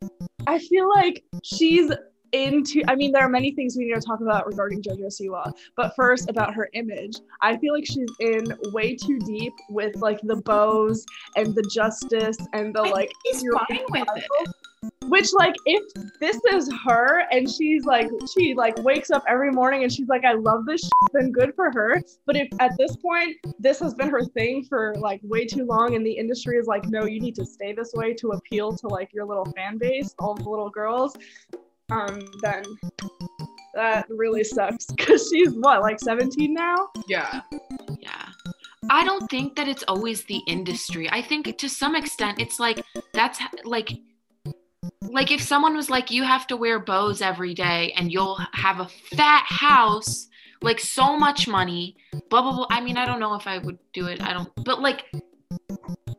I 0.46 0.58
feel 0.58 0.90
like 0.90 1.24
she's 1.42 1.90
into. 2.32 2.82
I 2.86 2.96
mean, 2.96 3.12
there 3.12 3.22
are 3.22 3.30
many 3.30 3.52
things 3.52 3.76
we 3.78 3.86
need 3.86 3.94
to 3.94 4.00
talk 4.02 4.20
about 4.20 4.46
regarding 4.46 4.82
JoJo 4.82 5.06
Siwa, 5.06 5.50
but 5.74 5.94
first 5.96 6.28
about 6.28 6.52
her 6.52 6.68
image. 6.74 7.16
I 7.40 7.56
feel 7.56 7.72
like 7.72 7.86
she's 7.86 8.10
in 8.20 8.44
way 8.72 8.94
too 8.94 9.18
deep 9.20 9.54
with 9.70 9.96
like 9.96 10.20
the 10.22 10.36
bows 10.36 11.06
and 11.36 11.54
the 11.54 11.62
justice 11.62 12.36
and 12.52 12.74
the 12.74 12.82
like. 12.82 13.10
He's 13.24 13.42
fine 13.42 13.80
with 13.88 14.08
it. 14.16 14.50
Which 15.06 15.32
like 15.32 15.54
if 15.64 15.82
this 16.20 16.38
is 16.52 16.70
her 16.86 17.24
and 17.32 17.50
she's 17.50 17.84
like 17.84 18.08
she 18.34 18.54
like 18.54 18.76
wakes 18.82 19.10
up 19.10 19.24
every 19.26 19.50
morning 19.50 19.82
and 19.82 19.92
she's 19.92 20.08
like 20.08 20.24
I 20.24 20.32
love 20.32 20.66
this 20.66 20.82
shit, 20.82 21.12
then 21.12 21.32
good 21.32 21.54
for 21.54 21.72
her. 21.72 22.00
But 22.26 22.36
if 22.36 22.48
at 22.60 22.76
this 22.78 22.96
point 22.96 23.36
this 23.58 23.80
has 23.80 23.94
been 23.94 24.08
her 24.10 24.24
thing 24.24 24.64
for 24.64 24.94
like 24.98 25.20
way 25.22 25.46
too 25.46 25.64
long 25.64 25.96
and 25.96 26.04
the 26.04 26.12
industry 26.12 26.58
is 26.58 26.66
like 26.66 26.86
no 26.86 27.06
you 27.06 27.18
need 27.20 27.34
to 27.36 27.46
stay 27.46 27.72
this 27.72 27.92
way 27.94 28.12
to 28.14 28.32
appeal 28.32 28.76
to 28.76 28.88
like 28.88 29.12
your 29.12 29.24
little 29.24 29.46
fan 29.56 29.78
base, 29.78 30.14
all 30.18 30.34
the 30.34 30.48
little 30.48 30.70
girls, 30.70 31.16
um 31.90 32.20
then 32.42 32.62
that 33.74 34.06
really 34.10 34.44
sucks 34.44 34.86
cuz 34.98 35.30
she's 35.30 35.52
what 35.54 35.80
like 35.80 35.98
17 35.98 36.52
now? 36.52 36.90
Yeah. 37.08 37.40
Yeah. 37.98 38.26
I 38.90 39.04
don't 39.04 39.28
think 39.30 39.56
that 39.56 39.68
it's 39.68 39.84
always 39.88 40.24
the 40.24 40.40
industry. 40.46 41.08
I 41.10 41.22
think 41.22 41.56
to 41.56 41.68
some 41.68 41.94
extent 41.96 42.40
it's 42.40 42.58
like 42.58 42.82
that's 43.12 43.40
like 43.64 43.98
like 45.02 45.30
if 45.30 45.40
someone 45.40 45.76
was 45.76 45.90
like 45.90 46.10
you 46.10 46.22
have 46.22 46.46
to 46.48 46.56
wear 46.56 46.78
bows 46.78 47.20
every 47.20 47.54
day 47.54 47.92
and 47.96 48.12
you'll 48.12 48.40
have 48.52 48.80
a 48.80 48.88
fat 49.16 49.44
house, 49.46 50.28
like 50.62 50.80
so 50.80 51.16
much 51.16 51.48
money, 51.48 51.96
blah 52.28 52.42
blah 52.42 52.52
blah. 52.52 52.66
I 52.70 52.80
mean, 52.80 52.96
I 52.96 53.06
don't 53.06 53.20
know 53.20 53.34
if 53.34 53.46
I 53.46 53.58
would 53.58 53.78
do 53.92 54.06
it. 54.06 54.22
I 54.22 54.32
don't 54.32 54.50
but 54.64 54.80
like 54.80 55.04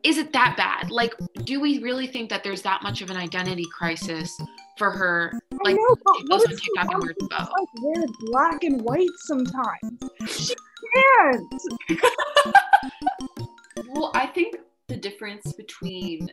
is 0.02 0.18
it 0.18 0.32
that 0.32 0.56
bad? 0.56 0.90
Like 0.90 1.14
do 1.44 1.60
we 1.60 1.78
really 1.80 2.06
think 2.06 2.30
that 2.30 2.44
there's 2.44 2.62
that 2.62 2.82
much 2.82 3.02
of 3.02 3.10
an 3.10 3.16
identity 3.16 3.66
crisis 3.76 4.30
for 4.78 4.90
her 4.90 5.32
like 5.64 5.74
I 5.74 5.78
know, 5.78 5.96
but 6.04 6.16
she 6.16 6.22
what 6.24 6.30
goes 6.30 6.44
on 6.44 6.56
she 6.56 6.56
TikTok 6.56 6.94
and 6.94 7.02
wears 7.02 7.16
a 7.20 7.26
bow? 7.26 7.38
like 7.38 7.68
wear 7.82 8.04
black 8.20 8.64
and 8.64 8.80
white 8.82 9.08
sometimes? 9.18 9.98
She 10.26 10.54
can't. 10.94 11.54
Well, 13.94 14.10
I 14.14 14.26
think 14.26 14.56
the 14.88 14.96
difference 14.96 15.52
between 15.52 16.30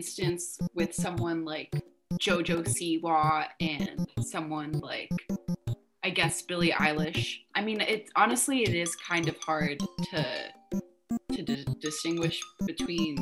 instance 0.00 0.58
with 0.74 0.94
someone 0.94 1.44
like 1.44 1.70
Jojo 2.14 2.64
Siwa 2.64 3.44
and 3.60 4.08
someone 4.22 4.72
like 4.80 5.10
I 6.02 6.08
guess 6.08 6.40
Billie 6.40 6.70
Eilish. 6.70 7.40
I 7.54 7.60
mean, 7.60 7.82
it's 7.82 8.10
honestly 8.16 8.62
it 8.62 8.74
is 8.74 8.96
kind 8.96 9.28
of 9.28 9.36
hard 9.44 9.78
to 10.10 10.24
to 11.32 11.42
di- 11.42 11.66
distinguish 11.82 12.40
between 12.64 13.14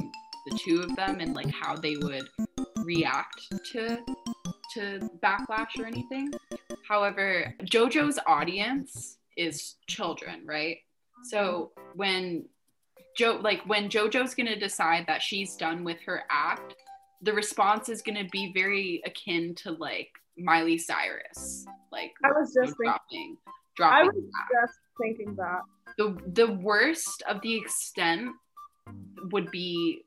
the 0.46 0.56
two 0.64 0.80
of 0.82 0.94
them 0.94 1.18
and 1.18 1.34
like 1.34 1.50
how 1.50 1.74
they 1.74 1.96
would 1.96 2.28
react 2.84 3.40
to 3.72 3.98
to 4.74 5.10
backlash 5.20 5.80
or 5.80 5.86
anything. 5.86 6.30
However, 6.88 7.52
JoJo's 7.64 8.20
audience 8.24 9.16
is 9.36 9.74
children, 9.88 10.46
right? 10.46 10.76
So 11.24 11.72
when 11.96 12.44
Jo 13.18 13.38
like 13.42 13.60
when 13.66 13.88
JoJo's 13.88 14.34
gonna 14.34 14.58
decide 14.58 15.04
that 15.08 15.20
she's 15.20 15.56
done 15.56 15.82
with 15.82 16.00
her 16.06 16.22
act, 16.30 16.76
the 17.22 17.32
response 17.32 17.88
is 17.88 18.00
gonna 18.00 18.28
be 18.30 18.52
very 18.54 19.02
akin 19.04 19.54
to 19.56 19.72
like 19.72 20.10
Miley 20.38 20.78
Cyrus, 20.78 21.66
like 21.90 22.12
I 22.24 22.28
was 22.28 22.54
just 22.54 22.76
thinking. 22.78 23.36
dropping, 23.76 23.92
I 23.92 24.04
dropping. 24.04 24.22
was 24.22 24.32
just 24.52 24.78
thinking 25.00 25.34
that. 25.34 25.62
the 25.98 26.16
the 26.34 26.52
worst 26.52 27.22
of 27.28 27.40
the 27.42 27.56
extent 27.56 28.30
would 29.32 29.50
be 29.50 30.02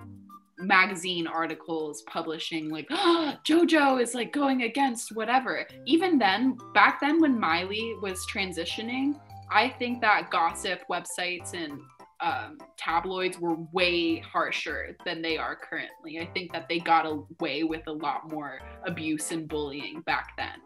magazine 0.57 1.28
articles 1.28 2.03
publishing 2.03 2.70
like 2.70 2.88
jojo 3.47 3.99
is 4.01 4.14
like 4.14 4.32
going 4.32 4.62
against 4.64 5.16
whatever 5.16 5.66
even 5.86 6.20
then 6.20 6.55
back 6.74 6.99
then 6.99 7.20
when 7.20 7.39
miley 7.39 7.95
was 8.01 8.24
transitioning 8.32 9.20
i 9.51 9.68
think 9.68 9.99
that 10.01 10.30
gossip 10.30 10.80
websites 10.89 11.53
and 11.55 11.82
um, 12.22 12.57
tabloids 12.78 13.39
were 13.39 13.55
way 13.72 14.19
harsher 14.19 14.95
than 15.05 15.22
they 15.22 15.38
are 15.38 15.55
currently 15.55 16.19
i 16.19 16.26
think 16.34 16.51
that 16.51 16.67
they 16.69 16.80
got 16.80 17.05
away 17.05 17.63
with 17.63 17.82
a 17.88 17.91
lot 17.91 18.32
more 18.32 18.59
abuse 18.86 19.32
and 19.32 19.47
bullying 19.47 20.01
back 20.01 20.30
then 20.38 20.59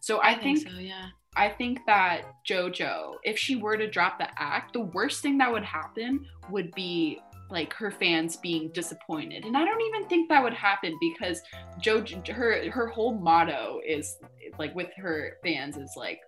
so 0.00 0.20
i, 0.22 0.34
think 0.34 0.58
so. 0.58 0.70
Yeah. 0.78 1.06
I 1.36 1.48
think 1.48 1.80
that 1.86 2.22
JoJo, 2.48 3.14
if 3.24 3.38
she 3.38 3.56
were 3.56 3.76
to 3.76 3.90
drop 3.90 4.18
the 4.18 4.28
act, 4.38 4.72
the 4.72 4.80
worst 4.80 5.20
thing 5.20 5.38
that 5.38 5.50
would 5.50 5.64
happen 5.64 6.24
would 6.50 6.70
be 6.72 7.20
like 7.50 7.72
her 7.74 7.90
fans 7.90 8.36
being 8.36 8.70
disappointed. 8.72 9.44
And 9.44 9.56
I 9.56 9.64
don't 9.64 9.80
even 9.80 10.08
think 10.08 10.28
that 10.28 10.42
would 10.42 10.54
happen 10.54 10.96
because 11.00 11.40
JoJo 11.80 12.28
her 12.28 12.70
her 12.70 12.86
whole 12.86 13.18
motto 13.18 13.80
is 13.86 14.16
like 14.58 14.74
with 14.74 14.90
her 14.96 15.38
fans 15.42 15.76
is 15.76 15.92
like 15.96 16.20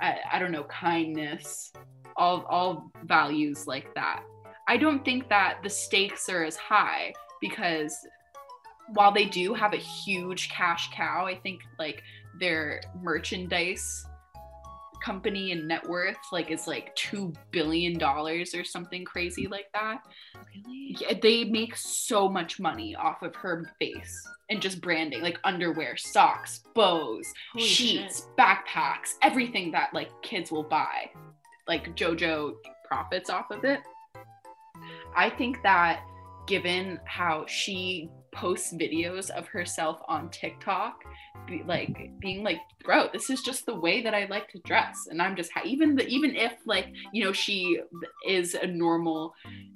I, 0.00 0.16
I 0.32 0.38
don't 0.38 0.52
know, 0.52 0.64
kindness, 0.64 1.72
all 2.16 2.44
all 2.48 2.90
values 3.04 3.66
like 3.66 3.94
that. 3.94 4.22
I 4.68 4.76
don't 4.76 5.04
think 5.04 5.28
that 5.28 5.58
the 5.62 5.70
stakes 5.70 6.28
are 6.28 6.44
as 6.44 6.56
high 6.56 7.12
because 7.40 7.96
while 8.94 9.12
they 9.12 9.26
do 9.26 9.54
have 9.54 9.74
a 9.74 9.78
huge 9.78 10.48
cash 10.50 10.90
cow, 10.92 11.26
I 11.26 11.36
think 11.36 11.60
like 11.78 12.02
their 12.38 12.80
merchandise 13.00 14.06
company 15.06 15.52
and 15.52 15.68
net 15.68 15.88
worth 15.88 16.16
like 16.32 16.50
is 16.50 16.66
like 16.66 16.92
two 16.96 17.32
billion 17.52 17.96
dollars 17.96 18.52
or 18.56 18.64
something 18.64 19.04
crazy 19.04 19.46
like 19.46 19.66
that. 19.72 20.00
Really? 20.34 20.96
Yeah, 21.00 21.14
they 21.22 21.44
make 21.44 21.76
so 21.76 22.28
much 22.28 22.58
money 22.58 22.96
off 22.96 23.22
of 23.22 23.32
her 23.36 23.70
face 23.78 24.20
and 24.50 24.60
just 24.60 24.80
branding, 24.80 25.22
like 25.22 25.38
underwear, 25.44 25.96
socks, 25.96 26.64
bows, 26.74 27.24
Holy 27.52 27.64
sheets, 27.64 28.20
shit. 28.20 28.36
backpacks, 28.36 29.14
everything 29.22 29.70
that 29.70 29.94
like 29.94 30.10
kids 30.22 30.50
will 30.50 30.64
buy. 30.64 31.08
Like 31.68 31.94
JoJo 31.96 32.54
profits 32.88 33.30
off 33.30 33.52
of 33.52 33.64
it. 33.64 33.80
I 35.16 35.30
think 35.30 35.62
that 35.62 36.02
given 36.48 36.98
how 37.04 37.44
she 37.46 38.10
posts 38.36 38.72
videos 38.74 39.30
of 39.30 39.46
herself 39.48 40.00
on 40.06 40.30
TikTok, 40.30 41.02
be, 41.46 41.62
like 41.66 42.10
being 42.20 42.44
like, 42.44 42.58
bro, 42.84 43.08
this 43.12 43.30
is 43.30 43.42
just 43.42 43.66
the 43.66 43.74
way 43.74 44.02
that 44.02 44.14
I 44.14 44.26
like 44.26 44.48
to 44.50 44.58
dress, 44.60 45.08
and 45.10 45.20
I'm 45.20 45.36
just 45.36 45.50
ha- 45.52 45.62
even 45.64 45.96
the 45.96 46.06
even 46.06 46.36
if 46.36 46.52
like 46.66 46.88
you 47.12 47.24
know 47.24 47.32
she 47.32 47.80
is 48.28 48.54
a 48.54 48.66
normal 48.66 49.34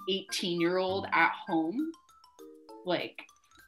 18 0.08 0.60
year 0.60 0.78
old 0.78 1.06
at 1.12 1.32
home, 1.46 1.90
like 2.84 3.18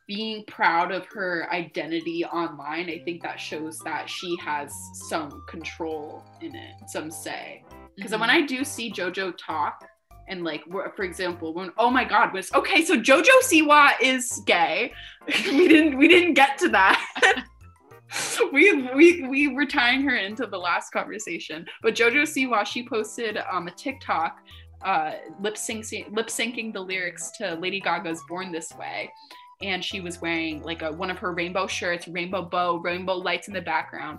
being 0.08 0.44
proud 0.46 0.92
of 0.92 1.06
her 1.06 1.48
identity 1.52 2.24
online, 2.24 2.90
I 2.90 3.00
think 3.04 3.22
that 3.22 3.38
shows 3.40 3.78
that 3.84 4.10
she 4.10 4.36
has 4.44 4.74
some 5.08 5.30
control 5.48 6.24
in 6.40 6.54
it, 6.54 6.74
some 6.88 7.10
say. 7.10 7.64
Because 7.96 8.12
Mhm. 8.12 8.20
when 8.20 8.30
I 8.30 8.40
do 8.42 8.64
see 8.64 8.92
JoJo 8.92 9.34
talk, 9.38 9.86
and 10.28 10.44
like, 10.44 10.62
for 10.96 11.02
example, 11.02 11.54
when 11.54 11.72
oh 11.78 11.90
my 11.90 12.04
God 12.04 12.32
was 12.32 12.52
okay, 12.54 12.84
so 12.84 12.96
JoJo 12.96 13.42
Siwa 13.42 13.92
is 14.00 14.42
gay. 14.46 14.92
we 15.26 15.68
didn't 15.68 15.98
we 15.98 16.08
didn't 16.08 16.34
get 16.34 16.58
to 16.58 16.68
that. 16.70 17.44
we 18.52 18.88
we 18.94 19.26
we 19.28 19.48
were 19.48 19.66
tying 19.66 20.02
her 20.02 20.16
into 20.16 20.46
the 20.46 20.58
last 20.58 20.90
conversation, 20.90 21.66
but 21.82 21.94
JoJo 21.94 22.22
Siwa 22.22 22.66
she 22.66 22.86
posted 22.86 23.38
um 23.50 23.68
a 23.68 23.70
TikTok 23.70 24.38
uh 24.84 25.12
lip 25.40 25.54
syncing 25.54 26.14
lip 26.14 26.28
syncing 26.28 26.72
the 26.72 26.80
lyrics 26.80 27.30
to 27.38 27.54
Lady 27.54 27.80
Gaga's 27.80 28.20
Born 28.28 28.52
This 28.52 28.72
Way. 28.78 29.12
And 29.60 29.84
she 29.84 30.00
was 30.00 30.20
wearing 30.20 30.62
like 30.62 30.82
a 30.82 30.90
one 30.90 31.10
of 31.10 31.18
her 31.18 31.32
rainbow 31.32 31.66
shirts, 31.66 32.08
rainbow 32.08 32.42
bow, 32.42 32.76
rainbow 32.76 33.14
lights 33.14 33.46
in 33.46 33.54
the 33.54 33.60
background. 33.60 34.18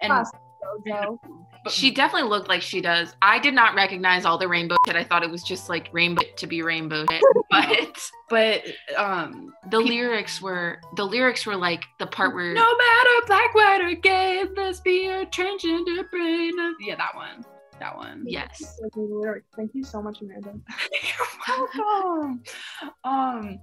And 0.00 0.10
Classic 0.10 0.38
JoJo. 0.86 1.18
She 1.70 1.90
definitely 1.92 2.28
looked 2.28 2.46
like 2.50 2.60
she 2.60 2.82
does. 2.82 3.16
I 3.22 3.38
did 3.38 3.54
not 3.54 3.74
recognize 3.74 4.26
all 4.26 4.36
the 4.36 4.46
rainbow 4.46 4.76
shit. 4.84 4.96
I 4.96 5.02
thought 5.04 5.22
it 5.22 5.30
was 5.30 5.42
just 5.42 5.70
like 5.70 5.88
rainbow 5.92 6.20
to 6.36 6.46
be 6.46 6.60
rainbow 6.60 7.06
shit. 7.10 7.22
But 7.50 8.10
but 8.28 8.64
um 8.98 9.50
the 9.70 9.78
Peop- 9.80 9.88
lyrics 9.88 10.42
were 10.42 10.78
the 10.96 11.04
lyrics 11.06 11.46
were 11.46 11.56
like 11.56 11.84
the 11.98 12.06
part 12.06 12.34
where 12.34 12.52
No 12.52 12.60
matter 12.76 13.26
black, 13.26 13.54
white, 13.54 13.80
or 13.82 13.94
gay, 13.94 14.44
lesbian, 14.54 15.24
transgender, 15.28 16.10
brain. 16.10 16.52
Yeah, 16.80 16.96
that 16.96 17.14
one. 17.14 17.42
That 17.80 17.96
one. 17.96 18.24
yes. 18.26 18.62
Thank 19.56 19.70
you 19.74 19.84
so 19.84 20.02
much, 20.02 20.20
Amanda. 20.20 20.52
You're 20.92 21.58
welcome. 21.58 22.42
Um, 23.04 23.58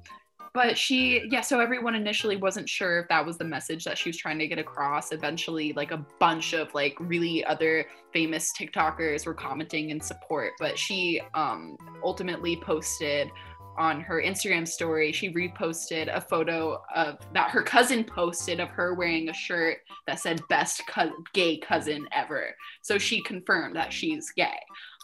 but 0.54 0.78
she, 0.78 1.24
yeah, 1.30 1.42
so 1.42 1.60
everyone 1.60 1.96
initially 1.96 2.36
wasn't 2.36 2.68
sure 2.68 3.00
if 3.00 3.08
that 3.10 3.26
was 3.26 3.38
the 3.38 3.46
message 3.46 3.84
that 3.86 3.98
she 3.98 4.10
was 4.10 4.18
trying 4.18 4.40
to 4.40 4.48
get 4.48 4.60
across. 4.60 5.12
Eventually, 5.12 5.74
like 5.74 5.92
a 5.92 6.06
bunch 6.20 6.54
of 6.54 6.74
like 6.74 6.96
really 7.00 7.44
other 7.46 7.86
famous 8.12 8.52
TikTokers 8.60 9.26
were 9.26 9.34
commenting 9.34 9.92
in 9.92 10.02
support, 10.02 10.54
but 10.60 10.78
she 10.78 11.22
um 11.34 11.78
ultimately 12.04 12.58
posted 12.58 13.30
on 13.78 14.02
her 14.02 14.22
Instagram 14.22 14.68
story, 14.68 15.12
she 15.12 15.32
reposted 15.32 16.14
a 16.16 16.22
photo 16.22 16.82
of 16.94 17.18
that 17.34 17.50
her 17.52 17.64
cousin 17.64 18.04
posted 18.04 18.60
of 18.60 18.70
her 18.70 18.94
wearing 18.94 19.30
a 19.30 19.34
shirt 19.34 19.78
that 20.08 20.20
said 20.20 20.42
best 20.50 20.84
co- 20.88 21.14
gay 21.34 21.58
cousin 21.58 22.08
ever. 22.12 22.56
So 22.82 22.98
she 22.98 23.22
confirmed 23.24 23.76
that 23.76 23.94
she's 23.94 24.32
gay. 24.32 24.60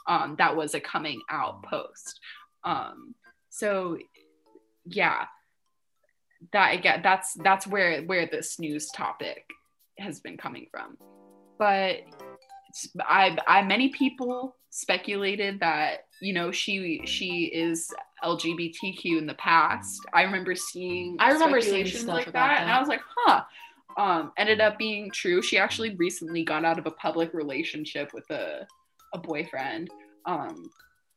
Um, 0.07 0.35
that 0.37 0.55
was 0.55 0.73
a 0.73 0.79
coming 0.79 1.21
out 1.29 1.63
post. 1.63 2.19
Um, 2.63 3.15
so 3.49 3.97
yeah, 4.85 5.25
that 6.53 6.73
again, 6.73 7.01
that's 7.03 7.33
that's 7.43 7.67
where 7.67 8.01
where 8.03 8.27
this 8.27 8.59
news 8.59 8.89
topic 8.89 9.45
has 9.99 10.19
been 10.19 10.37
coming 10.37 10.67
from. 10.71 10.97
But 11.57 12.01
I, 13.01 13.37
I 13.47 13.63
many 13.63 13.89
people 13.89 14.55
speculated 14.69 15.59
that 15.61 16.05
you 16.21 16.33
know 16.33 16.51
she 16.51 17.01
she 17.05 17.45
is 17.45 17.91
LGBTQ 18.23 19.17
in 19.17 19.25
the 19.25 19.35
past. 19.35 20.01
I 20.13 20.23
remember 20.23 20.55
seeing 20.55 21.17
I 21.19 21.31
remember 21.31 21.61
seeing 21.61 21.85
stuff 21.87 22.07
like 22.07 22.27
about 22.27 22.47
that, 22.47 22.61
and. 22.61 22.71
I 22.71 22.79
was 22.79 22.87
like, 22.87 23.01
huh. 23.17 23.43
Um, 23.97 24.31
ended 24.37 24.61
up 24.61 24.77
being 24.77 25.09
true. 25.09 25.41
She 25.41 25.57
actually 25.57 25.95
recently 25.95 26.43
got 26.43 26.63
out 26.63 26.77
of 26.77 26.85
a 26.85 26.91
public 26.91 27.33
relationship 27.33 28.13
with 28.13 28.29
a 28.29 28.67
a 29.13 29.17
boyfriend. 29.17 29.89
Um, 30.25 30.69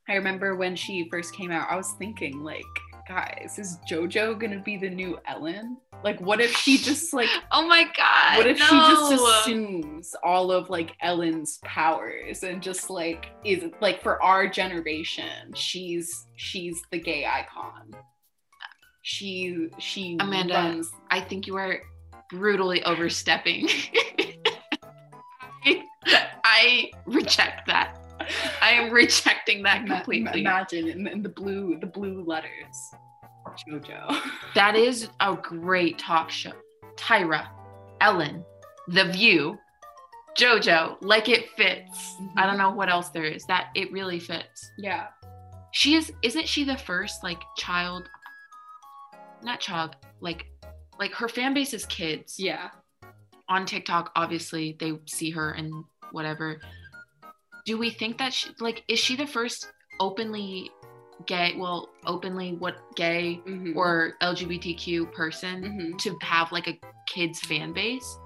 I 0.09 0.14
remember 0.14 0.57
when 0.57 0.75
she 0.77 1.09
first 1.11 1.35
came 1.35 1.51
out, 1.51 1.71
I 1.71 1.77
was 1.77 1.93
thinking 1.99 2.43
like, 2.43 2.64
guys, 3.11 3.58
is 3.58 3.78
JoJo 3.90 4.38
gonna 4.38 4.61
be 4.61 4.76
the 4.76 4.88
new 4.88 5.18
Ellen? 5.26 5.78
Like, 6.04 6.20
what 6.20 6.40
if 6.40 6.54
she 6.56 6.78
just 6.78 7.12
like 7.12 7.28
Oh 7.50 7.66
my 7.66 7.84
god. 7.96 8.38
what 8.38 8.46
if 8.46 8.56
she 8.58 8.76
just 8.76 9.12
assumes 9.12 10.14
all 10.22 10.52
of 10.52 10.70
like 10.70 10.92
Ellen's 11.02 11.58
powers 11.64 12.44
and 12.44 12.62
just 12.62 12.88
like 12.88 13.26
is 13.44 13.64
like 13.80 14.00
for 14.00 14.22
our 14.22 14.46
generation, 14.48 15.52
she's 15.54 16.26
she's 16.36 16.80
the 16.92 17.00
gay 17.00 17.26
icon. 17.26 17.96
She 19.02 19.68
she 19.78 20.16
Amanda, 20.20 20.54
runs 20.54 20.90
I 21.11 21.20
think 21.20 21.48
you 21.48 21.56
are 21.56 21.80
brutally 22.30 22.84
overstepping. 22.84 23.68
I, 25.64 25.84
I 26.44 26.90
reject 27.06 27.66
that. 27.66 27.99
I 28.62 28.73
am 28.73 28.93
rejecting 28.93 29.62
that 29.64 29.87
completely. 29.87 30.41
Imagine 30.41 30.89
in, 30.89 31.07
in 31.07 31.23
the 31.23 31.29
blue 31.29 31.79
the 31.81 31.87
blue 31.87 32.25
letters, 32.25 32.93
JoJo. 33.68 34.16
That 34.55 34.77
is 34.77 35.09
a 35.21 35.35
great 35.35 35.99
talk 35.99 36.31
show. 36.31 36.53
Tyra, 36.97 37.49
Ellen, 38.01 38.45
The 38.89 39.05
View, 39.05 39.59
JoJo, 40.39 40.99
like 41.01 41.29
it 41.29 41.51
fits. 41.57 42.16
I 42.37 42.43
don't 42.43 42.53
mm-hmm. 42.55 42.59
know 42.59 42.71
what 42.71 42.89
else 42.89 43.09
there 43.11 43.25
is. 43.25 43.45
That 43.47 43.68
it 43.75 43.93
really 43.93 44.18
fits. 44.18 44.71
Yeah, 44.79 45.07
She 45.73 45.95
is 45.95 46.12
isn't 46.23 46.49
she 46.49 46.64
the 46.64 46.77
first 46.77 47.23
like 47.23 47.41
child 47.57 48.09
not 49.43 49.61
child, 49.61 49.97
like 50.21 50.47
like 50.99 51.12
her 51.14 51.29
fan 51.29 51.55
base 51.55 51.73
is 51.73 51.87
kids. 51.87 52.39
yeah, 52.39 52.71
On 53.49 53.64
TikTok, 53.64 54.12
obviously 54.16 54.77
they 54.79 54.99
see 55.07 55.31
her 55.31 55.53
and 55.53 55.85
whatever. 56.12 56.61
Do 57.66 57.78
we 57.78 57.90
think 57.90 58.18
that 58.18 58.32
she, 58.32 58.50
like 58.61 58.84
is 58.88 58.98
she 58.98 59.16
the 59.16 59.26
first 59.26 59.70
openly 59.98 60.70
gay, 61.26 61.54
well, 61.58 61.88
openly 62.06 62.54
what 62.54 62.76
gay 62.96 63.40
Mhm. 63.46 63.76
or 63.76 64.16
LGBTQ 64.22 65.12
person 65.12 65.62
Mhm. 65.62 65.98
to 65.98 66.16
have 66.22 66.50
like 66.52 66.66
a 66.68 66.78
kids 67.06 67.40
fan 67.40 67.72
base? 67.72 68.18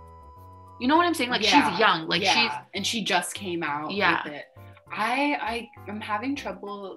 You 0.80 0.88
know 0.88 0.96
what 0.96 1.06
I'm 1.06 1.14
saying? 1.14 1.30
Like 1.30 1.42
Yeah, 1.42 1.70
she's 1.70 1.78
young, 1.80 2.08
like 2.08 2.22
yeah, 2.22 2.34
she's 2.34 2.52
and 2.74 2.86
she 2.86 3.02
just 3.04 3.34
came 3.34 3.62
out 3.62 3.90
Yeah. 3.92 4.22
with 4.24 4.34
it. 4.34 4.44
I 4.92 5.36
I 5.40 5.70
am 5.90 6.00
having 6.00 6.36
trouble 6.36 6.96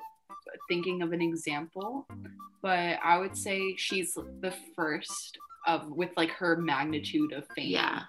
thinking 0.69 1.01
of 1.01 1.11
an 1.13 1.21
example, 1.21 2.07
but 2.61 2.99
I 3.03 3.17
would 3.17 3.35
say 3.35 3.75
she's 3.77 4.13
the 4.41 4.53
first 4.75 5.37
of 5.65 5.89
with 5.89 6.11
like 6.15 6.29
her 6.31 6.55
magnitude 6.57 7.33
of 7.33 7.45
fame 7.55 7.69
yeah, 7.71 8.03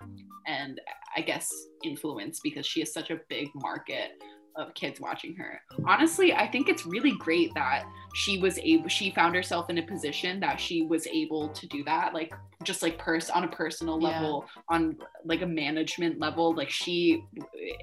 and 0.49 0.81
I 1.17 1.21
guess 1.21 1.49
influence 1.85 2.41
because 2.43 2.67
she 2.67 2.81
has 2.81 2.93
such 2.93 3.11
a 3.11 3.21
big 3.29 3.49
market 3.55 4.11
of 4.57 4.75
kids 4.75 5.01
watching 5.01 5.37
her. 5.37 5.61
Honestly, 5.87 6.33
I 6.33 6.47
think 6.49 6.69
it's 6.69 6.85
really 6.85 7.13
great 7.19 7.55
that 7.55 7.85
she 8.15 8.39
was 8.39 8.59
able 8.59 8.89
she 8.89 9.11
found 9.13 9.35
herself 9.37 9.71
in 9.71 9.79
a 9.79 9.83
position 9.87 10.41
that 10.41 10.59
she 10.59 10.83
was 10.83 11.07
able 11.07 11.49
to 11.51 11.67
do 11.69 11.85
that 11.85 12.13
like 12.15 12.33
just 12.65 12.83
like 12.83 12.99
pers- 12.99 13.31
on 13.31 13.45
a 13.45 13.49
personal 13.49 14.01
Yeah. 14.01 14.09
level 14.09 14.47
on 14.69 14.97
like 15.25 15.43
a 15.43 15.47
management 15.47 16.19
level 16.19 16.55
like 16.57 16.71
she 16.71 17.23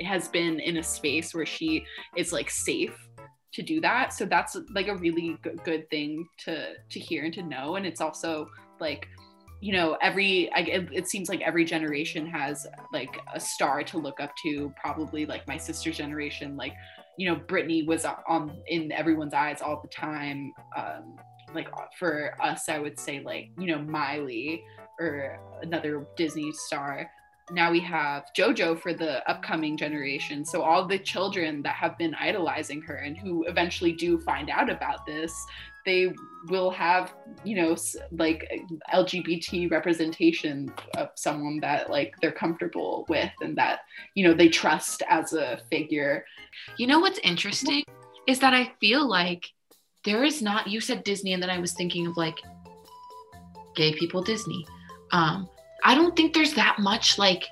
has 0.03 0.27
been 0.27 0.59
in 0.59 0.77
a 0.77 0.83
space 0.83 1.33
where 1.33 1.45
she 1.45 1.85
is 2.17 2.33
like 2.33 2.49
safe 2.49 2.97
to 3.53 3.61
do 3.61 3.79
that 3.79 4.11
so 4.11 4.25
that's 4.25 4.57
like 4.73 4.89
a 4.89 4.95
really 4.97 5.37
good, 5.43 5.63
good 5.63 5.89
thing 5.89 6.27
to 6.39 6.73
to 6.89 6.99
hear 6.99 7.23
and 7.23 7.33
to 7.35 7.43
know 7.43 7.75
and 7.77 7.85
it's 7.85 8.01
also 8.01 8.49
like 8.81 9.07
you 9.61 9.73
know 9.73 9.97
every 10.01 10.51
I, 10.53 10.59
it, 10.59 10.89
it 10.91 11.07
seems 11.07 11.29
like 11.29 11.41
every 11.41 11.65
generation 11.65 12.25
has 12.27 12.67
like 12.93 13.19
a 13.33 13.39
star 13.39 13.83
to 13.83 13.97
look 13.97 14.19
up 14.19 14.31
to 14.43 14.73
probably 14.79 15.25
like 15.25 15.47
my 15.47 15.57
sister's 15.57 15.97
generation 15.97 16.55
like 16.55 16.73
you 17.17 17.29
know 17.29 17.37
Britney 17.37 17.85
was 17.85 18.05
on 18.27 18.57
in 18.67 18.91
everyone's 18.91 19.33
eyes 19.33 19.61
all 19.61 19.81
the 19.81 19.87
time 19.89 20.53
um 20.75 21.17
like 21.53 21.69
for 21.97 22.35
us 22.41 22.69
I 22.69 22.79
would 22.79 22.99
say 22.99 23.21
like 23.21 23.49
you 23.57 23.67
know 23.67 23.79
Miley 23.79 24.63
or 24.99 25.39
another 25.61 26.05
Disney 26.15 26.51
star 26.51 27.09
now 27.51 27.71
we 27.71 27.79
have 27.81 28.25
JoJo 28.35 28.79
for 28.79 28.93
the 28.93 29.27
upcoming 29.29 29.77
generation. 29.77 30.43
So 30.43 30.61
all 30.61 30.87
the 30.87 30.97
children 30.97 31.61
that 31.61 31.75
have 31.75 31.97
been 31.97 32.15
idolizing 32.15 32.81
her 32.83 32.95
and 32.95 33.17
who 33.17 33.43
eventually 33.45 33.91
do 33.91 34.19
find 34.19 34.49
out 34.49 34.69
about 34.69 35.05
this, 35.05 35.33
they 35.85 36.13
will 36.47 36.71
have, 36.71 37.13
you 37.43 37.55
know, 37.55 37.75
like 38.11 38.49
LGBT 38.91 39.69
representation 39.69 40.73
of 40.97 41.09
someone 41.15 41.59
that 41.59 41.91
like 41.91 42.15
they're 42.21 42.31
comfortable 42.31 43.05
with 43.09 43.31
and 43.41 43.55
that, 43.57 43.81
you 44.15 44.27
know, 44.27 44.33
they 44.33 44.49
trust 44.49 45.03
as 45.07 45.33
a 45.33 45.59
figure. 45.69 46.25
You 46.77 46.87
know 46.87 46.99
what's 46.99 47.19
interesting 47.19 47.83
is 48.27 48.39
that 48.39 48.55
I 48.55 48.71
feel 48.79 49.07
like 49.07 49.45
there 50.03 50.23
is 50.23 50.41
not. 50.41 50.67
You 50.67 50.79
said 50.79 51.03
Disney, 51.03 51.33
and 51.33 51.41
then 51.41 51.49
I 51.49 51.59
was 51.59 51.73
thinking 51.73 52.07
of 52.07 52.15
like 52.15 52.39
gay 53.75 53.93
people 53.93 54.21
Disney. 54.21 54.65
Um, 55.11 55.49
I 55.85 55.93
don't 55.93 56.15
think 56.15 56.33
there's 56.33 56.55
that 56.55 56.79
much 56.79 57.17
like 57.19 57.47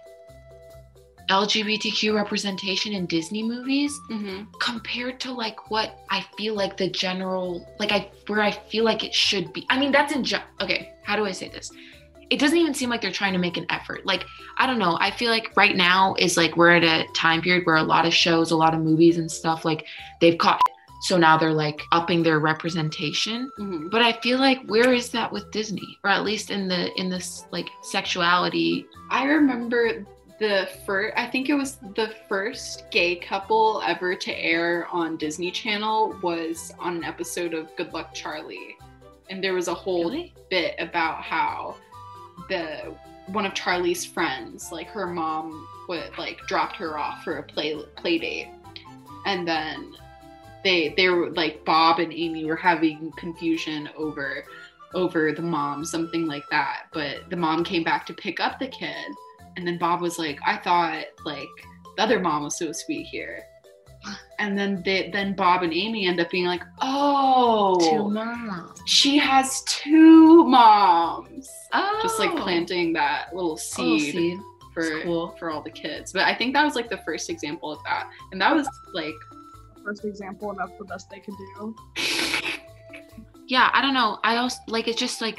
LGBTQ 1.29 2.15
representation 2.15 2.91
in 2.93 3.05
Disney 3.05 3.43
movies 3.43 3.97
mm-hmm. 4.11 4.43
compared 4.59 5.19
to 5.21 5.31
like 5.31 5.69
what 5.71 5.99
I 6.09 6.25
feel 6.37 6.55
like 6.55 6.75
the 6.75 6.89
general 6.89 7.65
like 7.79 7.91
I 7.91 8.09
where 8.27 8.41
I 8.41 8.51
feel 8.51 8.83
like 8.83 9.03
it 9.03 9.13
should 9.13 9.53
be. 9.53 9.65
I 9.69 9.79
mean, 9.79 9.91
that's 9.91 10.13
in 10.13 10.23
ju- 10.23 10.37
okay. 10.59 10.93
How 11.03 11.15
do 11.15 11.25
I 11.25 11.31
say 11.31 11.47
this? 11.47 11.71
It 12.29 12.39
doesn't 12.39 12.57
even 12.57 12.73
seem 12.73 12.89
like 12.89 13.01
they're 13.01 13.11
trying 13.11 13.33
to 13.33 13.39
make 13.39 13.57
an 13.57 13.67
effort. 13.69 14.05
Like 14.05 14.25
I 14.57 14.65
don't 14.65 14.79
know. 14.79 14.97
I 14.99 15.11
feel 15.11 15.29
like 15.29 15.55
right 15.55 15.75
now 15.75 16.15
is 16.17 16.35
like 16.35 16.57
we're 16.57 16.71
at 16.71 16.83
a 16.83 17.05
time 17.13 17.41
period 17.41 17.65
where 17.65 17.75
a 17.75 17.83
lot 17.83 18.05
of 18.05 18.13
shows, 18.13 18.51
a 18.51 18.57
lot 18.57 18.73
of 18.73 18.81
movies 18.81 19.17
and 19.17 19.31
stuff 19.31 19.63
like 19.63 19.85
they've 20.19 20.37
caught. 20.37 20.59
So 21.03 21.17
now 21.17 21.37
they're 21.37 21.53
like 21.53 21.81
upping 21.91 22.23
their 22.23 22.39
representation. 22.39 23.51
Mhm. 23.59 23.91
But 23.91 24.01
I 24.01 24.13
feel 24.13 24.39
like 24.39 24.63
where 24.67 24.93
is 24.93 25.09
that 25.09 25.31
with 25.31 25.51
Disney, 25.51 25.99
or 26.03 26.09
at 26.09 26.23
least 26.23 26.49
in 26.49 26.67
the 26.67 26.91
in 26.99 27.09
this 27.09 27.45
like 27.51 27.69
sexuality? 27.81 28.85
I 29.09 29.25
remember 29.25 30.05
the 30.39 30.67
first, 30.85 31.13
I 31.17 31.27
think 31.27 31.49
it 31.49 31.53
was 31.53 31.77
the 31.95 32.13
first 32.27 32.89
gay 32.89 33.15
couple 33.17 33.81
ever 33.85 34.15
to 34.15 34.31
air 34.33 34.87
on 34.91 35.17
Disney 35.17 35.51
Channel 35.51 36.17
was 36.23 36.73
on 36.79 36.97
an 36.97 37.03
episode 37.03 37.53
of 37.53 37.73
Good 37.75 37.93
Luck 37.93 38.13
Charlie. 38.13 38.75
And 39.29 39.43
there 39.43 39.53
was 39.53 39.67
a 39.67 39.73
whole 39.73 40.05
Really? 40.09 40.33
bit 40.49 40.75
about 40.79 41.21
how 41.21 41.75
the 42.49 42.93
one 43.27 43.45
of 43.45 43.53
Charlie's 43.53 44.05
friends, 44.05 44.71
like 44.71 44.87
her 44.87 45.05
mom 45.07 45.67
would 45.87 46.17
like 46.17 46.39
dropped 46.47 46.75
her 46.77 46.97
off 46.97 47.23
for 47.23 47.37
a 47.37 47.43
play 47.43 47.75
play 47.95 48.17
date. 48.17 48.49
And 49.25 49.47
then 49.47 49.93
they 50.63 50.93
they 50.97 51.09
were 51.09 51.29
like 51.31 51.63
Bob 51.65 51.99
and 51.99 52.11
Amy 52.13 52.45
were 52.45 52.55
having 52.55 53.11
confusion 53.17 53.89
over 53.97 54.43
over 54.93 55.31
the 55.31 55.41
mom, 55.41 55.83
something 55.85 56.27
like 56.27 56.43
that. 56.51 56.83
But 56.93 57.29
the 57.29 57.35
mom 57.35 57.63
came 57.63 57.83
back 57.83 58.05
to 58.07 58.13
pick 58.13 58.39
up 58.39 58.59
the 58.59 58.67
kid, 58.67 59.07
and 59.57 59.65
then 59.67 59.77
Bob 59.77 60.01
was 60.01 60.19
like, 60.19 60.39
"I 60.45 60.57
thought 60.57 61.05
like 61.25 61.47
the 61.97 62.03
other 62.03 62.19
mom 62.19 62.43
was 62.43 62.57
so 62.57 62.71
sweet 62.71 63.05
here." 63.07 63.43
And 64.37 64.57
then 64.57 64.81
they, 64.83 65.09
then 65.11 65.33
Bob 65.33 65.63
and 65.63 65.71
Amy 65.71 66.07
end 66.07 66.19
up 66.19 66.29
being 66.29 66.45
like, 66.45 66.61
"Oh, 66.81 67.77
Two 67.89 68.09
moms. 68.09 68.81
she 68.85 69.17
has 69.17 69.61
two 69.63 70.43
moms." 70.43 71.49
Oh, 71.71 71.99
Just 72.03 72.19
like 72.19 72.31
oh. 72.31 72.41
planting 72.41 72.91
that 72.93 73.27
little 73.33 73.51
Little 73.51 73.57
seed, 73.57 74.13
seed. 74.13 74.39
for 74.73 75.01
cool. 75.03 75.35
for 75.39 75.49
all 75.49 75.61
the 75.61 75.71
kids. 75.71 76.11
But 76.11 76.23
I 76.23 76.35
think 76.35 76.53
that 76.53 76.65
was 76.65 76.75
like 76.75 76.89
the 76.89 76.97
first 77.05 77.29
example 77.29 77.71
of 77.71 77.79
that, 77.85 78.09
and 78.33 78.41
that 78.41 78.53
was 78.53 78.67
like 78.93 79.15
First 79.83 80.05
example, 80.05 80.49
and 80.51 80.59
that's 80.59 80.77
the 80.77 80.85
best 80.85 81.09
they 81.09 81.19
could 81.19 81.33
do. 81.57 81.75
yeah 83.47 83.69
i 83.73 83.81
don't 83.81 83.93
know 83.93 84.19
i 84.23 84.37
also 84.37 84.57
like 84.69 84.87
it's 84.87 84.97
just 84.99 85.19
like 85.21 85.37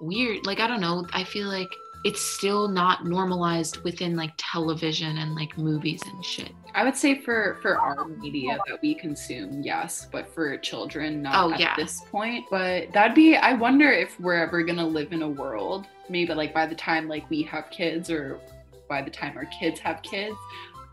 weird 0.00 0.44
like 0.44 0.60
i 0.60 0.66
don't 0.66 0.80
know 0.82 1.06
i 1.14 1.24
feel 1.24 1.48
like 1.48 1.68
it's 2.04 2.20
still 2.20 2.68
not 2.68 3.06
normalized 3.06 3.82
within 3.84 4.14
like 4.16 4.32
television 4.36 5.16
and 5.18 5.34
like 5.34 5.56
movies 5.56 6.02
and 6.06 6.24
shit 6.24 6.52
I 6.74 6.84
would 6.84 6.96
say 6.96 7.20
for 7.20 7.58
for 7.60 7.78
our 7.78 8.06
media 8.08 8.58
that 8.66 8.80
we 8.80 8.94
consume, 8.94 9.60
yes, 9.62 10.08
but 10.10 10.26
for 10.34 10.56
children, 10.56 11.20
not 11.20 11.34
Oh, 11.36 11.52
at 11.52 11.60
yeah. 11.60 11.76
this 11.76 12.00
point. 12.10 12.46
But 12.50 12.90
that'd 12.94 13.14
be. 13.14 13.36
I 13.36 13.52
wonder 13.52 13.90
if 13.92 14.18
we're 14.18 14.36
ever 14.42 14.62
gonna 14.62 14.86
live 14.86 15.12
in 15.12 15.20
a 15.20 15.28
world, 15.28 15.84
maybe 16.08 16.32
like 16.32 16.54
by 16.54 16.64
the 16.64 16.74
time 16.74 17.08
like 17.08 17.28
we 17.28 17.42
have 17.42 17.68
kids, 17.68 18.08
or 18.08 18.40
by 18.88 19.02
the 19.02 19.10
time 19.10 19.36
our 19.36 19.44
kids 19.44 19.80
have 19.80 20.00
kids, 20.02 20.34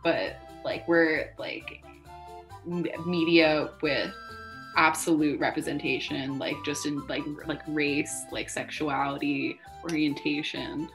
but 0.03 0.35
like 0.65 0.85
we're 0.85 1.33
like 1.39 1.81
m- 1.85 1.98
media 2.65 3.71
with 3.81 4.13
absolute 4.77 5.39
representation 5.39 6.37
like 6.37 6.55
just 6.63 6.85
in 6.85 7.05
like 7.07 7.23
like 7.47 7.61
race 7.67 8.23
like 8.31 8.49
sexuality 8.49 9.59
orientation 9.83 10.87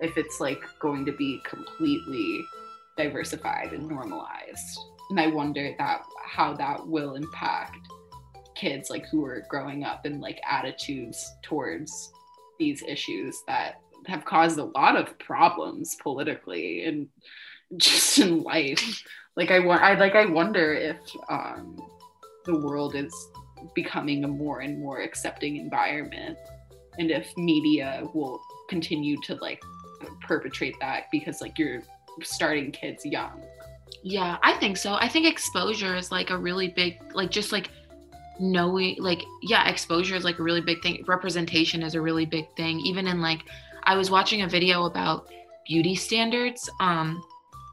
if 0.00 0.16
it's 0.16 0.40
like 0.40 0.62
going 0.80 1.04
to 1.04 1.12
be 1.12 1.40
completely 1.44 2.44
diversified 2.96 3.72
and 3.72 3.88
normalized. 3.88 4.78
And 5.10 5.20
i 5.20 5.26
wonder 5.26 5.74
that 5.78 6.02
how 6.24 6.54
that 6.54 6.86
will 6.86 7.14
impact 7.14 7.78
kids 8.54 8.90
like 8.90 9.06
who 9.08 9.24
are 9.24 9.44
growing 9.48 9.84
up 9.84 10.04
and 10.04 10.20
like 10.20 10.40
attitudes 10.48 11.32
towards 11.42 12.12
these 12.58 12.82
issues 12.82 13.42
that 13.46 13.80
have 14.06 14.24
caused 14.24 14.58
a 14.58 14.64
lot 14.64 14.96
of 14.96 15.18
problems 15.18 15.96
politically 16.02 16.84
and 16.84 17.08
just 17.76 18.18
in 18.18 18.42
life 18.42 19.02
like 19.36 19.50
i 19.50 19.58
want 19.58 19.82
i 19.82 19.94
like 19.94 20.14
i 20.14 20.26
wonder 20.26 20.74
if 20.74 20.98
um 21.28 21.76
the 22.46 22.58
world 22.58 22.94
is 22.94 23.14
becoming 23.74 24.24
a 24.24 24.28
more 24.28 24.60
and 24.60 24.78
more 24.78 25.00
accepting 25.02 25.56
environment 25.56 26.36
and 26.98 27.10
if 27.10 27.36
media 27.36 28.02
will 28.14 28.40
continue 28.68 29.16
to 29.22 29.34
like 29.36 29.60
perpetrate 30.22 30.74
that 30.80 31.04
because 31.10 31.40
like 31.40 31.58
you're 31.58 31.82
starting 32.22 32.70
kids 32.70 33.04
young. 33.04 33.42
Yeah 34.02 34.38
i 34.42 34.52
think 34.54 34.76
so. 34.76 34.94
I 34.94 35.08
think 35.08 35.26
exposure 35.26 35.96
is 35.96 36.10
like 36.10 36.30
a 36.30 36.36
really 36.36 36.68
big 36.68 36.98
like 37.14 37.30
just 37.30 37.52
like 37.52 37.70
knowing 38.38 38.96
like 38.98 39.22
yeah 39.42 39.68
exposure 39.68 40.14
is 40.14 40.24
like 40.24 40.38
a 40.38 40.42
really 40.42 40.60
big 40.60 40.82
thing. 40.82 41.04
Representation 41.06 41.82
is 41.82 41.94
a 41.94 42.00
really 42.00 42.26
big 42.26 42.46
thing. 42.56 42.80
Even 42.80 43.06
in 43.06 43.20
like 43.20 43.42
i 43.84 43.96
was 43.96 44.10
watching 44.10 44.42
a 44.42 44.48
video 44.48 44.84
about 44.84 45.30
beauty 45.66 45.94
standards 45.94 46.68
um 46.80 47.22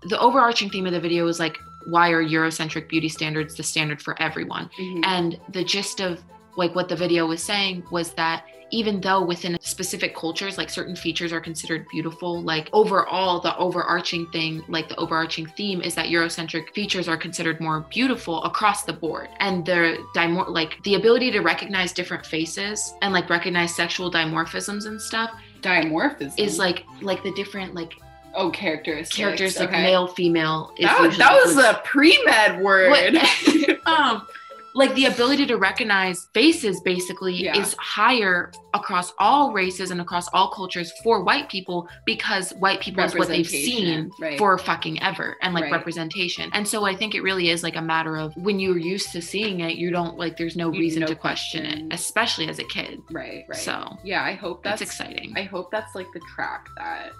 the 0.04 0.20
overarching 0.20 0.70
theme 0.70 0.86
of 0.86 0.94
the 0.94 1.00
video 1.00 1.26
was 1.26 1.40
like 1.40 1.58
why 1.88 2.12
are 2.12 2.24
eurocentric 2.24 2.90
beauty 2.90 3.08
standards 3.08 3.56
the 3.56 3.64
standard 3.64 4.02
for 4.02 4.22
everyone? 4.22 4.70
Mm-hmm. 4.78 5.02
And 5.06 5.40
the 5.54 5.64
gist 5.64 6.02
of 6.02 6.22
like 6.58 6.76
what 6.76 6.90
the 6.90 6.96
video 6.96 7.26
was 7.26 7.42
saying 7.42 7.84
was 7.92 8.12
that 8.14 8.46
even 8.72 9.00
though 9.00 9.24
within 9.24 9.58
specific 9.62 10.14
cultures 10.14 10.58
like 10.58 10.70
certain 10.70 10.96
features 10.96 11.32
are 11.32 11.40
considered 11.40 11.86
beautiful 11.90 12.42
like 12.42 12.70
overall 12.74 13.40
the 13.40 13.56
overarching 13.58 14.30
thing 14.32 14.62
like 14.68 14.90
the 14.90 14.96
overarching 14.98 15.46
theme 15.46 15.82
is 15.82 15.96
that 15.96 16.08
eurocentric 16.08 16.74
features 16.74 17.08
are 17.08 17.16
considered 17.16 17.62
more 17.62 17.86
beautiful 17.90 18.44
across 18.44 18.84
the 18.84 18.92
board. 18.92 19.30
And 19.40 19.66
the 19.66 20.04
dimor- 20.14 20.50
like 20.50 20.84
the 20.84 20.96
ability 20.96 21.32
to 21.32 21.40
recognize 21.40 21.94
different 21.94 22.26
faces 22.26 22.94
and 23.02 23.14
like 23.14 23.30
recognize 23.30 23.74
sexual 23.74 24.12
dimorphisms 24.12 24.88
and 24.88 25.02
stuff 25.02 25.32
dimorphism. 25.62 26.38
is 26.38 26.60
like 26.60 26.84
like 27.02 27.24
the 27.24 27.32
different 27.34 27.74
like 27.74 27.94
Oh, 28.38 28.50
characteristics. 28.52 29.16
characters 29.18 29.60
like 29.60 29.70
okay. 29.70 29.82
male, 29.84 30.08
female. 30.08 30.72
is 30.78 30.86
That, 30.86 31.02
was- 31.02 31.18
that 31.18 31.34
was 31.46 31.58
a 31.58 31.82
pre-med 31.84 32.62
word. 32.62 32.92
What- 32.92 33.88
um, 33.88 34.28
like 34.76 34.94
the 34.94 35.06
ability 35.06 35.48
to 35.48 35.58
recognize 35.58 36.28
faces 36.36 36.80
basically 36.82 37.34
Yeah. 37.34 37.58
is 37.60 37.74
higher 37.80 38.52
across 38.76 39.12
all 39.18 39.52
races 39.52 39.90
and 39.90 40.00
across 40.00 40.28
all 40.34 40.52
cultures 40.52 40.92
for 41.04 41.24
white 41.24 41.50
people 41.50 41.90
because 42.06 42.52
white 42.60 42.80
people 42.80 43.04
is 43.04 43.16
what 43.16 43.28
they've 43.28 43.48
seen 43.48 44.12
right. 44.22 44.38
for 44.38 44.56
fucking 44.60 45.02
ever 45.02 45.36
and 45.42 45.56
like 45.56 45.64
Right. 45.64 45.72
representation. 45.72 46.52
And 46.54 46.68
so 46.68 46.86
I 46.86 46.96
think 46.96 47.16
it 47.16 47.24
really 47.24 47.50
is 47.50 47.64
like 47.64 47.76
a 47.76 47.82
matter 47.82 48.18
of 48.18 48.36
when 48.38 48.60
you're 48.60 48.78
used 48.78 49.12
to 49.14 49.22
seeing 49.22 49.62
it, 49.62 49.78
you 49.78 49.90
don't 49.90 50.16
like 50.16 50.38
there's 50.38 50.56
no 50.56 50.72
You- 50.72 50.80
reason 50.80 51.00
no 51.02 51.08
to 51.08 51.16
question 51.16 51.64
question. 51.64 51.88
it, 51.92 51.96
especially 51.96 52.48
as 52.48 52.60
a 52.60 52.64
kid. 52.66 53.02
right, 53.10 53.46
right. 53.50 53.58
So 53.58 53.98
yeah, 54.04 54.24
I 54.24 54.34
hope 54.34 54.62
that's, 54.64 54.82
that's, 54.82 54.92
exciting. 54.92 55.34
I 55.36 55.42
hope 55.42 55.72
that's 55.72 55.96
like 55.96 56.08
the 56.14 56.22
track 56.36 56.68
that 56.78 57.14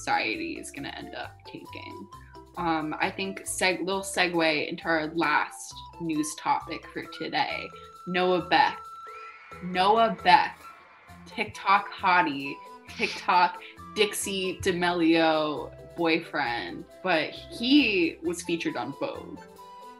society 0.00 0.58
is 0.58 0.70
going 0.70 0.84
to 0.84 0.96
end 0.96 1.14
up 1.14 1.38
taking. 1.46 2.08
Um, 2.56 2.94
I 3.00 3.10
think 3.10 3.42
seg- 3.44 3.84
little 3.84 4.02
segue 4.02 4.68
into 4.68 4.84
our 4.84 5.08
last 5.14 5.74
news 6.00 6.34
topic 6.36 6.84
for 6.92 7.04
today. 7.18 7.68
Noah 8.06 8.48
Beck. 8.48 8.78
Noah 9.62 10.16
Beck, 10.24 10.58
TikTok 11.26 11.90
hottie, 11.92 12.54
TikTok 12.88 13.60
Dixie 13.94 14.58
D'Amelio 14.62 15.70
boyfriend, 15.96 16.84
but 17.02 17.30
he 17.30 18.16
was 18.22 18.42
featured 18.42 18.76
on 18.76 18.94
Vogue. 19.00 19.38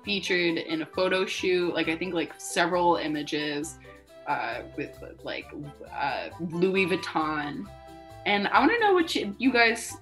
Featured 0.04 0.56
in 0.56 0.82
a 0.82 0.86
photo 0.86 1.26
shoot, 1.26 1.74
like 1.74 1.88
I 1.88 1.96
think 1.96 2.14
like 2.14 2.32
several 2.38 2.96
images 2.96 3.78
uh, 4.26 4.62
with 4.76 4.96
like 5.24 5.46
uh, 5.94 6.28
Louis 6.40 6.86
Vuitton. 6.86 7.66
And 8.26 8.48
I 8.48 8.60
want 8.60 8.72
to 8.72 8.78
know 8.80 8.92
what 8.92 9.14
you, 9.14 9.34
you 9.38 9.52
guys 9.52 9.96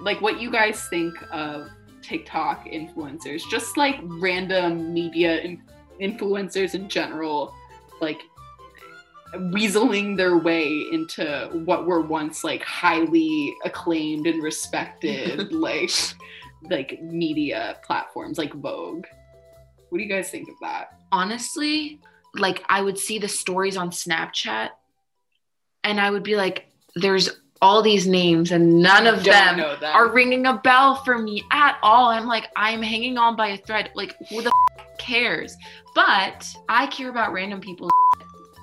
like, 0.00 0.20
what 0.20 0.40
you 0.40 0.50
guys 0.50 0.86
think 0.88 1.14
of 1.30 1.68
TikTok 2.02 2.66
influencers, 2.66 3.42
just 3.50 3.76
like 3.76 3.98
random 4.02 4.92
media 4.92 5.40
in- 5.40 5.62
influencers 6.00 6.74
in 6.74 6.88
general, 6.88 7.54
like 8.00 8.20
weaseling 9.34 10.16
their 10.16 10.36
way 10.36 10.86
into 10.92 11.50
what 11.64 11.86
were 11.86 12.00
once 12.00 12.44
like 12.44 12.62
highly 12.62 13.54
acclaimed 13.64 14.26
and 14.26 14.42
respected 14.42 15.52
like 15.52 15.90
like 16.70 17.02
media 17.02 17.78
platforms 17.84 18.38
like 18.38 18.52
Vogue. 18.54 19.06
What 19.88 19.98
do 19.98 20.04
you 20.04 20.10
guys 20.10 20.30
think 20.30 20.48
of 20.48 20.54
that? 20.62 21.02
honestly, 21.12 22.00
like 22.34 22.64
I 22.68 22.80
would 22.80 22.98
see 22.98 23.18
the 23.18 23.28
stories 23.28 23.76
on 23.76 23.90
Snapchat 23.90 24.70
and 25.84 26.00
I 26.00 26.10
would 26.10 26.22
be 26.22 26.34
like, 26.34 26.66
there's 26.96 27.28
all 27.62 27.80
these 27.80 28.06
names 28.06 28.50
and 28.52 28.80
none 28.82 29.06
of 29.06 29.22
them 29.24 29.56
them. 29.58 29.84
are 29.84 30.08
ringing 30.12 30.44
a 30.46 30.54
bell 30.58 30.96
for 30.96 31.16
me 31.16 31.42
at 31.52 31.78
all. 31.82 32.08
I'm 32.08 32.26
like, 32.26 32.48
I'm 32.56 32.82
hanging 32.82 33.16
on 33.16 33.36
by 33.36 33.48
a 33.48 33.56
thread. 33.56 33.90
Like, 33.94 34.16
who 34.28 34.42
the 34.42 34.52
f- 34.78 34.84
cares? 34.98 35.56
But 35.94 36.46
I 36.68 36.86
care 36.88 37.08
about 37.08 37.32
random 37.32 37.60
people's 37.60 37.90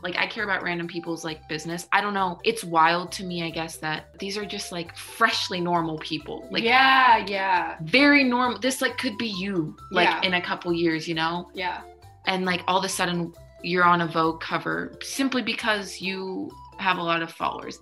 like 0.02 0.16
I 0.18 0.28
care 0.28 0.46
about 0.46 0.64
random 0.64 0.88
people's 0.88 1.26
like 1.26 1.48
business. 1.50 1.88
I 1.92 2.00
don't 2.00 2.14
know. 2.14 2.40
It's 2.46 2.64
wild 2.64 3.12
to 3.14 3.24
me, 3.26 3.44
I 3.44 3.50
guess, 3.50 3.78
that 3.78 4.18
these 4.20 4.38
are 4.38 4.46
just 4.46 4.72
like 4.72 4.96
freshly 4.96 5.60
normal 5.60 5.98
people. 5.98 6.48
Like 6.52 6.64
yeah, 6.64 7.26
yeah, 7.28 7.76
very 7.82 8.24
normal. 8.24 8.60
This 8.60 8.82
like 8.82 8.98
could 8.98 9.18
be 9.18 9.28
you, 9.28 9.76
like 9.92 10.08
Yeah. 10.08 10.22
in 10.22 10.34
a 10.36 10.42
couple 10.42 10.72
years, 10.74 11.08
you 11.08 11.16
know? 11.16 11.50
yeah. 11.54 11.82
and 12.28 12.46
like 12.46 12.62
all 12.68 12.78
of 12.80 12.86
a 12.86 12.90
sudden 12.90 13.34
you're 13.62 13.84
on 13.84 14.00
a 14.02 14.08
Vogue 14.08 14.40
cover 14.40 14.94
simply 15.02 15.42
because 15.42 16.00
you 16.02 16.50
have 16.78 16.98
a 16.98 17.04
lot 17.04 17.22
of 17.22 17.30
followers 17.32 17.80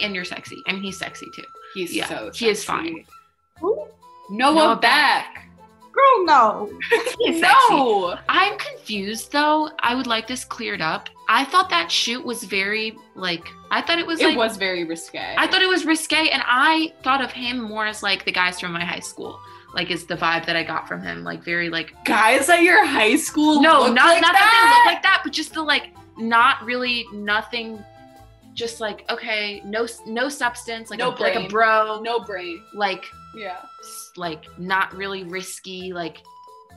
and 0.00 0.14
you're 0.14 0.24
sexy. 0.24 0.62
I 0.66 0.72
mean, 0.72 0.82
he's 0.82 0.98
sexy 0.98 1.30
too. 1.34 1.44
He's 1.74 1.94
Yeah, 1.94 2.08
so 2.08 2.30
he 2.34 2.48
is 2.48 2.64
fine. 2.64 3.04
Who? 3.60 3.86
Noah, 4.30 4.54
Noah 4.54 4.76
Beck. 4.76 5.44
Girl, 5.92 6.24
no. 6.26 6.70
He's 7.18 7.40
no. 7.40 8.16
I'm 8.28 8.56
confused 8.58 9.32
though. 9.32 9.70
I 9.80 9.96
would 9.96 10.06
like 10.06 10.28
this 10.28 10.44
cleared 10.44 10.80
up. 10.80 11.08
I 11.28 11.44
thought 11.44 11.70
that 11.70 11.90
shoot 11.90 12.24
was 12.24 12.44
very 12.44 12.96
like 13.16 13.48
I 13.70 13.82
thought 13.82 13.98
it 13.98 14.06
was 14.06 14.20
It 14.20 14.28
like 14.28 14.36
was 14.36 14.56
very 14.56 14.84
risque. 14.84 15.34
I 15.36 15.46
thought 15.48 15.60
it 15.60 15.68
was 15.68 15.84
risque 15.84 16.28
and 16.28 16.42
I 16.46 16.92
thought 17.02 17.20
of 17.20 17.32
him 17.32 17.60
more 17.60 17.86
as 17.86 18.02
like 18.02 18.24
the 18.24 18.30
guys 18.32 18.60
from 18.60 18.72
my 18.72 18.84
high 18.84 19.00
school. 19.00 19.40
Like 19.74 19.90
is 19.90 20.06
the 20.06 20.14
vibe 20.14 20.46
that 20.46 20.56
I 20.56 20.62
got 20.62 20.86
from 20.86 21.02
him. 21.02 21.24
Like 21.24 21.42
very 21.42 21.68
like 21.68 21.92
guys 22.04 22.48
at 22.48 22.62
your 22.62 22.86
high 22.86 23.16
school. 23.16 23.60
no, 23.60 23.92
not 23.92 24.06
like 24.06 24.22
not 24.22 24.32
that. 24.32 24.40
that. 24.40 24.82
they 24.84 24.90
look 24.90 24.94
like 24.94 25.02
that, 25.02 25.22
but 25.24 25.32
just 25.32 25.54
the 25.54 25.62
like 25.62 25.88
not 26.16 26.62
really 26.64 27.06
nothing. 27.12 27.82
Just 28.58 28.80
like 28.80 29.04
okay, 29.08 29.62
no 29.64 29.86
no 30.06 30.28
substance, 30.28 30.90
like 30.90 30.98
No 30.98 31.10
a, 31.14 31.22
like 31.22 31.36
a 31.36 31.46
bro, 31.48 32.00
no 32.02 32.18
brain. 32.20 32.60
like 32.74 33.04
Yeah. 33.36 33.60
like 34.16 34.46
not 34.58 34.92
really 34.96 35.22
risky, 35.22 35.92
like 35.92 36.16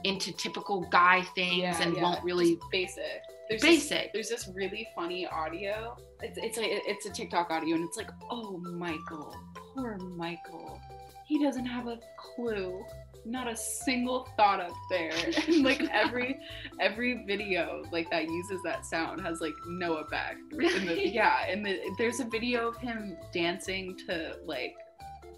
into 0.04 0.32
typical 0.34 0.82
guy 0.92 1.24
things, 1.34 1.58
Yeah, 1.58 1.82
and 1.82 1.96
yeah. 1.96 2.04
won't 2.04 2.24
really 2.24 2.56
Just 2.56 2.72
basic. 2.72 3.22
There's 3.50 3.62
basic. 3.64 4.14
This, 4.14 4.30
there's 4.30 4.30
this 4.30 4.50
really 4.56 4.88
funny 4.96 5.26
audio. 5.28 5.98
It's 6.22 6.38
it's 6.38 6.58
like 6.58 6.68
it's 6.70 7.06
a 7.08 7.10
TikTok 7.10 7.50
audio, 7.50 7.76
and 7.76 7.84
it's 7.88 7.98
like, 7.98 8.12
oh 8.30 8.58
Michael, 8.60 9.36
poor 9.74 9.98
Michael, 9.98 10.80
he 11.28 11.44
doesn't 11.44 11.66
have 11.66 11.88
a 11.88 11.98
clue. 12.36 12.80
Not 13.26 13.48
a 13.48 13.56
single 13.56 14.28
thought 14.36 14.60
up 14.60 14.74
there. 14.90 15.12
And 15.48 15.64
like 15.64 15.82
every 15.92 16.40
every 16.80 17.24
video 17.26 17.84
like 17.92 18.10
that 18.12 18.26
uses 18.26 18.62
that 18.64 18.86
sound 18.86 19.22
has 19.22 19.42
like 19.42 19.54
Noah 19.68 20.06
Beck. 20.10 20.38
In 20.52 20.86
the, 20.86 21.08
yeah, 21.08 21.46
and 21.48 21.66
the, 21.66 21.80
there's 21.98 22.20
a 22.20 22.26
video 22.26 22.68
of 22.70 22.78
him 22.78 23.18
dancing 23.34 23.98
to 24.08 24.38
like 24.46 24.76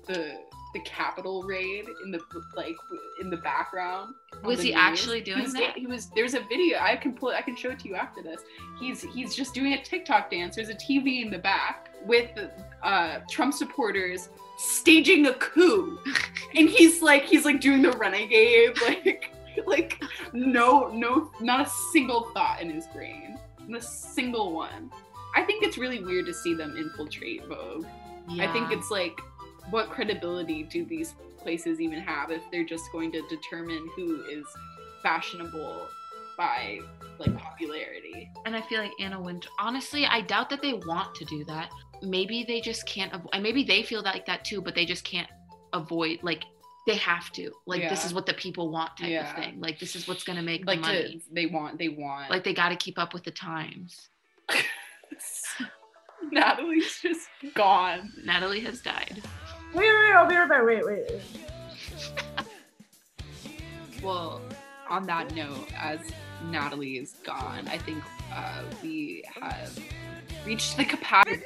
the 0.07 0.37
the 0.73 0.79
Capitol 0.81 1.43
raid 1.43 1.85
in 2.03 2.11
the 2.11 2.19
like 2.55 2.75
in 3.21 3.29
the 3.29 3.37
background. 3.37 4.13
Was 4.43 4.57
the 4.57 4.65
he 4.65 4.69
news. 4.71 4.79
actually 4.79 5.21
doing 5.21 5.37
he 5.37 5.43
was, 5.43 5.53
that? 5.53 5.77
He 5.77 5.87
was. 5.87 6.09
There's 6.15 6.33
a 6.33 6.41
video. 6.41 6.79
I 6.79 6.95
can 6.95 7.13
pull. 7.13 7.29
I 7.29 7.41
can 7.41 7.55
show 7.55 7.69
it 7.69 7.79
to 7.79 7.89
you 7.89 7.95
after 7.95 8.21
this. 8.21 8.41
He's 8.79 9.03
he's 9.03 9.35
just 9.35 9.53
doing 9.53 9.73
a 9.73 9.83
TikTok 9.83 10.31
dance. 10.31 10.55
There's 10.55 10.69
a 10.69 10.75
TV 10.75 11.23
in 11.23 11.29
the 11.29 11.37
back 11.37 11.91
with 12.05 12.31
uh, 12.81 13.19
Trump 13.29 13.53
supporters 13.53 14.29
staging 14.57 15.25
a 15.27 15.33
coup, 15.33 15.99
and 16.55 16.69
he's 16.69 17.01
like 17.01 17.23
he's 17.23 17.45
like 17.45 17.61
doing 17.61 17.81
the 17.81 17.91
renegade 17.91 18.79
like 18.81 19.31
like 19.65 20.01
no 20.33 20.87
no 20.89 21.31
not 21.39 21.67
a 21.67 21.69
single 21.91 22.31
thought 22.33 22.61
in 22.61 22.69
his 22.69 22.87
brain, 22.87 23.37
not 23.67 23.81
a 23.81 23.83
single 23.83 24.53
one. 24.53 24.91
I 25.35 25.43
think 25.43 25.63
it's 25.63 25.77
really 25.77 26.03
weird 26.03 26.25
to 26.27 26.33
see 26.33 26.53
them 26.53 26.77
infiltrate 26.77 27.45
Vogue. 27.47 27.85
I 28.39 28.51
think 28.53 28.71
it's 28.71 28.89
like, 28.89 29.19
what 29.69 29.89
credibility 29.89 30.63
do 30.63 30.85
these 30.85 31.15
places 31.37 31.81
even 31.81 31.99
have 31.99 32.31
if 32.31 32.41
they're 32.51 32.63
just 32.63 32.91
going 32.91 33.11
to 33.11 33.21
determine 33.27 33.89
who 33.95 34.23
is 34.25 34.45
fashionable 35.01 35.87
by 36.37 36.79
like 37.19 37.37
popularity? 37.37 38.29
And 38.45 38.55
I 38.55 38.61
feel 38.61 38.81
like 38.81 38.93
Anna 38.99 39.19
Wintour. 39.19 39.51
Honestly, 39.59 40.05
I 40.05 40.21
doubt 40.21 40.49
that 40.51 40.61
they 40.61 40.73
want 40.73 41.15
to 41.15 41.25
do 41.25 41.43
that. 41.45 41.69
Maybe 42.03 42.43
they 42.43 42.61
just 42.61 42.85
can't. 42.85 43.11
Avo- 43.13 43.29
and 43.33 43.41
maybe 43.41 43.63
they 43.63 43.81
feel 43.83 44.01
like 44.03 44.25
that 44.27 44.43
too, 44.45 44.61
but 44.61 44.75
they 44.75 44.85
just 44.85 45.03
can't 45.03 45.27
avoid. 45.73 46.19
Like 46.21 46.43
they 46.85 46.95
have 46.95 47.31
to. 47.33 47.51
Like 47.65 47.89
this 47.89 48.05
is 48.05 48.13
what 48.13 48.25
the 48.25 48.33
people 48.33 48.69
want, 48.69 48.97
type 48.97 49.09
Yeah. 49.09 49.29
of 49.29 49.35
thing. 49.35 49.59
Like 49.61 49.79
this 49.79 49.95
is 49.95 50.07
what's 50.07 50.23
gonna 50.23 50.41
make 50.43 50.65
Like 50.67 50.81
the 50.81 50.87
money. 50.87 51.19
to 51.19 51.33
they 51.33 51.45
want 51.47 51.79
they 51.79 51.87
want 51.89 52.29
Like 52.29 52.43
they 52.43 52.53
got 52.53 52.69
to 52.69 52.75
keep 52.75 52.99
up 52.99 53.13
with 53.13 53.23
the 53.23 53.31
times. 53.31 54.09
Natalie's 56.31 56.99
just 57.01 57.27
gone. 57.53 58.11
Natalie 58.25 58.61
has 58.61 58.81
died. 58.81 59.21
Wait, 59.73 59.85
wait, 59.93 60.11
I'll 60.13 60.27
be 60.27 60.35
right 60.35 60.47
back. 60.49 60.63
Wait, 60.65 60.85
wait. 60.85 61.03
wait. 61.09 61.21
Well, 64.03 64.41
on 64.89 65.05
that 65.07 65.33
note, 65.33 65.69
as 65.77 65.99
Natalie 66.49 66.97
is 66.97 67.13
gone, 67.25 67.65
I 67.69 67.77
think 67.77 68.03
uh, 68.33 68.63
we 68.81 69.23
have 69.41 69.79
reached 70.45 70.77
the 70.77 70.85
capacity. 70.85 71.43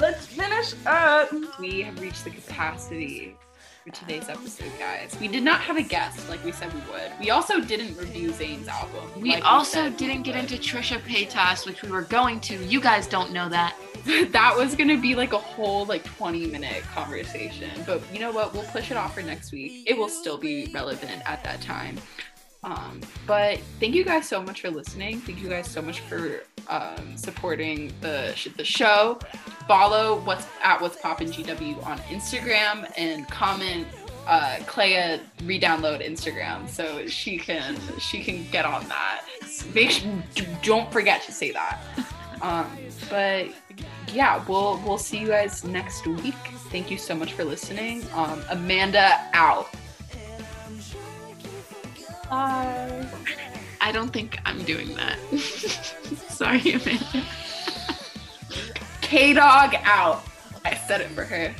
Let's 0.00 0.26
finish 0.26 0.74
up. 0.86 1.30
We 1.58 1.82
have 1.82 2.00
reached 2.00 2.24
the 2.24 2.30
capacity 2.30 3.36
for 3.84 3.90
today's 3.90 4.28
episode, 4.28 4.70
guys. 4.78 5.16
We 5.20 5.28
did 5.28 5.42
not 5.42 5.60
have 5.60 5.76
a 5.76 5.82
guest 5.82 6.28
like 6.28 6.44
we 6.44 6.52
said 6.52 6.72
we 6.72 6.80
would. 6.92 7.12
We 7.20 7.30
also 7.30 7.60
didn't 7.60 7.96
review 7.96 8.30
Zayn's 8.30 8.68
album. 8.68 9.08
We 9.20 9.34
like 9.34 9.44
also 9.44 9.90
we 9.90 9.96
didn't 9.96 10.22
get 10.22 10.36
into 10.36 10.56
Trisha 10.56 10.98
Paytas, 11.00 11.66
which 11.66 11.82
we 11.82 11.90
were 11.90 12.02
going 12.02 12.40
to. 12.40 12.56
You 12.64 12.80
guys 12.80 13.06
don't 13.06 13.32
know 13.32 13.48
that. 13.48 13.76
that 14.32 14.54
was 14.56 14.74
gonna 14.74 15.00
be 15.00 15.14
like 15.14 15.32
a 15.32 15.38
whole 15.38 15.84
like 15.86 16.02
20 16.04 16.46
minute 16.46 16.82
conversation 16.92 17.70
but 17.86 18.02
you 18.12 18.18
know 18.18 18.32
what 18.32 18.52
we'll 18.52 18.64
push 18.64 18.90
it 18.90 18.96
off 18.96 19.14
for 19.14 19.22
next 19.22 19.52
week 19.52 19.88
it 19.88 19.96
will 19.96 20.08
still 20.08 20.36
be 20.36 20.68
relevant 20.74 21.22
at 21.24 21.44
that 21.44 21.60
time 21.60 21.96
um, 22.64 23.00
but 23.26 23.58
thank 23.80 23.94
you 23.94 24.04
guys 24.04 24.28
so 24.28 24.42
much 24.42 24.60
for 24.60 24.70
listening 24.70 25.20
thank 25.20 25.40
you 25.40 25.48
guys 25.48 25.68
so 25.68 25.82
much 25.82 26.00
for 26.00 26.42
um, 26.68 27.16
supporting 27.16 27.92
the 28.00 28.32
sh- 28.34 28.48
the 28.56 28.64
show 28.64 29.18
follow 29.66 30.20
what's 30.20 30.46
at 30.62 30.80
what's 30.80 31.00
poppin 31.00 31.28
gw 31.28 31.86
on 31.86 31.98
instagram 31.98 32.90
and 32.96 33.28
comment 33.28 33.86
uh, 34.26 34.58
Clea 34.66 35.20
re-download 35.44 36.06
Instagram 36.06 36.68
so 36.68 37.06
she 37.06 37.36
can 37.38 37.76
she 37.98 38.22
can 38.22 38.46
get 38.50 38.64
on 38.64 38.86
that. 38.88 39.24
Make 39.74 39.90
sure, 39.90 40.10
don't 40.62 40.90
forget 40.92 41.22
to 41.24 41.32
say 41.32 41.52
that. 41.52 41.80
Um, 42.42 42.66
but 43.08 43.46
yeah, 44.12 44.44
we'll 44.48 44.82
we'll 44.84 44.98
see 44.98 45.18
you 45.18 45.28
guys 45.28 45.62
next 45.62 46.04
week. 46.08 46.34
Thank 46.70 46.90
you 46.90 46.98
so 46.98 47.14
much 47.14 47.34
for 47.34 47.44
listening. 47.44 48.04
Um, 48.14 48.42
Amanda 48.50 49.30
out. 49.32 49.72
Bye. 52.32 53.06
I 53.82 53.92
don't 53.92 54.08
think 54.08 54.38
I'm 54.46 54.62
doing 54.64 54.94
that. 54.94 55.18
Sorry, 56.30 56.72
Amanda. 56.72 57.24
K 59.02 59.34
Dog 59.34 59.74
out. 59.82 60.24
I 60.64 60.74
said 60.74 61.02
it 61.02 61.10
for 61.10 61.24
her. 61.24 61.54